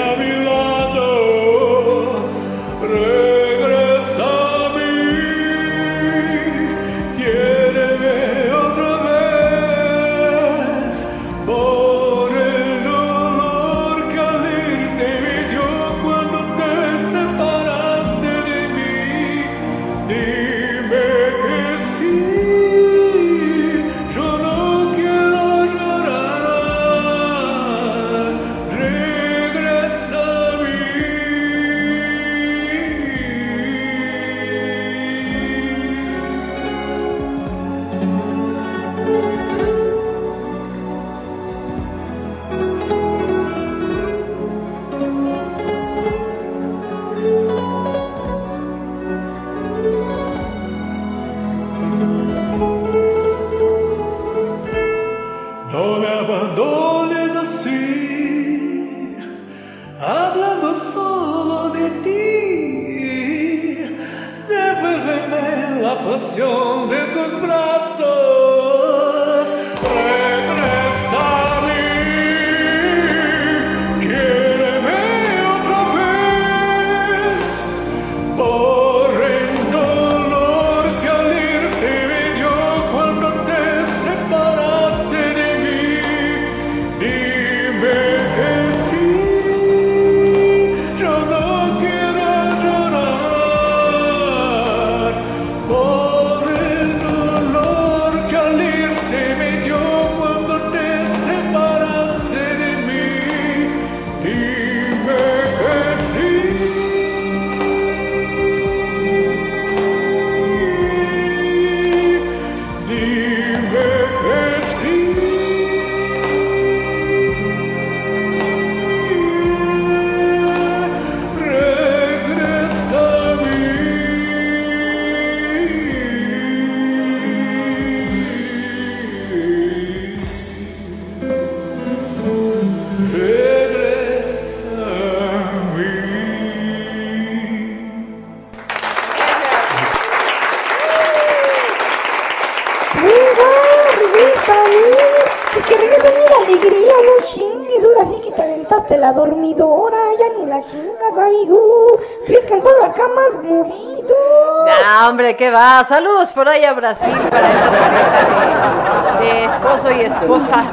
[155.38, 155.84] ¿qué va?
[155.84, 160.72] Saludos por ahí a Brasil para esta pareja de, de esposo y esposa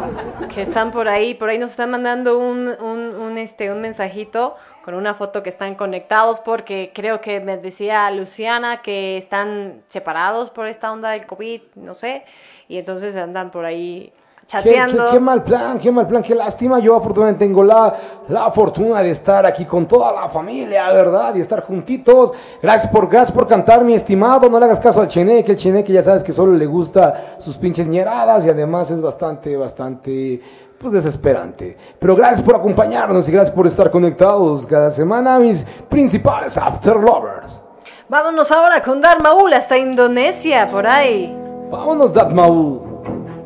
[0.52, 1.34] que están por ahí.
[1.34, 6.40] Por ahí nos están mandando un, este, un mensajito con una foto que están conectados
[6.40, 11.94] porque creo que me decía Luciana que están separados por esta onda del COVID, no
[11.94, 12.24] sé,
[12.68, 14.12] y entonces andan por ahí
[14.51, 15.05] chateando.
[15.06, 16.78] qué- qué mal plan, qué mal plan, qué lástima.
[16.78, 17.94] Yo afortunadamente tengo la,
[18.28, 21.35] la fortuna de estar aquí con toda la familia, ¿verdad?
[21.35, 22.32] Y estar juntitos.
[22.62, 24.48] Gracias por, gracias por cantar, mi estimado.
[24.51, 27.56] No le hagas caso al Cheneque, el Cheneque ya sabes que solo le gusta sus
[27.56, 30.40] pinches ñeradas y además es bastante, bastante,
[30.78, 31.77] pues desesperante.
[31.98, 37.60] Pero gracias por acompañarnos y gracias por estar conectados cada semana, mis principales After Lovers.
[38.09, 41.36] Vámonos ahora con Darmaul hasta Indonesia, por ahí.
[41.70, 42.81] Vámonos, Datmaul.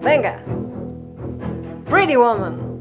[0.01, 0.43] Venga.
[1.95, 2.81] Pretty Woman.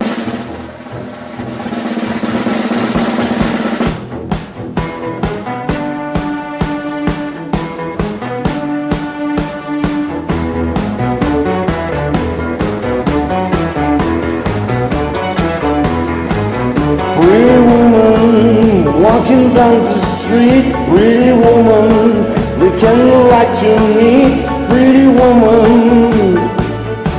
[17.16, 20.74] Pretty woman walking down the street.
[20.90, 22.24] Pretty woman,
[22.58, 24.44] the candlelight to meet.
[24.68, 26.38] Pretty woman,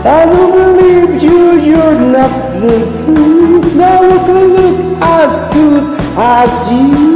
[0.04, 0.24] I
[0.58, 0.63] you.
[1.64, 3.62] You're not the fool.
[3.74, 5.84] Now look, look as good
[6.16, 7.14] as you.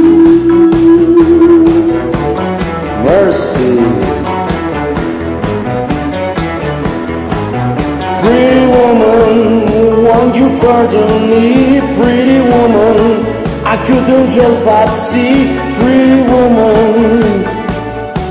[3.05, 3.75] Mercy.
[8.21, 11.79] Pretty woman, won't you pardon me?
[11.95, 12.97] Pretty woman,
[13.65, 15.35] I couldn't help but see.
[15.77, 17.43] Pretty woman,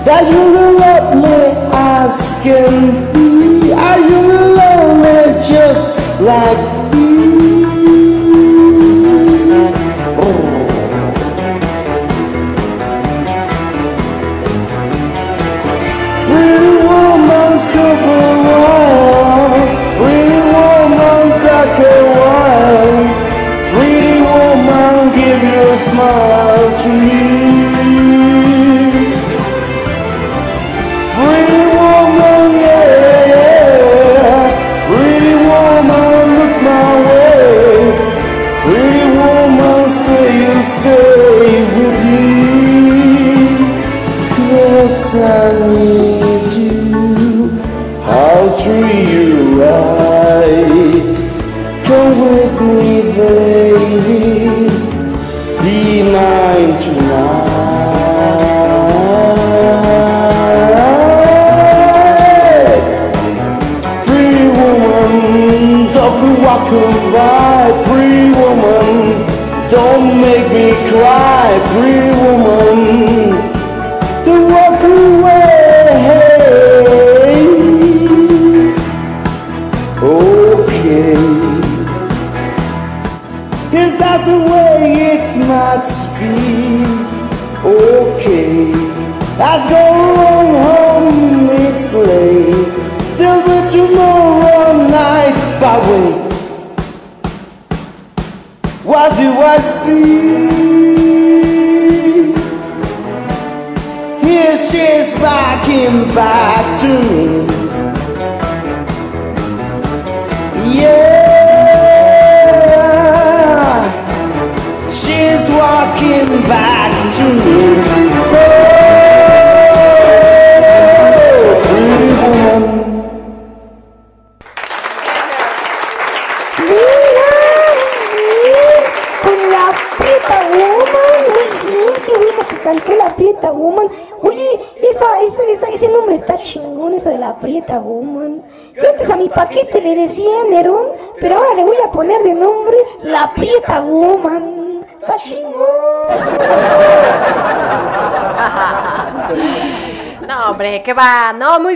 [0.05, 1.43] that you're lovely
[1.73, 2.75] as can
[3.13, 3.73] be.
[3.73, 4.21] Are you
[4.59, 5.88] lonely just
[6.21, 6.68] like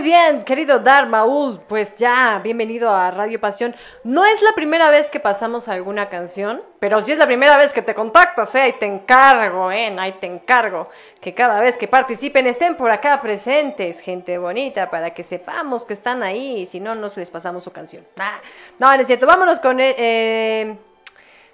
[0.03, 1.61] bien, querido Darmaul.
[1.61, 3.73] Pues ya, bienvenido a Radio Pasión.
[4.03, 7.73] No es la primera vez que pasamos alguna canción, pero sí es la primera vez
[7.73, 8.61] que te contactas, ¿eh?
[8.61, 9.95] Ahí te encargo, ¿eh?
[9.97, 10.89] Ahí te encargo.
[11.21, 15.93] Que cada vez que participen estén por acá presentes, gente bonita, para que sepamos que
[15.93, 16.61] están ahí.
[16.61, 18.05] y Si no, nos les pasamos su canción.
[18.17, 18.39] Ah,
[18.77, 19.25] no, no es cierto.
[19.25, 20.77] Vámonos con, eh, eh,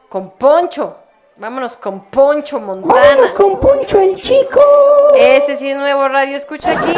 [0.09, 0.97] con Poncho.
[1.39, 2.93] Vámonos con Poncho Montana.
[2.93, 4.59] Vámonos con Poncho el chico.
[5.15, 6.91] Este sí es nuevo radio, escucha aquí.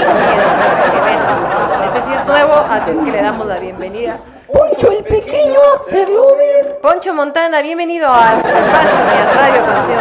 [1.85, 4.17] Este sí es nuevo, así es que le damos la bienvenida.
[4.51, 6.79] Poncho el pequeño Afterlover.
[6.81, 9.99] Poncho Montana, bienvenido a y a Radio Pasión.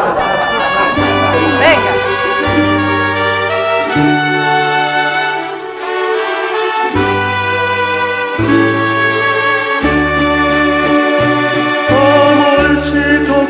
[1.60, 1.89] Venga.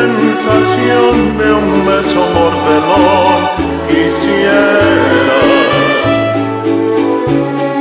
[0.00, 3.40] sensación de un beso mordelón
[3.88, 5.40] quisiera.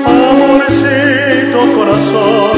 [0.06, 2.56] Amorcito corazón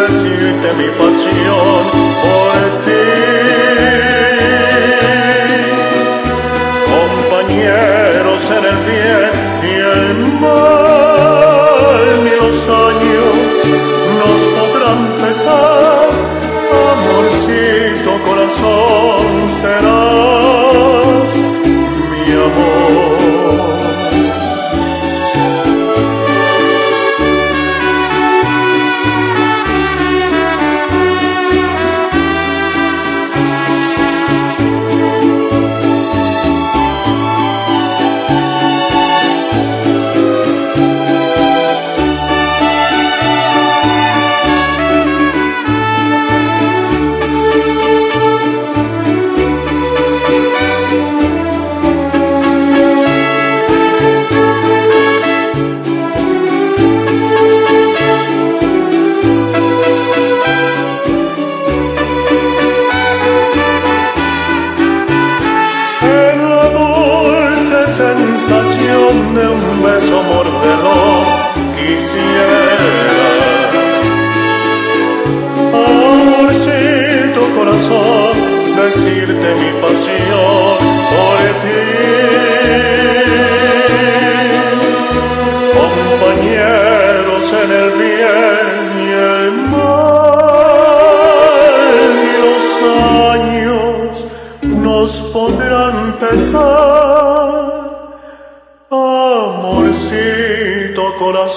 [0.00, 1.82] decirte mi pasión
[2.22, 2.91] por ti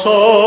[0.05, 0.44] corazón,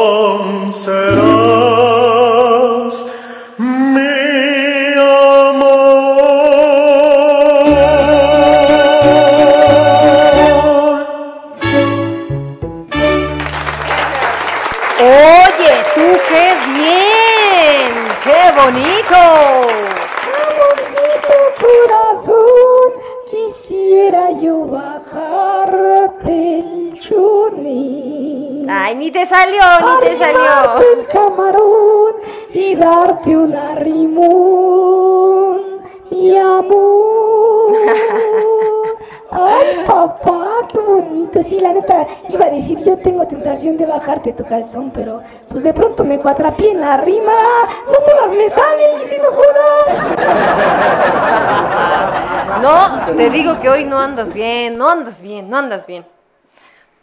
[43.79, 47.33] de bajarte tu calzón, pero pues de pronto me cuatrapié en la rima.
[47.87, 50.19] No todas me salen, y si no jodas.
[52.61, 56.05] No, te digo que hoy no andas bien, no andas bien, no andas bien.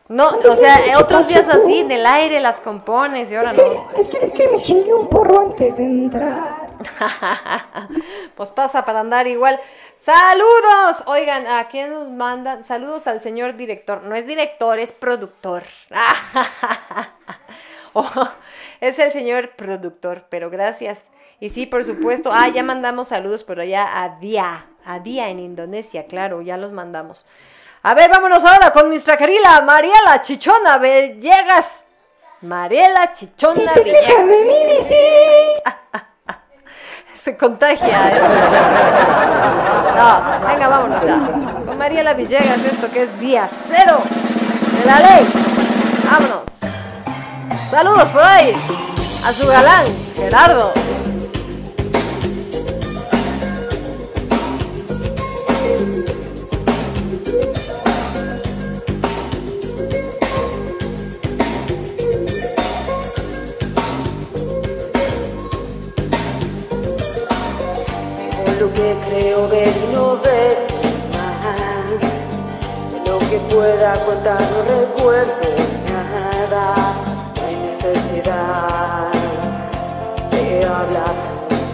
[0.07, 3.63] No, o sea, otros días así, en el aire las compones y ahora no.
[3.97, 6.69] Es que, es que me chingué un porro antes de entrar.
[8.35, 9.59] pues pasa para andar igual.
[10.05, 11.01] Saludos.
[11.07, 12.63] Oigan, ¿a quién nos mandan?
[12.63, 14.03] Saludos al señor director.
[14.03, 15.63] No es director, es productor.
[17.97, 18.27] Oh,
[18.81, 20.99] es el señor productor, pero gracias.
[21.39, 22.29] Y sí, por supuesto.
[22.29, 24.65] Ah, ya mandamos saludos por allá a Dia.
[24.85, 27.25] A Dia en Indonesia, claro, ya los mandamos.
[27.83, 31.85] A ver, vámonos ahora con nuestra querida Mariela Chichona Villegas.
[32.41, 34.77] Mariela Chichona ¿Qué te quejas Villegas.
[34.77, 35.63] dice?
[37.25, 38.29] Se contagia esto.
[39.95, 41.19] No, venga, vámonos ya.
[41.65, 43.99] Con Mariela Villegas, esto que es día cero
[44.77, 45.25] de la ley.
[46.11, 46.41] Vámonos.
[47.71, 48.53] Saludos por ahí
[49.25, 49.85] a su galán,
[50.17, 50.73] Gerardo.
[68.75, 70.67] Que creo ver y no ver
[71.11, 72.01] más.
[72.91, 75.33] De lo que pueda contar no recuerdo
[75.87, 76.65] nada.
[77.35, 79.11] No hay necesidad
[80.31, 81.15] de hablar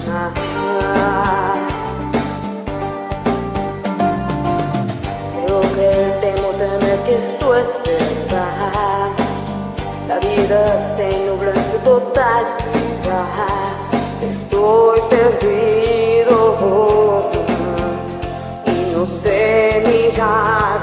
[0.07, 1.79] más.
[5.33, 5.89] Creo que
[6.21, 9.09] temo temer que esto es verdad.
[10.07, 10.61] La vida
[10.95, 12.41] se nubla en su totalidad.
[14.21, 16.10] Estoy perdido
[18.65, 20.79] y no sé mirar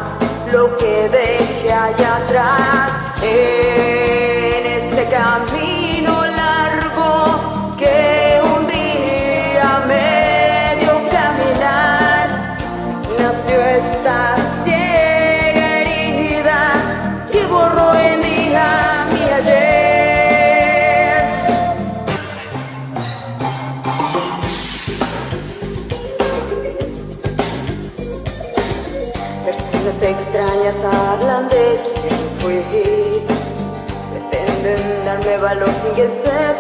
[0.53, 2.93] lo que dejé allá atrás.
[3.23, 4.18] En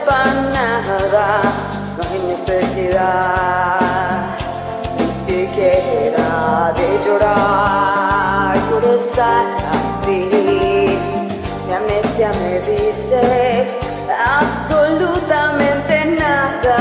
[0.09, 1.43] nada.
[1.97, 3.78] No hay necesidad
[4.98, 9.44] ni siquiera de llorar por estar
[9.78, 10.20] así.
[11.66, 13.68] Mi amnesia me dice
[14.40, 16.80] absolutamente nada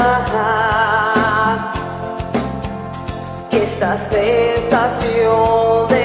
[3.49, 5.96] que esta sensación de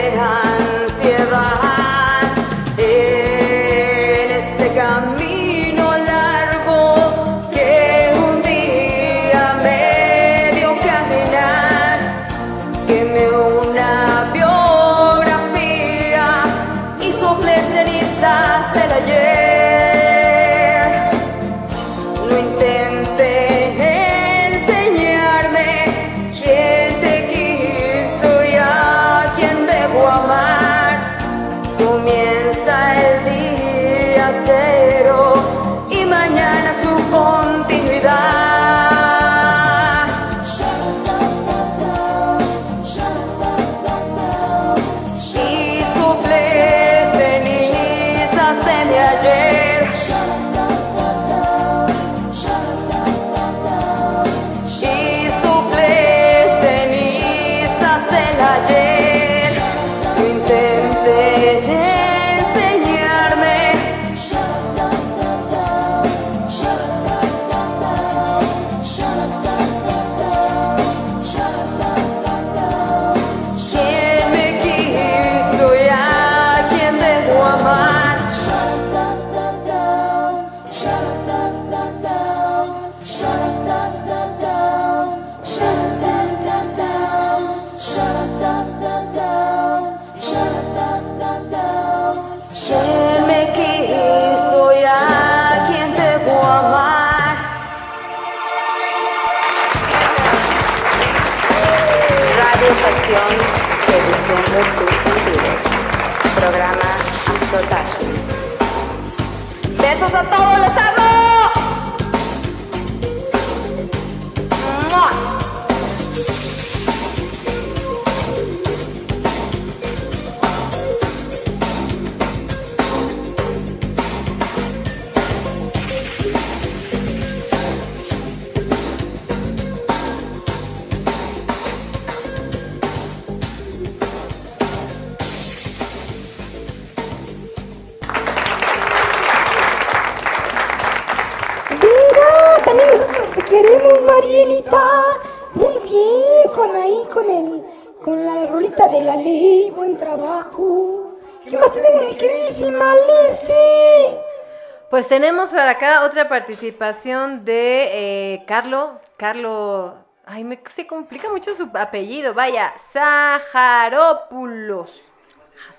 [155.12, 158.98] tenemos por acá otra participación de eh, Carlo.
[159.18, 159.96] Carlo.
[160.24, 162.32] Ay, me se complica mucho su apellido.
[162.32, 164.88] Vaya, Sajarópulos.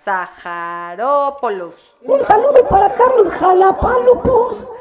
[0.03, 1.73] Sajarópolos.
[2.03, 4.72] Un saludo para Carlos Jalapalopos.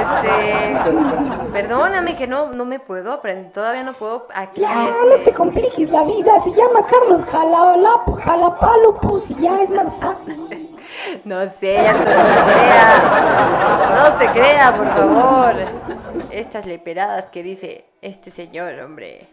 [0.00, 4.60] Este, perdóname que no, no me puedo aprender, todavía no puedo aquí.
[4.60, 6.40] Ya, este, no te compliques la vida.
[6.40, 10.70] Se llama Carlos Jalapalopos Jalapalopos y ya es más fácil.
[11.24, 12.08] No sé, ya no se
[12.44, 13.90] crea.
[13.94, 15.54] No se crea, por favor.
[16.30, 19.28] Estas leperadas que dice este señor, hombre.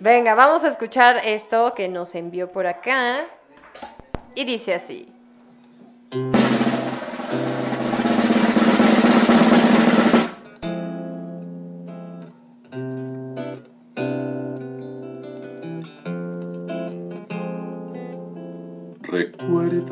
[0.00, 3.24] Venga, vamos a escuchar esto que nos envió por acá.
[4.34, 5.12] Y dice así.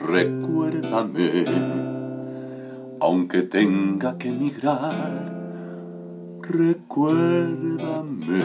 [0.00, 1.44] Recuérdame,
[3.00, 5.30] aunque tenga que emigrar,
[6.40, 8.40] recuérdame.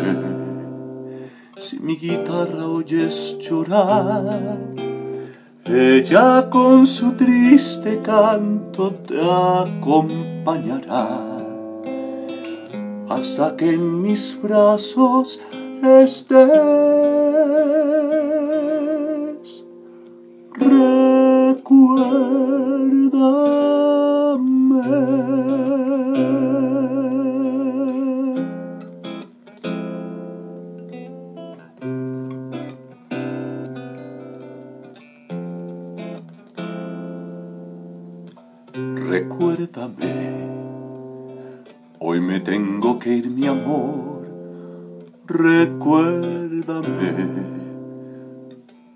[1.56, 4.58] Si mi guitarra oyes llorar,
[5.64, 11.22] ella con su triste canto te acompañará
[13.08, 15.40] hasta que en mis brazos
[15.82, 17.16] estés.
[21.66, 22.06] Recuérdame.
[39.10, 39.96] Recuérdame,
[42.00, 44.28] hoy me tengo que ir, mi amor.
[45.26, 46.76] Recuérdame,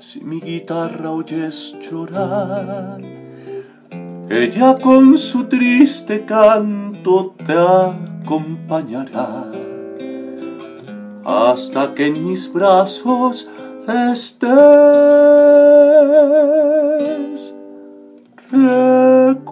[0.00, 3.02] Si mi guitarra oyes llorar,
[4.30, 9.44] ella con su triste canto te acompañará
[11.22, 13.46] hasta que en mis brazos
[13.86, 14.40] estés.
[18.50, 19.50] Recuérdame.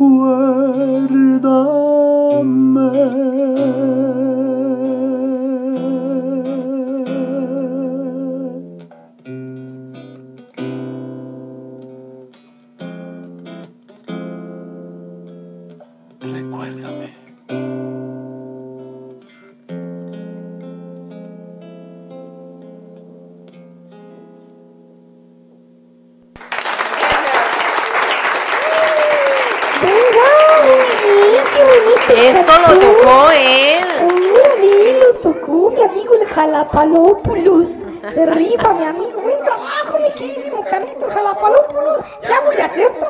[33.09, 33.85] Tocó él.
[34.05, 37.77] Órale, lo tocó mi amigo el Jalapalópolis.
[38.13, 39.21] Se rifa, mi amigo.
[39.21, 42.05] Buen trabajo, mi queridísimo Carlitos Jalapalópolis.
[42.23, 43.07] Ya voy a ser tu.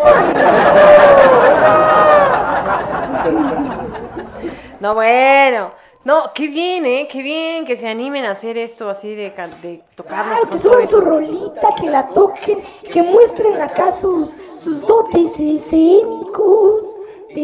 [4.80, 5.72] No, bueno.
[6.04, 7.08] No, qué bien, ¿eh?
[7.10, 9.30] Qué bien que se animen a hacer esto así de,
[9.60, 14.86] de tocarnos Claro, que suban su rolita, que la toquen, que muestren acá sus, sus
[14.86, 16.82] dotes escénicos,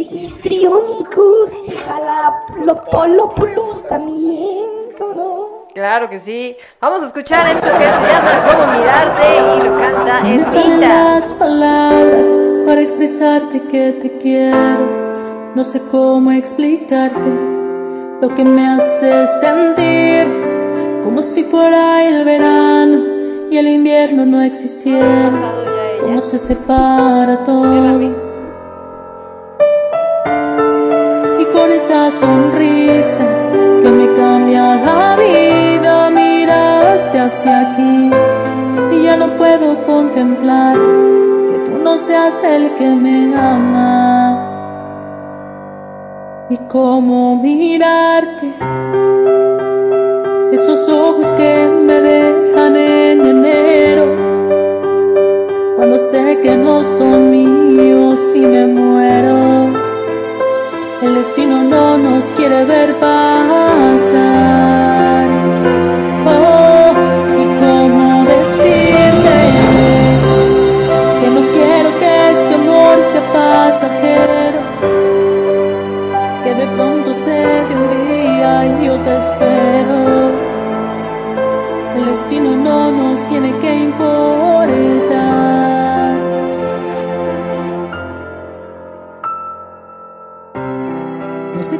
[0.02, 4.66] de histriónicos, y Jalapalópolis también,
[4.98, 5.44] cabrón.
[5.74, 6.56] Claro que sí.
[6.80, 9.38] Vamos a escuchar esto que se llama Cómo mirarte y
[9.68, 10.78] lo canta No Evita.
[10.78, 12.26] las palabras
[12.64, 15.04] para expresarte que te quiero.
[15.54, 17.18] No sé cómo explicarte
[18.20, 20.26] lo que me hace sentir
[21.02, 23.02] como si fuera el verano
[23.50, 25.30] y el invierno no existiera.
[26.00, 28.23] Cómo se separa todo.
[31.74, 33.24] esa sonrisa
[33.82, 38.10] que me cambia la vida, miraste hacia aquí
[38.92, 40.76] y ya no puedo contemplar
[41.48, 44.50] que tú no seas el que me ama.
[46.48, 48.52] Y cómo mirarte,
[50.52, 54.06] esos ojos que me dejan en enero,
[55.74, 59.53] cuando sé que no son míos y me muero.
[61.04, 63.28] El destino no nos quiere ver pasar.
[66.26, 66.94] Oh,
[67.42, 69.36] y cómo decirte
[71.20, 74.60] que no quiero que este amor sea pasajero,
[76.42, 79.98] que de pronto se un y yo te espero.
[81.96, 83.63] El destino no nos tiene que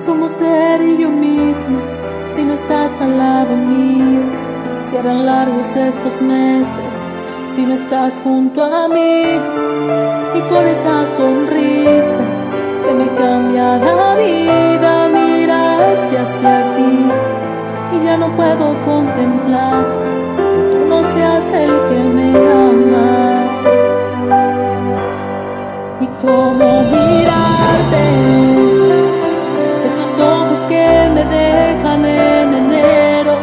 [0.07, 1.81] cómo ser yo misma
[2.27, 4.23] si no estás al lado mío.
[4.79, 7.11] Si harán largos estos meses
[7.45, 9.39] si no estás junto a mí.
[10.35, 12.23] Y con esa sonrisa
[12.85, 17.11] que me cambia la vida, miraste hacia aquí.
[17.93, 19.85] Y ya no puedo contemplar
[20.37, 23.45] que tú no seas el que me ama.
[26.01, 28.34] Y cómo mirarte
[30.19, 33.37] ojos que me dejan en enero,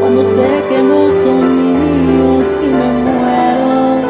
[0.00, 4.00] cuando sé que no son míos y me muero,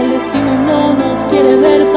[0.00, 1.87] el destino no nos quiere ver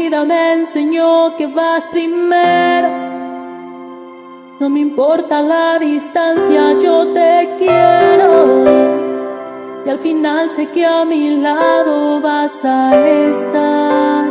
[0.00, 2.88] vida me enseñó que vas primero,
[4.58, 8.32] no me importa la distancia, yo te quiero.
[9.84, 12.96] Y al final sé que a mi lado vas a
[13.28, 14.24] estar.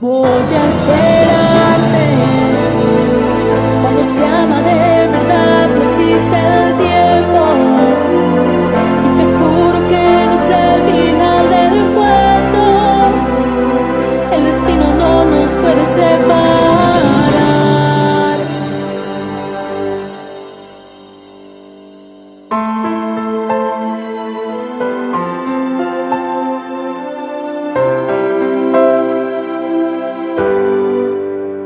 [0.00, 2.04] Voy a esperarte.
[3.82, 6.97] Cuando se ama de verdad no existe el tiempo.
[15.84, 16.18] Puede.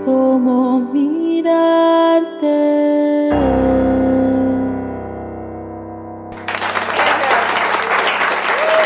[0.05, 2.47] Cómo mirarte.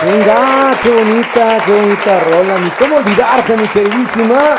[0.03, 2.59] Venga, qué bonita, qué bonita rola.
[2.61, 4.57] Ni cómo olvidarte, mi queridísima.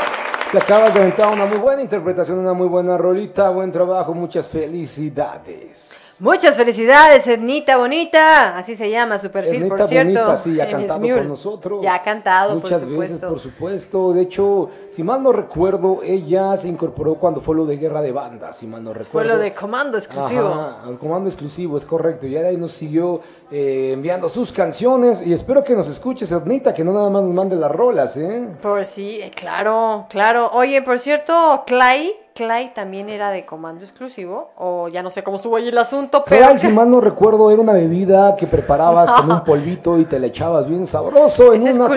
[0.51, 3.49] Te acabas de aventar una muy buena interpretación, una muy buena rolita.
[3.49, 5.96] Buen trabajo, muchas felicidades.
[6.19, 8.57] Muchas felicidades, Ednita Bonita.
[8.57, 10.13] Así se llama su perfil, Ednita por cierto.
[10.13, 11.17] Bonita, sí, ya ha cantado Smule.
[11.17, 11.83] con nosotros.
[11.83, 14.13] Ya ha cantado, Muchas por veces, por supuesto.
[14.13, 18.11] De hecho, si mal no recuerdo, ella se incorporó cuando fue lo de Guerra de
[18.11, 19.33] Bandas, si mal no Fue recuerdo.
[19.33, 20.47] lo de comando exclusivo.
[20.47, 22.25] Ajá, al comando exclusivo, es correcto.
[22.25, 23.21] Y ahí nos siguió
[23.51, 25.21] eh, enviando sus canciones.
[25.25, 28.55] Y espero que nos escuches, Ednita, que no nada más nos mande las rolas, ¿eh?
[28.59, 30.49] Por sí, eh, claro, claro.
[30.53, 34.51] Oye, por cierto, Clay, Clay también era de comando exclusivo.
[34.57, 36.39] O ya no sé cómo estuvo ahí el asunto, pero.
[36.41, 40.19] Claro, si mal no recuerdo, era una bebida que preparabas con un polvito y te
[40.19, 41.87] la echabas bien sabroso en Ese es una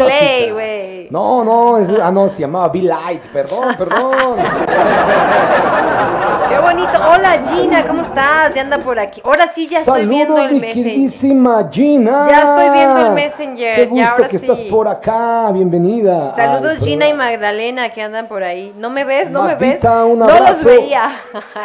[0.52, 1.08] güey.
[1.10, 4.36] No, no, es- ah, no, se llamaba Be Light, perdón, perdón.
[6.50, 6.98] Qué bonito.
[6.98, 8.52] Hola, Gina, ¿cómo estás?
[8.54, 9.22] Ya anda por aquí.
[9.24, 12.26] Ahora sí, ya estoy viendo Saludos, el mi queridísima Gina.
[12.28, 14.44] Ya estoy viendo el Messenger, Qué ya gusto ahora que sí.
[14.46, 16.34] estás por acá, bienvenida.
[16.34, 17.14] Saludos al Gina y.
[17.14, 18.74] Magdalena que andan por ahí.
[18.76, 19.30] ¿No me ves?
[19.30, 19.80] ¿No me ves?
[19.84, 21.12] no los veía.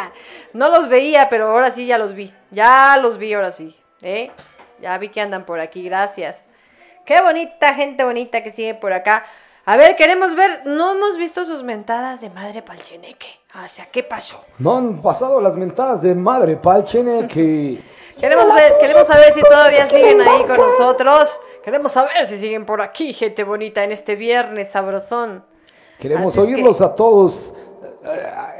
[0.52, 2.32] no los veía, pero ahora sí ya los vi.
[2.52, 3.76] Ya los vi ahora sí.
[4.02, 4.30] ¿eh?
[4.80, 5.82] Ya vi que andan por aquí.
[5.82, 6.44] Gracias.
[7.04, 9.26] Qué bonita gente bonita que sigue por acá.
[9.68, 10.62] A ver, queremos ver.
[10.64, 13.26] No hemos visto sus mentadas de madre palcheneque.
[13.64, 14.44] O sea, ¿qué pasó?
[14.58, 17.80] No han pasado las mentadas de madre Palchene que...
[18.20, 21.38] Queremos ver, queremos saber si todavía siguen ahí con nosotros.
[21.62, 25.44] Queremos saber si siguen por aquí, gente bonita, en este viernes sabrosón.
[25.98, 27.52] Queremos Así es que- oírlos a todos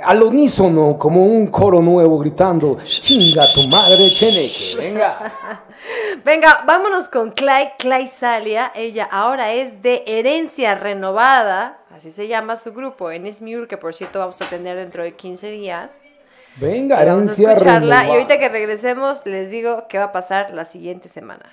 [0.05, 5.33] al unísono, como un coro nuevo gritando, chinga tu madre, Cheneque, venga.
[6.25, 12.57] venga, vámonos con Clay, Clay Salia, ella ahora es de Herencia Renovada, así se llama
[12.57, 16.01] su grupo, en Mule, que por cierto vamos a tener dentro de 15 días.
[16.57, 18.07] Venga, Herencia Renovada.
[18.07, 21.53] Y ahorita que regresemos les digo qué va a pasar la siguiente semana.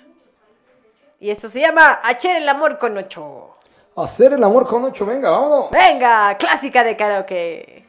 [1.19, 3.55] Y esto se llama Hacer el amor con ocho
[3.95, 5.05] hacer el amor con ocho.
[5.05, 5.71] Venga, vámonos.
[5.71, 7.83] Venga, clásica de karaoke.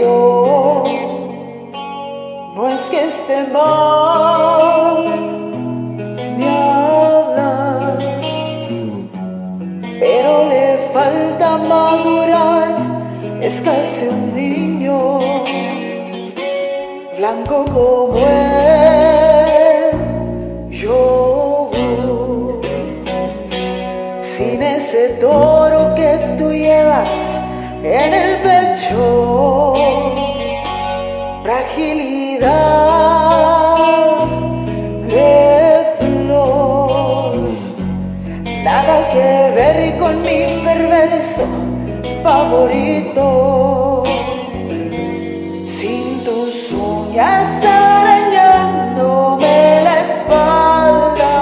[0.00, 0.84] yo.
[2.54, 5.04] No es que esté mal
[6.36, 7.98] ni hablar,
[10.00, 12.76] pero le falta madurar.
[13.40, 15.18] Es casi un niño,
[17.16, 18.49] blanco como él.
[42.22, 44.04] favorito.
[45.66, 51.34] Sin tus uñas arañándome la espalda,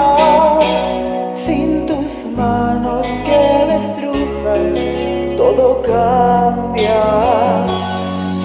[1.33, 4.63] sin tus manos que me estrujan,
[5.37, 7.03] todo cambia.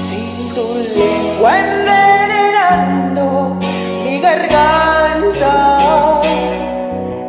[0.08, 0.66] Sin tu
[0.98, 3.24] lengua envenenando
[4.04, 5.56] mi garganta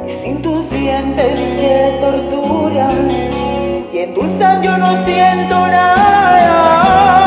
[0.06, 3.25] y sin tus dientes que torturan
[3.96, 4.24] y en tu
[4.62, 7.25] yo no siento nada.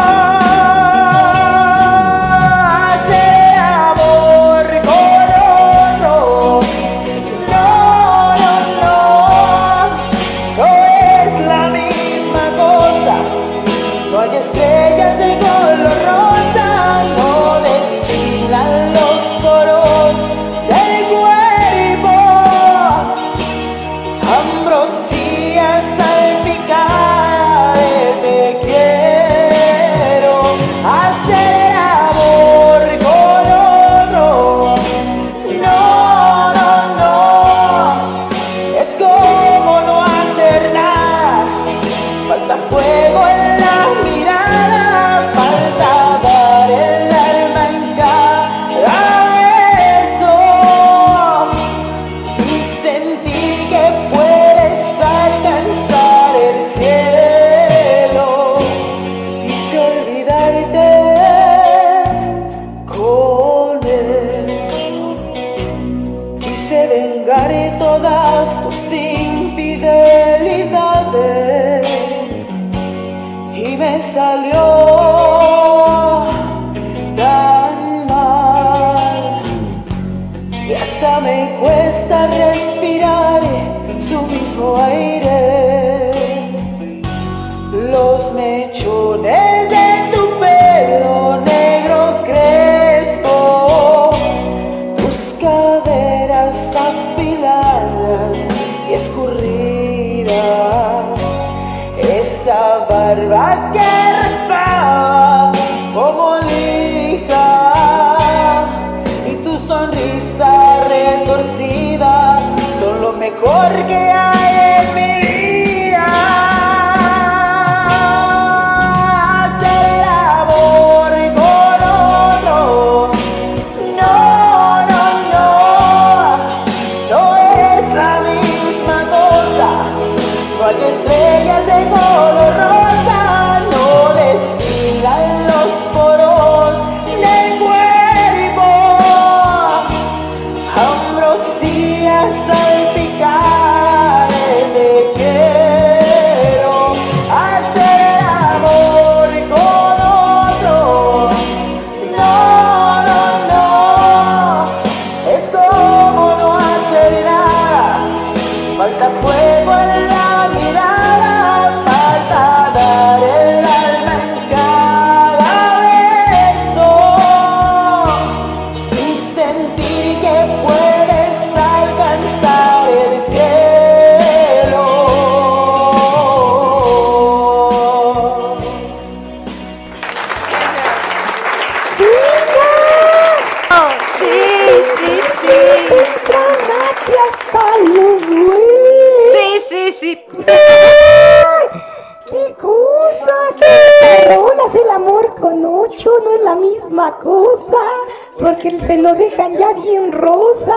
[198.89, 200.75] Se lo dejan ya bien rosa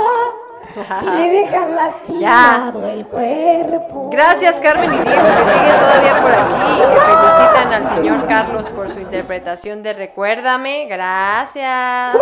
[1.01, 4.09] y le dejan lastimado el cuerpo.
[4.11, 8.89] Gracias Carmen y Diego que siguen todavía por aquí que felicitan al señor Carlos por
[8.89, 10.87] su interpretación de Recuérdame.
[10.89, 12.17] Gracias.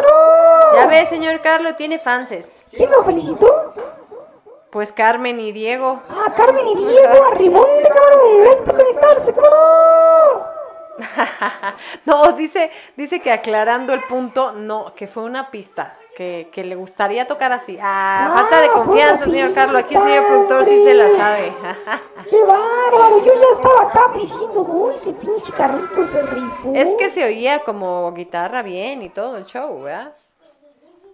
[0.76, 2.48] Ya ve, señor Carlos, tiene fanses.
[2.72, 3.74] ¿Quién lo felicitó?
[4.69, 6.03] Pues Carmen y Diego.
[6.08, 10.49] Ah, Carmen y Diego, a Rimón de camarón, gracias por conectarse, ¿cómo
[12.06, 12.32] no?
[12.34, 17.28] dice, dice que aclarando el punto, no, que fue una pista, que, que le gustaría
[17.28, 17.78] tocar así.
[17.82, 19.84] Ah, falta de confianza, señor Carlos.
[19.84, 21.53] Aquí el señor productor sí se la sabe.
[22.30, 23.24] ¡Qué bárbaro!
[23.24, 26.74] Yo ya estaba acá diciendo, no, ese pinche carrito se rifó.
[26.76, 30.14] Es que se oía como guitarra bien y todo el show, ¿verdad?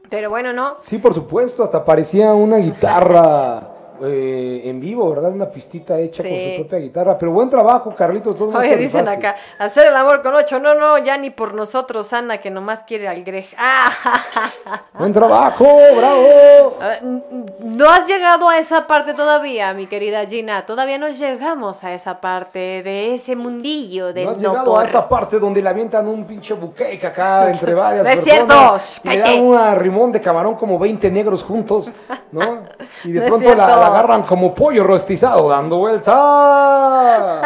[0.09, 0.77] Pero bueno, no.
[0.81, 5.31] Sí, por supuesto, hasta parecía una guitarra eh, en vivo, ¿verdad?
[5.31, 7.17] Una pistita hecha con su propia guitarra.
[7.17, 8.35] Pero buen trabajo, Carlitos.
[8.35, 9.27] todos Oye, dicen rifaste.
[9.27, 10.59] acá, hacer el amor con ocho.
[10.59, 13.47] No, no, ya ni por nosotros, Ana, que nomás quiere al Greg.
[13.57, 13.91] Ah,
[14.93, 15.65] Buen trabajo,
[15.95, 16.77] bravo.
[16.81, 16.97] Ah,
[17.59, 20.65] No has llegado a esa parte todavía, mi querida Gina.
[20.65, 24.81] Todavía no llegamos a esa parte de ese mundillo del No has no llegado por.
[24.81, 28.83] a esa parte donde le avientan un pinche buqueque acá entre varias No es personas.
[28.83, 31.91] cierto, y le dan una rimón de camarón como 20 negros juntos,
[32.31, 32.63] ¿no?
[33.03, 33.84] Y de No pronto la.
[33.85, 37.41] La agarran como pollo rostizado dando vuelta.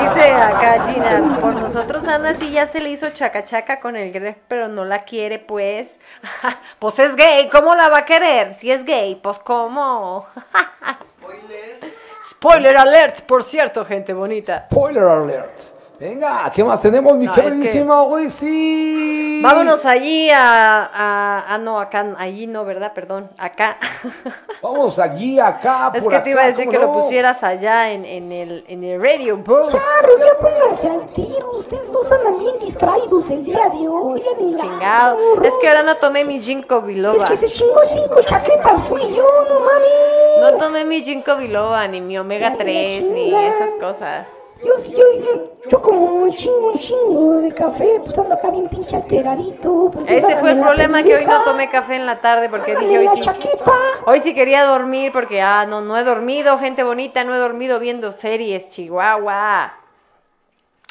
[0.00, 4.38] Dice acá Gina, por nosotros Ana sí ya se le hizo chacachaca con el Greg,
[4.48, 5.98] pero no la quiere, pues.
[6.78, 8.54] pues es gay, ¿cómo la va a querer?
[8.54, 10.26] Si es gay, pues ¿cómo?
[12.30, 14.66] Spoiler alert, por cierto, gente bonita.
[14.70, 15.75] Spoiler alert.
[15.98, 19.40] Venga, ¿qué más tenemos, mi No, es que- queridísima Wisi?
[19.42, 22.92] Vámonos allí a, a- Ah, no, acá, allí no, ¿verdad?
[22.94, 23.78] Perdón, acá.
[24.62, 27.90] Vamos allí, acá, es por que te iba a decir ¿cómo que lo pusieras allá
[27.92, 29.70] en, en el, en el radio booth.
[29.70, 31.50] Charros, ya pónganse al tiro.
[31.52, 34.22] Ustedes dos andan bien distraídos el día de hoy.
[34.60, 35.42] Chingado.
[35.42, 37.28] Es que ahora no tomé mi ginkgo El biloba.
[37.28, 40.40] que se chingó cinco chaquetas fui yo, no mames.
[40.40, 44.26] No tomé mi ginkgo biloba, ni mi omega 3, ni esas cosas.
[44.64, 48.68] Yo, yo, yo, yo como me chingo un chingo de café, pues ando acá bien
[48.68, 49.90] pinche alteradito.
[50.06, 53.08] Ese fue el problema que hoy no tomé café en la tarde porque dije hoy
[53.14, 53.20] sí.
[53.20, 53.72] chaqueta.
[54.06, 57.78] Hoy sí quería dormir porque ah no no he dormido, gente bonita, no he dormido
[57.78, 59.74] viendo series, Chihuahua.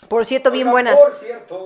[0.08, 1.00] Por cierto, bien buenas.
[1.00, 1.66] Por cierto,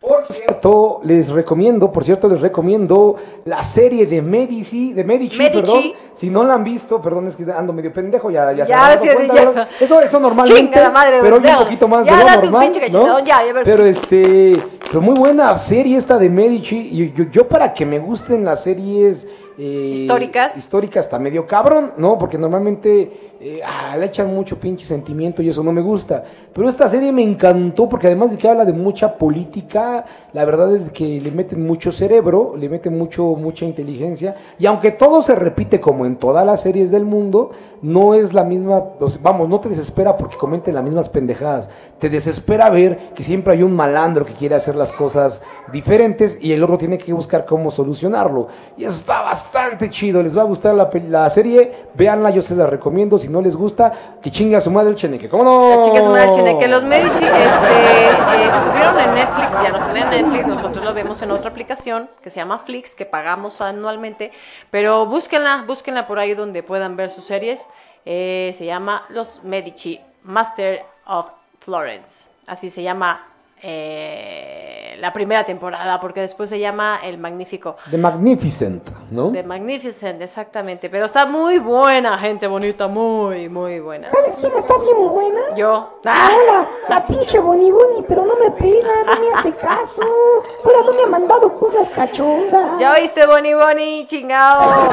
[0.00, 5.60] por cierto, les recomiendo, por cierto, les recomiendo la serie de Medici, de Medici, Medici.
[5.60, 5.82] perdón.
[6.14, 8.76] Si no la han visto, perdón, es que ando medio pendejo, ya, ya, se Ya,
[8.88, 9.68] dado sí, cuenta, ya.
[9.80, 12.38] Eso, eso normalmente, Chinga la madre, pero hoy un poquito más Ya, de lo date
[12.38, 13.18] un normal, pinche ¿no?
[13.24, 13.54] ya, ya.
[13.64, 16.76] Pero este, pero muy buena serie esta de Medici.
[16.92, 20.56] y Yo, yo para que me gusten las series eh, Históricas.
[20.56, 22.18] históricas está medio cabrón, ¿no?
[22.18, 26.24] Porque normalmente eh, ah, le echan mucho pinche sentimiento y eso no me gusta.
[26.52, 30.74] Pero esta serie me encantó porque además de que habla de mucha política, la verdad
[30.74, 34.34] es que le meten mucho cerebro, le meten mucho, mucha inteligencia.
[34.58, 37.50] Y aunque todo se repite como en todas las series del mundo,
[37.80, 38.82] no es la misma,
[39.22, 41.68] vamos, no te desespera porque comenten las mismas pendejadas.
[42.00, 45.42] Te desespera ver que siempre hay un malandro que quiere hacer las cosas
[45.72, 48.48] diferentes y el otro tiene que buscar cómo solucionarlo.
[48.76, 49.43] Y eso está bastante
[49.90, 50.22] chido.
[50.22, 53.18] Les va a gustar la, serie, véanla, yo se la recomiendo.
[53.18, 53.92] Si no les gusta,
[54.22, 55.28] que chingue a su madre el cheneque.
[55.28, 55.84] ¿Cómo no?
[55.84, 60.84] Chicas, madre cheneque, los Medici este, estuvieron en Netflix, ya nos tienen en Netflix, nosotros
[60.84, 64.32] lo vemos en otra aplicación que se llama Flix, que pagamos anualmente,
[64.70, 67.66] pero búsquenla, búsquenla por ahí donde puedan ver sus series.
[68.06, 71.26] Eh, se llama Los Medici, Master of
[71.60, 73.33] Florence, así se llama
[73.66, 77.76] eh, la primera temporada, porque después se llama El Magnífico.
[77.90, 79.32] The Magnificent, ¿no?
[79.32, 84.10] The Magnificent, exactamente, pero está muy buena, gente bonita, muy, muy buena.
[84.10, 85.40] ¿Sabes quién está bien buena?
[85.56, 85.98] Yo.
[86.04, 90.02] Ah, la, la pinche Bonnie Bonnie, pero no me pela, no me hace caso.
[90.62, 92.78] Ahora no me ha mandado cosas cachondas.
[92.78, 94.06] ¿Ya oíste, Bonnie Bonnie?
[94.06, 94.90] Chingado.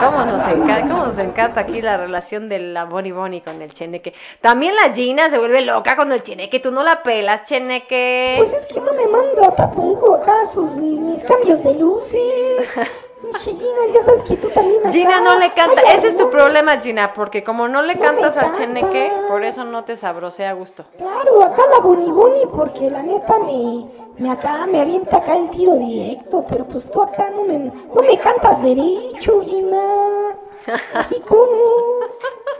[0.00, 3.72] ¿Cómo nos, encanta, ¿Cómo nos encanta aquí la relación de la Bonnie Bonnie con el
[3.72, 4.12] Cheneque?
[4.40, 6.58] También la Gina se vuelve loca con el Cheneque.
[6.58, 8.34] Tú no la pelas, Cheneque.
[8.38, 12.68] Pues es que no me manda tampoco acá sus, mis, mis cambios de luces.
[13.38, 13.62] Gina,
[13.92, 14.92] ya sabes que tú también acá.
[14.92, 15.80] Gina no le canta.
[15.86, 18.52] Ay, Ese es tu problema, Gina, porque como no le No cantas al.
[18.52, 20.84] Cheneque, por eso no te sabrosea a gusto.
[20.98, 23.86] Claro, acá la Bonnie Bonnie, porque la neta me,
[24.18, 28.02] me acá, me avienta acá el tiro directo, pero pues tú acá no me, no
[28.02, 30.36] me cantas derecho, Gina.
[30.94, 31.44] Así como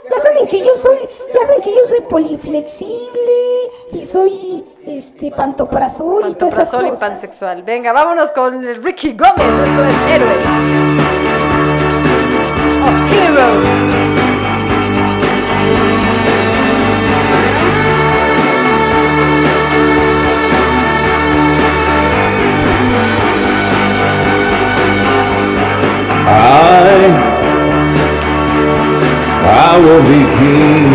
[0.09, 0.97] ya saben que yo soy,
[1.33, 6.93] ya saben que yo soy poliflexible y soy este pantoprazol, y todas esas cosas.
[6.93, 7.63] y pansexual.
[7.63, 10.45] Venga, vámonos con Ricky Gómez, esto es Héroes.
[12.83, 13.85] Oh, Heroes.
[26.27, 26.64] Ah.
[29.81, 30.91] King.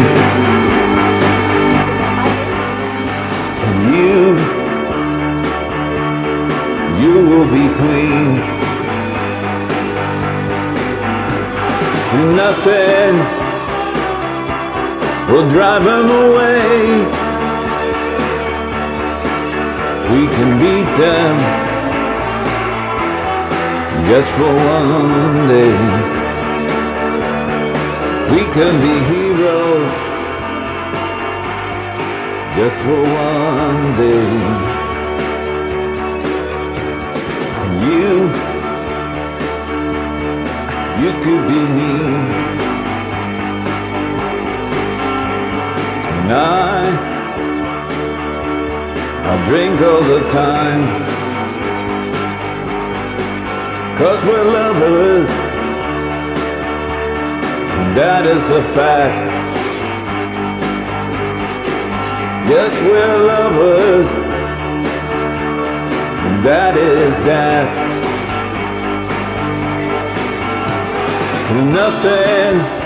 [3.66, 4.20] And you,
[7.02, 8.30] you will be queen.
[12.36, 13.12] Nothing
[15.30, 17.20] will drive them away.
[20.10, 21.36] We can beat them
[24.08, 26.19] just for one day.
[28.30, 29.92] We can be heroes
[32.54, 34.30] just for one day.
[37.62, 38.10] And you,
[41.02, 41.94] you could be me.
[46.14, 46.86] And I,
[49.26, 50.82] I drink all the time.
[53.98, 55.39] Cause we're lovers,
[57.96, 59.30] that is a fact.
[62.48, 64.10] Yes, we're lovers,
[66.26, 67.68] and that is that.
[71.50, 72.80] And nothing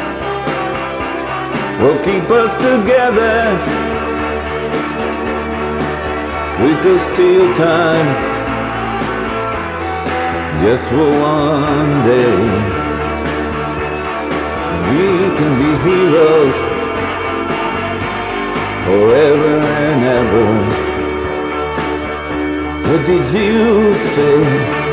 [1.82, 3.36] will keep us together.
[6.62, 8.08] We could steal time
[10.62, 12.83] just for one day.
[14.94, 15.00] We
[15.38, 16.54] can be heroes
[18.86, 20.48] forever and ever.
[22.88, 24.83] What did you say?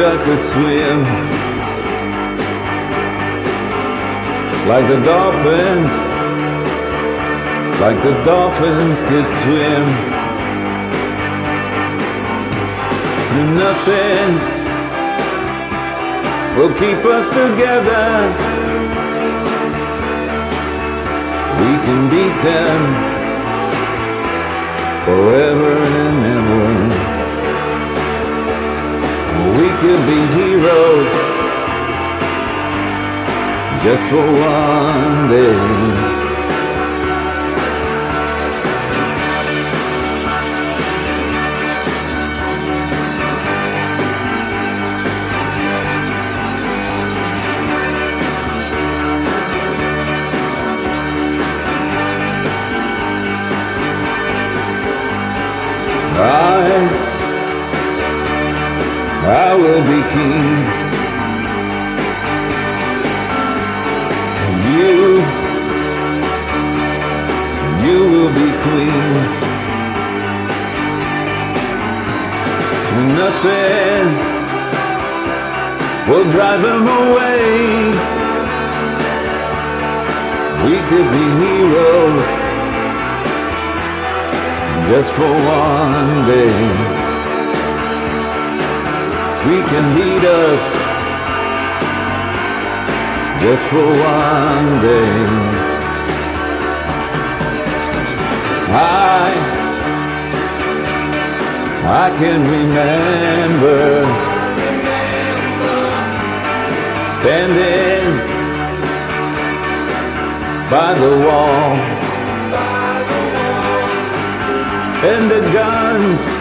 [0.00, 0.98] I could swim
[4.68, 5.92] like the dolphins,
[7.80, 9.84] like the dolphins could swim.
[13.34, 14.28] And nothing
[16.56, 18.08] will keep us together.
[21.58, 22.80] We can beat them
[25.04, 25.72] forever
[26.04, 26.67] and ever.
[29.58, 31.12] We could be heroes
[33.82, 36.17] just for one day.
[59.28, 60.58] I will be king.
[64.44, 64.96] And you,
[67.84, 69.16] you will be queen.
[72.96, 74.06] And nothing
[76.08, 77.92] will drive them away.
[80.64, 82.24] We could be heroes
[84.88, 86.97] just for one day.
[89.46, 90.62] We can beat us
[93.40, 95.68] just for one day.
[98.70, 99.30] I,
[101.86, 104.04] I can remember
[107.14, 108.38] standing
[110.68, 111.98] by the wall
[115.10, 116.37] and the guns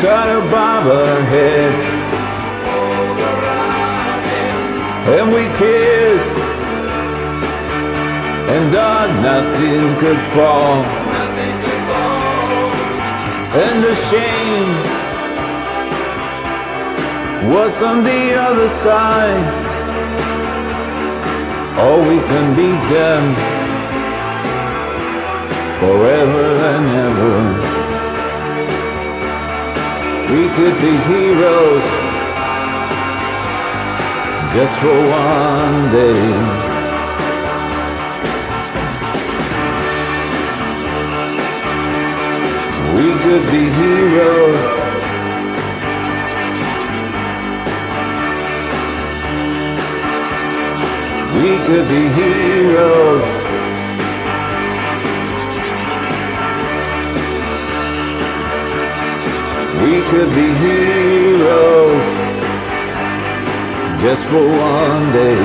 [0.00, 1.84] shot above our heads.
[5.14, 6.38] And we kissed,
[8.54, 10.84] and on nothing could fall.
[13.64, 14.70] And the shame
[17.52, 19.46] was on the other side.
[21.80, 23.22] Oh, we can be them
[25.80, 27.67] forever and ever.
[30.30, 31.82] We could be heroes
[34.52, 36.68] just for one day.
[42.94, 44.78] We could be heroes.
[51.40, 53.37] We could be heroes.
[60.10, 62.04] Could be heroes
[64.00, 65.42] just for one day.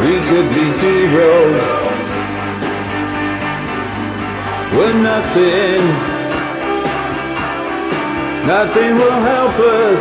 [0.00, 2.04] We could be heroes
[4.78, 5.82] with nothing.
[8.46, 10.00] Nothing will help us.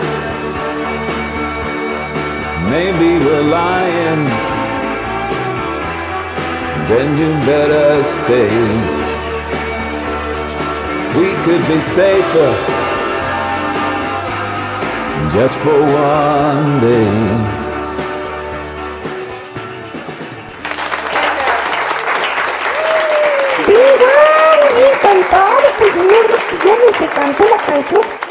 [2.72, 4.24] Maybe we're lying.
[6.88, 9.03] Then you better stay.
[11.16, 12.52] We could be safer
[15.32, 17.54] just for one day.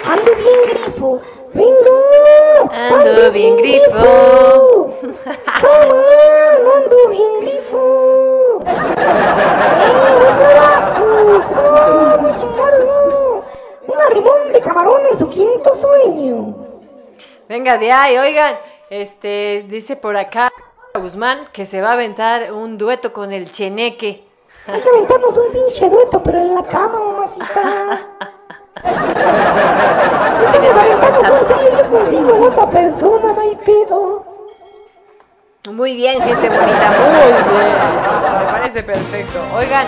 [0.04, 1.20] Ando uh, bien grifo.
[1.54, 1.90] Venga,
[2.90, 3.71] Ando bien grifo.
[17.78, 18.54] De ahí, oigan,
[18.90, 20.50] este, dice por acá
[20.94, 24.26] Guzmán que se va a aventar un dueto con el Cheneque.
[24.66, 28.08] Hay que aventarnos un pinche dueto, pero en la cama, mamacita.
[30.52, 34.24] Vamos a aventarnos un trío yo consigo otra persona, no hay pedo.
[35.70, 38.38] Muy bien, gente bonita, muy bien.
[38.38, 39.38] Me parece perfecto.
[39.56, 39.86] Oigan,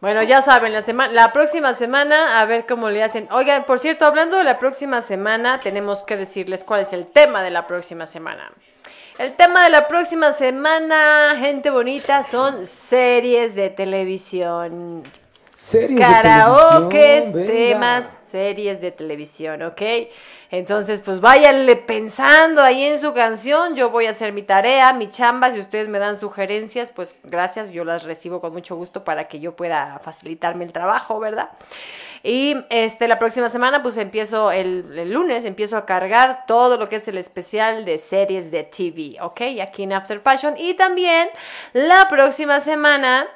[0.00, 3.28] bueno, ya saben, la semana, la próxima semana, a ver cómo le hacen.
[3.30, 7.42] Oigan, por cierto, hablando de la próxima semana, tenemos que decirles cuál es el tema
[7.42, 8.52] de la próxima semana.
[9.18, 15.02] El tema de la próxima semana, gente bonita, son series de televisión.
[15.54, 19.80] Series de televisión, temas, series de televisión, ¿ok?
[20.50, 23.74] Entonces, pues váyanle pensando ahí en su canción.
[23.76, 25.52] Yo voy a hacer mi tarea, mi chamba.
[25.52, 29.40] Si ustedes me dan sugerencias, pues gracias, yo las recibo con mucho gusto para que
[29.40, 31.48] yo pueda facilitarme el trabajo, ¿verdad?
[32.22, 36.90] Y este, la próxima semana, pues empiezo el, el lunes, empiezo a cargar todo lo
[36.90, 39.40] que es el especial de series de TV, ¿ok?
[39.62, 40.56] Aquí en After Passion.
[40.58, 41.30] Y también
[41.72, 43.26] la próxima semana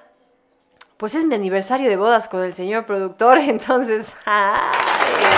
[1.01, 4.07] pues es mi aniversario de bodas con el señor productor, entonces...
[4.27, 4.61] ¡ay!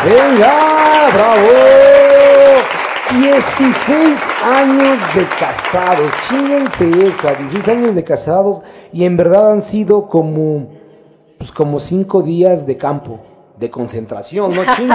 [0.05, 1.09] ¡Venga!
[1.15, 1.43] ¡Bravo!
[3.21, 6.11] 16 años de casados.
[6.29, 7.35] Chinguense esa.
[7.35, 8.63] 16 años de casados.
[8.93, 10.69] Y en verdad han sido como.
[11.39, 13.21] Pues como 5 días de campo.
[13.59, 14.63] De concentración, ¿no?
[14.77, 14.95] ¡Chingue!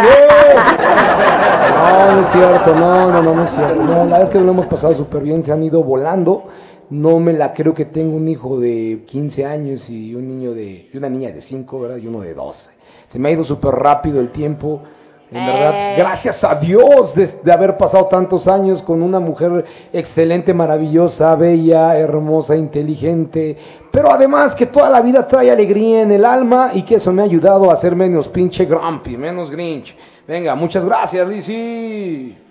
[1.77, 2.75] No, no es cierto.
[2.75, 3.83] No, no, no, no es cierto.
[3.83, 5.43] No, la verdad es que lo hemos pasado súper bien.
[5.43, 6.45] Se han ido volando.
[6.89, 10.89] No me la creo que tengo un hijo de 15 años y un niño de.
[10.93, 11.97] Y una niña de 5, ¿verdad?
[11.97, 12.71] Y uno de 12.
[13.07, 14.81] Se me ha ido súper rápido el tiempo.
[15.29, 15.95] En verdad, Eh.
[15.97, 21.97] gracias a Dios de, de haber pasado tantos años con una mujer excelente, maravillosa, bella,
[21.97, 23.57] hermosa, inteligente,
[23.91, 27.21] pero además que toda la vida trae alegría en el alma y que eso me
[27.21, 29.97] ha ayudado a ser menos pinche grumpy, menos grinch.
[30.25, 32.46] Venga, muchas gracias, Lizzy.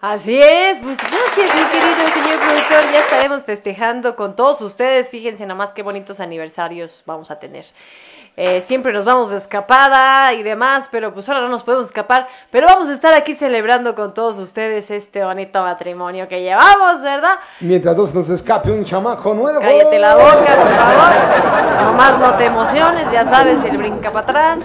[0.00, 2.92] Así es, pues gracias, mi querido señor productor.
[2.92, 5.08] Ya estaremos festejando con todos ustedes.
[5.08, 7.64] Fíjense nomás qué bonitos aniversarios vamos a tener.
[8.36, 12.28] Eh, siempre nos vamos de escapada y demás, pero pues ahora no nos podemos escapar.
[12.52, 17.40] Pero vamos a estar aquí celebrando con todos ustedes este bonito matrimonio que llevamos, ¿verdad?
[17.58, 19.58] Mientras dos nos escape un chamaco nuevo.
[19.58, 21.82] Cállate la boca, por favor.
[21.82, 24.60] Nomás no te emociones, ya sabes, el brinca para atrás.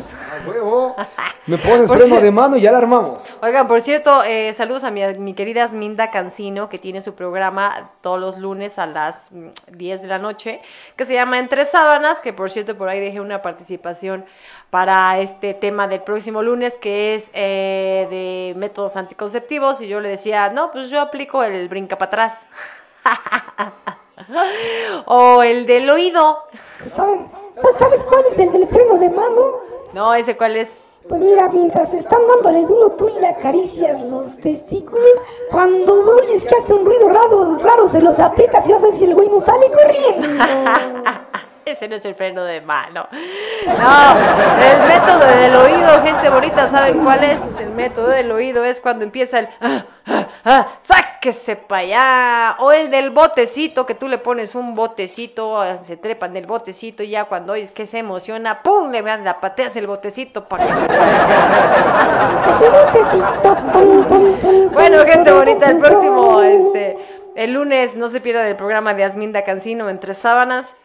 [0.46, 0.96] Huevo.
[1.48, 3.28] Me pones Por freno de mano y ya la armamos.
[3.42, 7.92] Oigan, por cierto, eh, saludos a mi, mi querida Asminda Cancino, que tiene su programa
[8.02, 10.62] todos los lunes a las mm, 10 de la noche,
[10.96, 14.24] que se llama Entre Sábanas, que por cierto por ahí dejé una participación
[14.70, 20.08] para este tema del próximo lunes, que es eh, de métodos anticonceptivos, y yo le
[20.10, 22.34] decía, no, pues yo aplico el brinca para atrás.
[25.06, 26.44] o el del oído.
[26.96, 27.28] ¿Saben?
[27.62, 29.73] ¿Sa- ¿Sabes cuál es el del freno de mano?
[29.94, 30.78] No, ese cuál es.
[31.08, 35.06] Pues mira, mientras están dándole duro, tú le acaricias los testículos.
[35.52, 39.14] Cuando oyes que hace un ruido raro, raro se los aprietas y ver si el
[39.14, 40.44] güey no sale corriendo.
[41.66, 43.08] Ese no es el freno de mano.
[43.66, 44.18] No,
[44.62, 47.58] el método del oído, gente bonita, ¿saben cuál es?
[47.58, 52.56] El método del oído es cuando empieza el ah, ah, ah, sáquese para allá.
[52.60, 57.04] O el del botecito, que tú le pones un botecito, ah, se trepan del botecito
[57.04, 58.92] y ya cuando oyes que se emociona, ¡pum!
[58.92, 60.72] Le vean, la pateas el botecito para que.
[62.52, 66.98] Ese botecito, tum, tum, tum, Bueno, gente bonita, el próximo, este,
[67.36, 70.76] el lunes no se pierdan el programa de Asminda Cancino entre sábanas.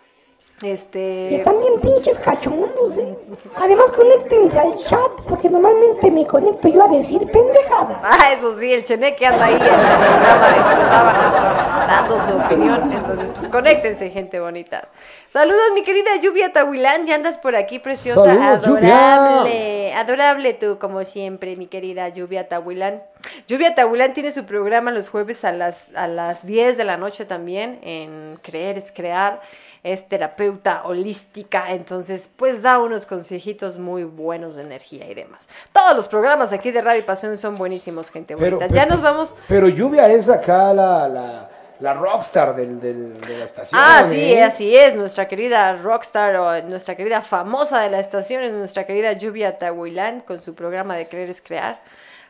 [0.61, 1.37] Y Este.
[1.37, 3.17] están bien pinches cachondos, ¿eh?
[3.57, 7.99] Además, conéctense al chat, porque normalmente me conecto yo a decir pendejadas.
[8.03, 12.37] Ah, eso sí, el cheneque anda ahí en el programa de Entre sábanas dando su
[12.37, 12.93] opinión.
[12.93, 14.89] Entonces, pues conéctense, gente bonita.
[15.33, 17.07] Saludos, mi querida Lluvia Tahuilán.
[17.07, 18.25] Ya andas por aquí, preciosa.
[18.25, 19.95] Saludos, adorable.
[19.95, 23.03] Adorable tú, como siempre, mi querida Lluvia Tahuilán.
[23.47, 27.25] Lluvia Tahuilán tiene su programa los jueves a las, a las 10 de la noche
[27.25, 29.41] también en Creer es Crear.
[29.83, 35.47] Es terapeuta holística, entonces pues da unos consejitos muy buenos de energía y demás.
[35.73, 38.75] Todos los programas aquí de Radio y Pasión son buenísimos, gente Pero- bonita.
[38.75, 41.49] ya pero- nos vamos Pero Lluvia es acá la, la,
[41.81, 43.81] la rockstar del, del- de la estación.
[43.83, 44.43] Ah, sí, ¿eh?
[44.43, 49.13] así es, nuestra querida rockstar o nuestra querida famosa de la estación es nuestra querida
[49.13, 51.81] Lluvia Tahuilán con su programa de Creer es Crear.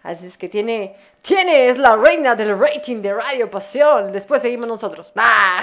[0.02, 4.12] Así es que tiene, tiene, es la reina del rating de Radio Pasión.
[4.12, 5.12] Después seguimos nosotros.
[5.16, 5.60] ¡Ah!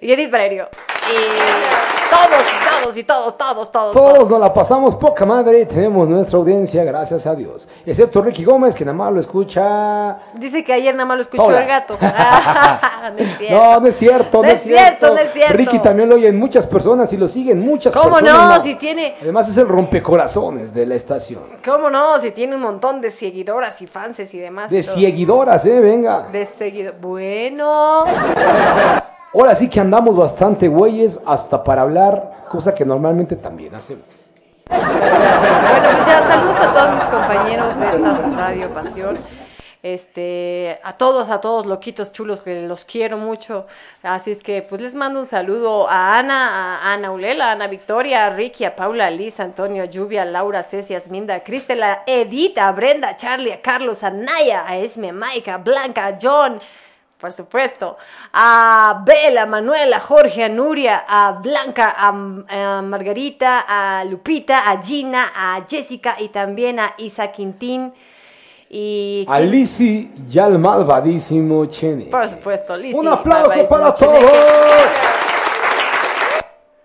[0.00, 0.68] y Edith Valerio.
[1.10, 1.16] Y
[2.10, 3.92] todos, y todos, y todos, todos, todos.
[3.92, 7.66] Todos nos la pasamos poca madre, tenemos nuestra audiencia, gracias a Dios.
[7.84, 10.18] Excepto Ricky Gómez, que nada más lo escucha.
[10.34, 11.62] Dice que ayer nada más lo escuchó Hola.
[11.62, 11.98] el gato.
[12.14, 13.58] Ah, no es cierto.
[13.58, 15.54] No, no es cierto, No es cierto, no es cierto.
[15.56, 18.58] Ricky también lo oyen muchas personas y lo siguen muchas ¿Cómo personas.
[18.58, 18.62] no?
[18.62, 21.42] Si tiene, Además es el rompecorazones de la estación.
[21.64, 22.18] ¿Cómo no?
[22.20, 24.70] Si tiene un montón de seguidoras y fans y demás.
[24.70, 24.94] De todo.
[24.94, 26.28] seguidoras, eh, venga.
[26.32, 26.94] De seguido.
[27.00, 28.04] Bueno.
[29.32, 34.04] Ahora sí que andamos bastante güeyes hasta para hablar, cosa que normalmente también hacemos.
[34.68, 39.41] Bueno, pues ya saludos a todos mis compañeros de esta Radio Pasión.
[39.82, 43.66] Este, a todos, a todos loquitos chulos que los quiero mucho.
[44.04, 47.66] Así es que pues les mando un saludo a Ana, a Ana Ulela, a Ana
[47.66, 50.98] Victoria, a Ricky, a Paula, a Liz, a Antonio, a Lluvia, a Laura, Ceci, a
[50.98, 55.08] Asminda, a Cristela, a Edith, a Brenda, a Charlie, a Carlos, a Naya, a Esme,
[55.08, 56.60] a Mike, a Blanca, a John,
[57.18, 57.96] por supuesto,
[58.32, 62.12] a Bela, Manuela, Jorge, a Nuria, a Blanca, a
[62.82, 67.92] Margarita, a Lupita, a Gina, a Jessica y también a Isa Quintín.
[68.74, 72.04] Y A Lizzy y al malvadísimo Chene.
[72.06, 74.22] por supuesto, Lizzy, Un aplauso para todos.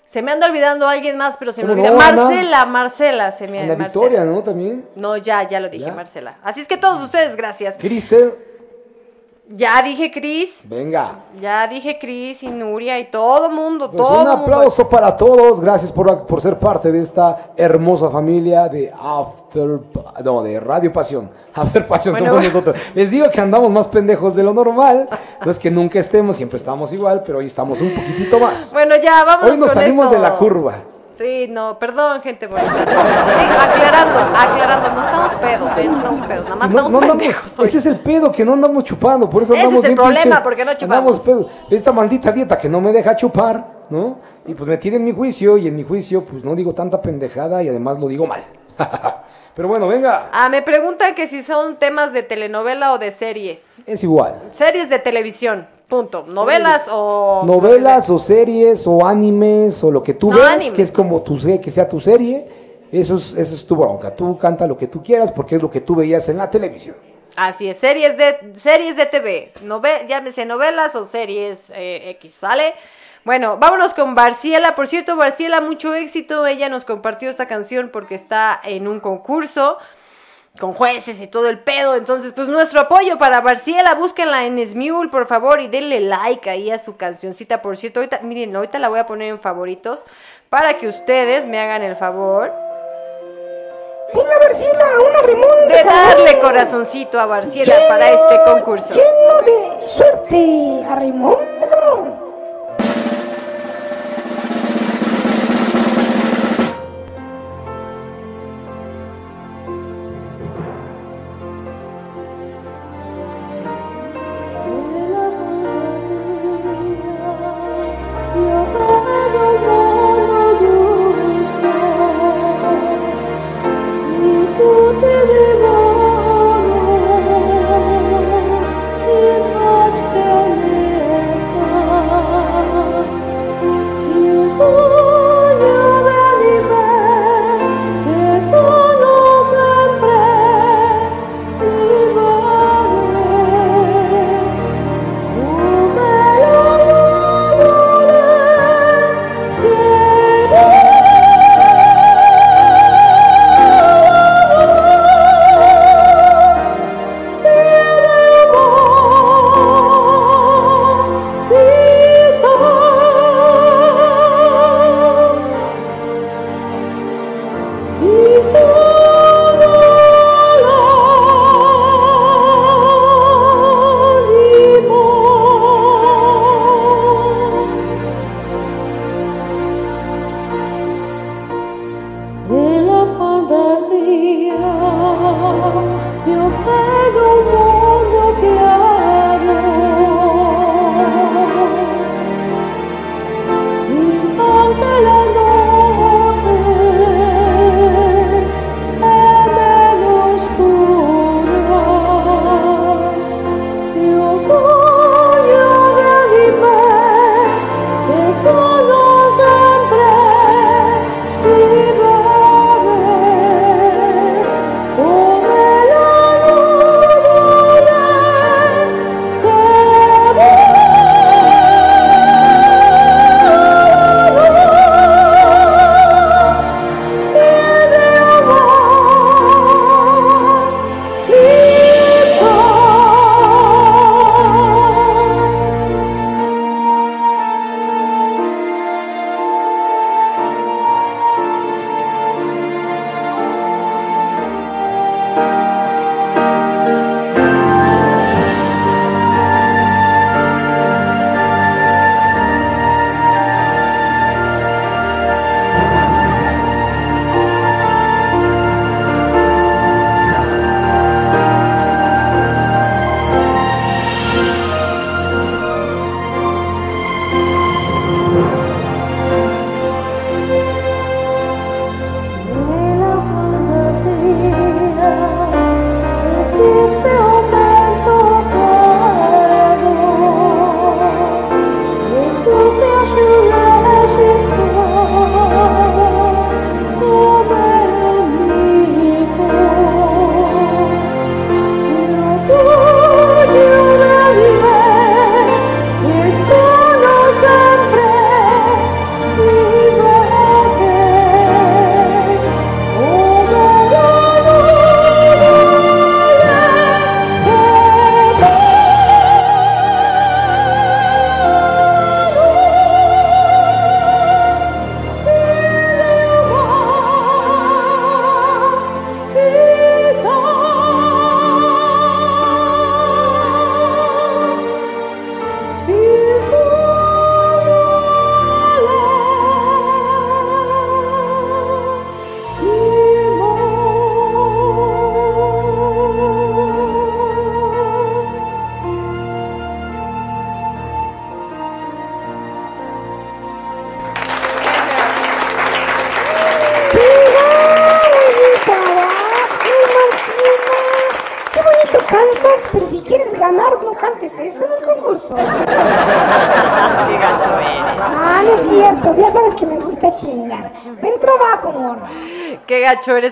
[0.05, 2.11] Se me anda olvidando alguien más, pero se me ¿Cómo olvida.
[2.11, 2.23] no?
[2.25, 3.85] Marcela, Marcela, se me Ana Marcela.
[3.87, 4.43] Victoria, ¿no?
[4.43, 4.85] También.
[4.95, 5.93] No, ya, ya lo dije, ¿Ya?
[5.93, 6.37] Marcela.
[6.43, 7.75] Así es que todos ustedes, gracias.
[7.77, 8.33] Cristel,
[9.49, 11.19] Ya dije Cris, venga.
[11.41, 14.31] ya dije Cris y Nuria y todo mundo, Pues todo un mundo.
[14.43, 15.61] aplauso para todos.
[15.61, 19.79] Gracias por, por ser parte de esta hermosa familia de After.
[20.23, 21.29] No, de Radio Pasión.
[21.55, 22.27] After Pasión Bueno.
[22.27, 22.75] somos nosotros.
[22.93, 25.07] Les digo que andamos más pendejos de lo normal.
[25.45, 28.73] No es que nunca estemos, siempre estamos igual, pero hoy estamos un poquitito más.
[28.73, 30.17] Bueno, ya, vámonos Hoy nos con salimos esto.
[30.17, 30.73] de la curva.
[31.17, 32.69] Sí, no, perdón, gente bonita.
[32.71, 32.85] No, sí,
[33.59, 35.85] aclarando, aclarando, no estamos pedos, ¿eh?
[35.87, 37.59] No estamos pedos, nada más No, estamos no andamos- pendejos.
[37.59, 37.65] hoy.
[37.67, 40.05] ese es el pedo, que no andamos chupando, por eso Ese andamos es el bien
[40.05, 41.47] problema, pinche- porque no andamos chupamos.
[41.47, 41.51] pedos.
[41.71, 44.19] Esta maldita dieta que no me deja chupar, ¿no?
[44.45, 47.01] Y pues me tiene en mi juicio, y en mi juicio pues no digo tanta
[47.01, 48.43] pendejada y además lo digo mal.
[49.57, 53.63] Pero bueno, venga, Ah, me preguntan que si son temas de telenovela o de series.
[53.87, 54.39] es igual.
[54.51, 56.25] Series de televisión, punto.
[56.27, 57.41] Novelas o...
[57.43, 60.75] Novelas o series o animes o lo que tú No, veas, anime.
[60.75, 62.47] que es como tu que sea tu serie,
[62.91, 64.15] eso es, eso es tu bronca.
[64.15, 66.95] Tú canta lo que tú quieras porque es lo que tú veías en la televisión.
[67.35, 72.75] Así es, series de, series de TV, nove, llámese novelas o series eh, X, ¿vale?
[73.27, 74.73] Bueno, vámonos con Barciela.
[74.73, 76.47] Por cierto, Barciela, mucho éxito.
[76.47, 79.79] Ella nos compartió esta canción porque está en un concurso
[80.61, 81.97] con jueces y todo el pedo.
[81.97, 83.95] Entonces, pues nuestro apoyo para Barciela.
[83.95, 87.61] Búsquenla en Smule, por favor, y denle like ahí a su cancioncita.
[87.61, 90.05] Por cierto, ahorita, miren, ahorita la voy a poner en favoritos
[90.49, 92.53] para que ustedes me hagan el favor
[94.13, 95.75] Venga, Barcela, una remonta.
[95.75, 98.93] de darle corazoncito a Barciela para este concurso.
[98.93, 102.26] Lleno de suerte a Raymond,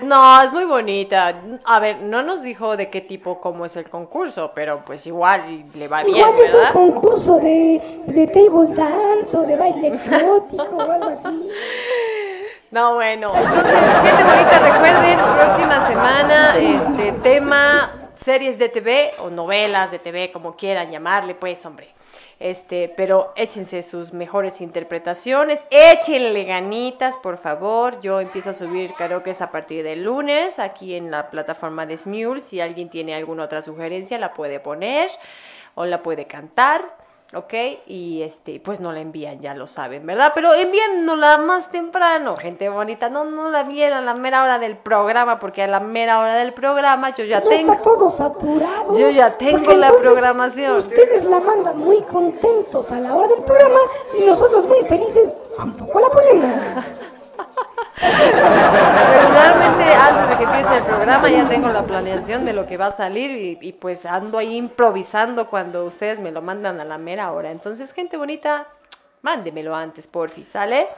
[0.02, 1.34] No, es muy bonita.
[1.64, 5.66] A ver, no nos dijo de qué tipo, cómo es el concurso, pero pues igual
[5.74, 6.72] le va bien, Igual es un ¿verdad?
[6.72, 11.50] concurso de, de table dance o de baile exótico o algo así.
[12.70, 13.32] No, bueno.
[13.34, 20.32] Entonces, gente bonita, recuerden, próxima semana, este tema, series de TV o novelas de TV,
[20.32, 21.94] como quieran llamarle, pues, hombre.
[22.46, 28.00] Este, pero échense sus mejores interpretaciones, échenle ganitas, por favor.
[28.00, 32.40] Yo empiezo a subir karaoke a partir del lunes aquí en la plataforma de Smule.
[32.40, 35.10] Si alguien tiene alguna otra sugerencia, la puede poner
[35.74, 36.85] o la puede cantar.
[37.36, 37.54] ¿Ok?
[37.86, 40.32] Y este, pues no la envían, ya lo saben, ¿verdad?
[40.34, 44.76] Pero envíennosla más temprano, gente bonita, no, no la envíen a la mera hora del
[44.76, 48.98] programa, porque a la mera hora del programa yo ya Ya tengo, está todo saturado.
[48.98, 50.76] yo ya tengo la programación.
[50.76, 53.78] Ustedes la mandan muy contentos a la hora del programa
[54.18, 56.50] y nosotros muy felices tampoco la ponemos.
[57.96, 62.86] Regularmente antes de que empiece el programa ya tengo la planeación de lo que va
[62.86, 66.98] a salir y, y pues ando ahí improvisando cuando ustedes me lo mandan a la
[66.98, 67.50] mera hora.
[67.50, 68.66] Entonces, gente bonita,
[69.22, 70.88] mándemelo antes, porfi, ¿sale?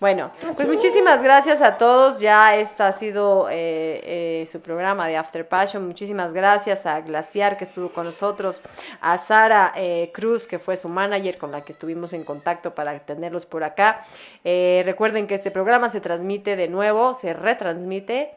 [0.00, 2.18] Bueno, pues muchísimas gracias a todos.
[2.18, 5.86] Ya este ha sido eh, eh, su programa de After Passion.
[5.86, 8.62] Muchísimas gracias a Glaciar que estuvo con nosotros,
[9.00, 12.98] a Sara eh, Cruz que fue su manager con la que estuvimos en contacto para
[13.00, 14.04] tenerlos por acá.
[14.44, 18.34] Recuerden que este programa se transmite de nuevo, se retransmite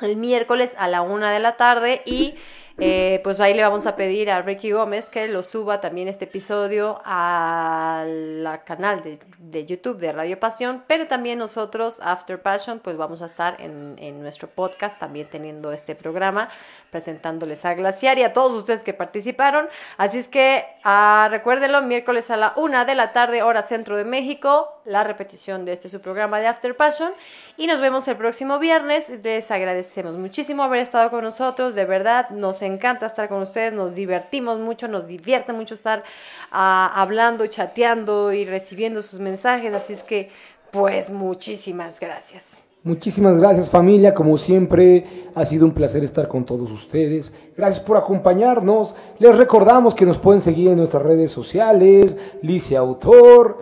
[0.00, 2.34] el miércoles a la una de la tarde y
[2.78, 6.26] eh, pues ahí le vamos a pedir a Ricky Gómez que lo suba también este
[6.26, 9.02] episodio al canal
[9.38, 13.96] de, YouTube de Radio Pasión, pero también nosotros, After Passion, pues vamos a estar en,
[13.98, 16.50] en nuestro podcast también teniendo este programa,
[16.90, 19.68] presentándoles a Glaciar y a todos ustedes que participaron.
[19.96, 24.04] Así es que ah, recuérdenlo, miércoles a la una de la tarde, hora centro de
[24.04, 27.12] México, la repetición de este su programa de After Passion.
[27.56, 29.08] Y nos vemos el próximo viernes.
[29.22, 31.74] Les agradecemos muchísimo haber estado con nosotros.
[31.74, 33.72] De verdad, nos encanta estar con ustedes.
[33.72, 36.04] Nos divertimos mucho, nos divierte mucho estar
[36.50, 39.72] ah, hablando, chateando y recibiendo sus mensajes.
[39.72, 40.30] Así es que,
[40.70, 42.56] pues, muchísimas gracias.
[42.86, 45.04] Muchísimas gracias familia, como siempre
[45.34, 47.32] ha sido un placer estar con todos ustedes.
[47.56, 48.94] Gracias por acompañarnos.
[49.18, 53.58] Les recordamos que nos pueden seguir en nuestras redes sociales, Lice Autor,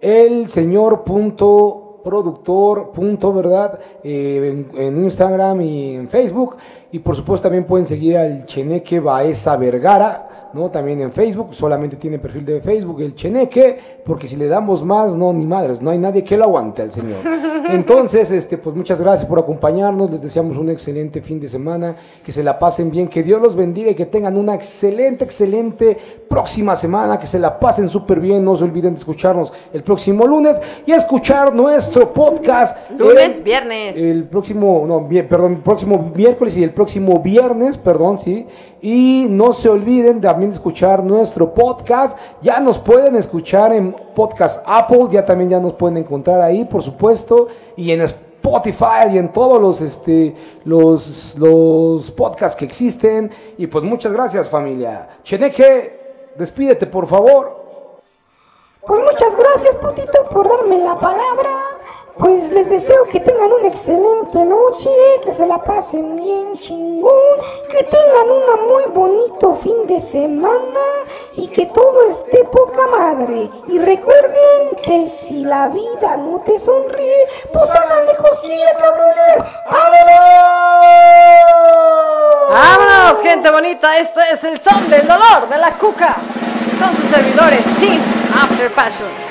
[0.00, 6.56] el, señor punto productor punto verdad Eh, en, en Instagram y en Facebook.
[6.92, 10.70] Y por supuesto también pueden seguir al Cheneque Baeza Vergara ¿no?
[10.70, 15.16] También en Facebook, solamente tiene perfil de Facebook el Cheneque, porque si le damos más,
[15.16, 17.18] no, ni madres, no hay nadie que lo aguante al señor.
[17.70, 22.32] Entonces, este, pues muchas gracias por acompañarnos, les deseamos un excelente fin de semana, que
[22.32, 25.96] se la pasen bien, que Dios los bendiga y que tengan una excelente, excelente
[26.28, 30.26] próxima semana, que se la pasen súper bien, no se olviden de escucharnos el próximo
[30.26, 32.76] lunes y escuchar nuestro podcast.
[32.98, 33.96] Lunes, el- viernes.
[33.96, 38.46] el próximo, no, bien, perdón, el próximo miércoles y el próximo viernes, perdón, sí.
[38.80, 42.16] Y no se olviden también escuchar nuestro podcast.
[42.40, 46.80] Ya nos pueden escuchar en Podcast Apple, ya también ya nos pueden encontrar ahí, por
[46.80, 53.32] supuesto, y en Spotify y en todos los, este, los, los podcasts que existen.
[53.56, 55.08] Y pues muchas gracias, familia.
[55.24, 57.98] Cheneque, despídete, por favor.
[58.86, 61.50] Pues muchas gracias, putito, por darme la palabra.
[62.18, 64.90] Pues les deseo que tengan una excelente noche,
[65.22, 67.12] que se la pasen bien chingón,
[67.70, 70.80] que tengan un muy bonito fin de semana
[71.36, 73.48] y que todo esté poca madre.
[73.68, 79.44] Y recuerden que si la vida no te sonríe, pues háganle cosquilla, cabrones.
[79.70, 80.08] ¡Vámonos!
[82.50, 83.96] ¡Vámonos, gente bonita!
[83.96, 86.16] Este es el son del dolor de la cuca.
[86.80, 88.02] Con sus servidores, Team
[88.42, 89.27] After Passion.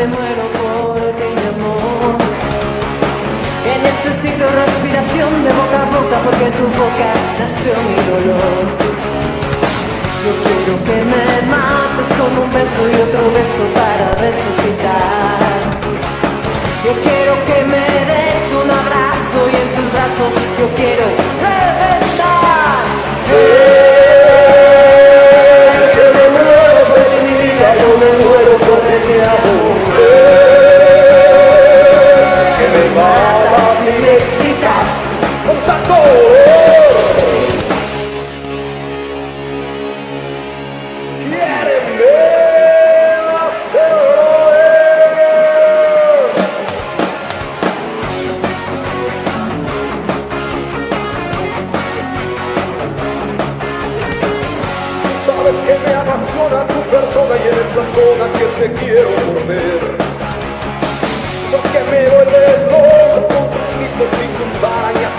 [0.00, 2.16] Me muero por ti, mi amor.
[3.64, 8.64] Que necesito respiración de boca a boca porque tu boca nació mi dolor.
[10.24, 15.38] Yo quiero que me mates con un beso y otro beso para resucitar.
[16.84, 21.04] Yo quiero que me des un abrazo y en tus brazos yo quiero
[21.44, 22.84] reventar.
[25.94, 29.69] Que me muero por mi vida, yo me muero por ti, amor.
[55.66, 59.89] que me apasiona tu persona y en esta zona que te quiero volver.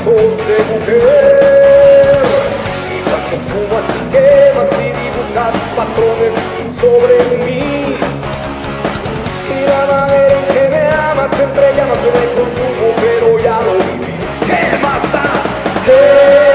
[0.09, 2.21] De mujer.
[2.89, 6.33] Y cuando fumas y quemas y dibujas patrones
[6.81, 7.15] sobre
[7.45, 7.97] mí.
[9.49, 13.73] Y la manera en que me amas entre llamas yo me consumo, pero ya lo
[13.73, 14.13] viví.
[14.47, 15.25] ¿Qué más da?
[15.87, 16.50] Eh,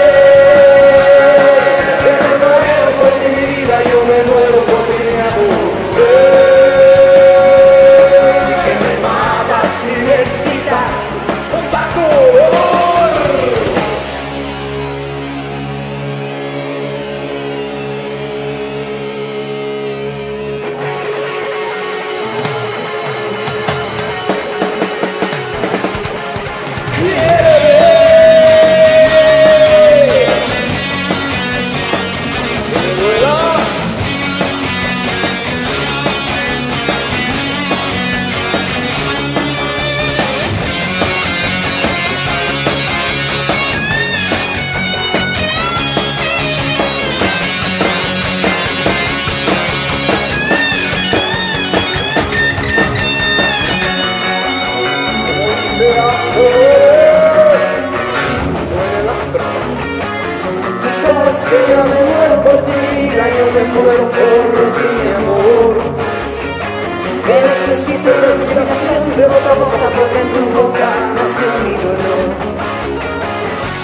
[70.20, 72.26] en tu boca nació mi dolor.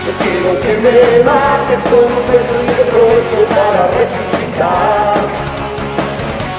[0.04, 0.96] No quiero que me
[1.28, 2.84] mates con un beso y te
[3.54, 5.16] para resucitar.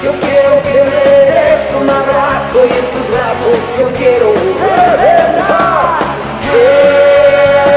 [0.04, 5.04] Yo quiero que me des un abrazo y en tus brazos yo quiero volver.
[6.54, 7.73] Yeah.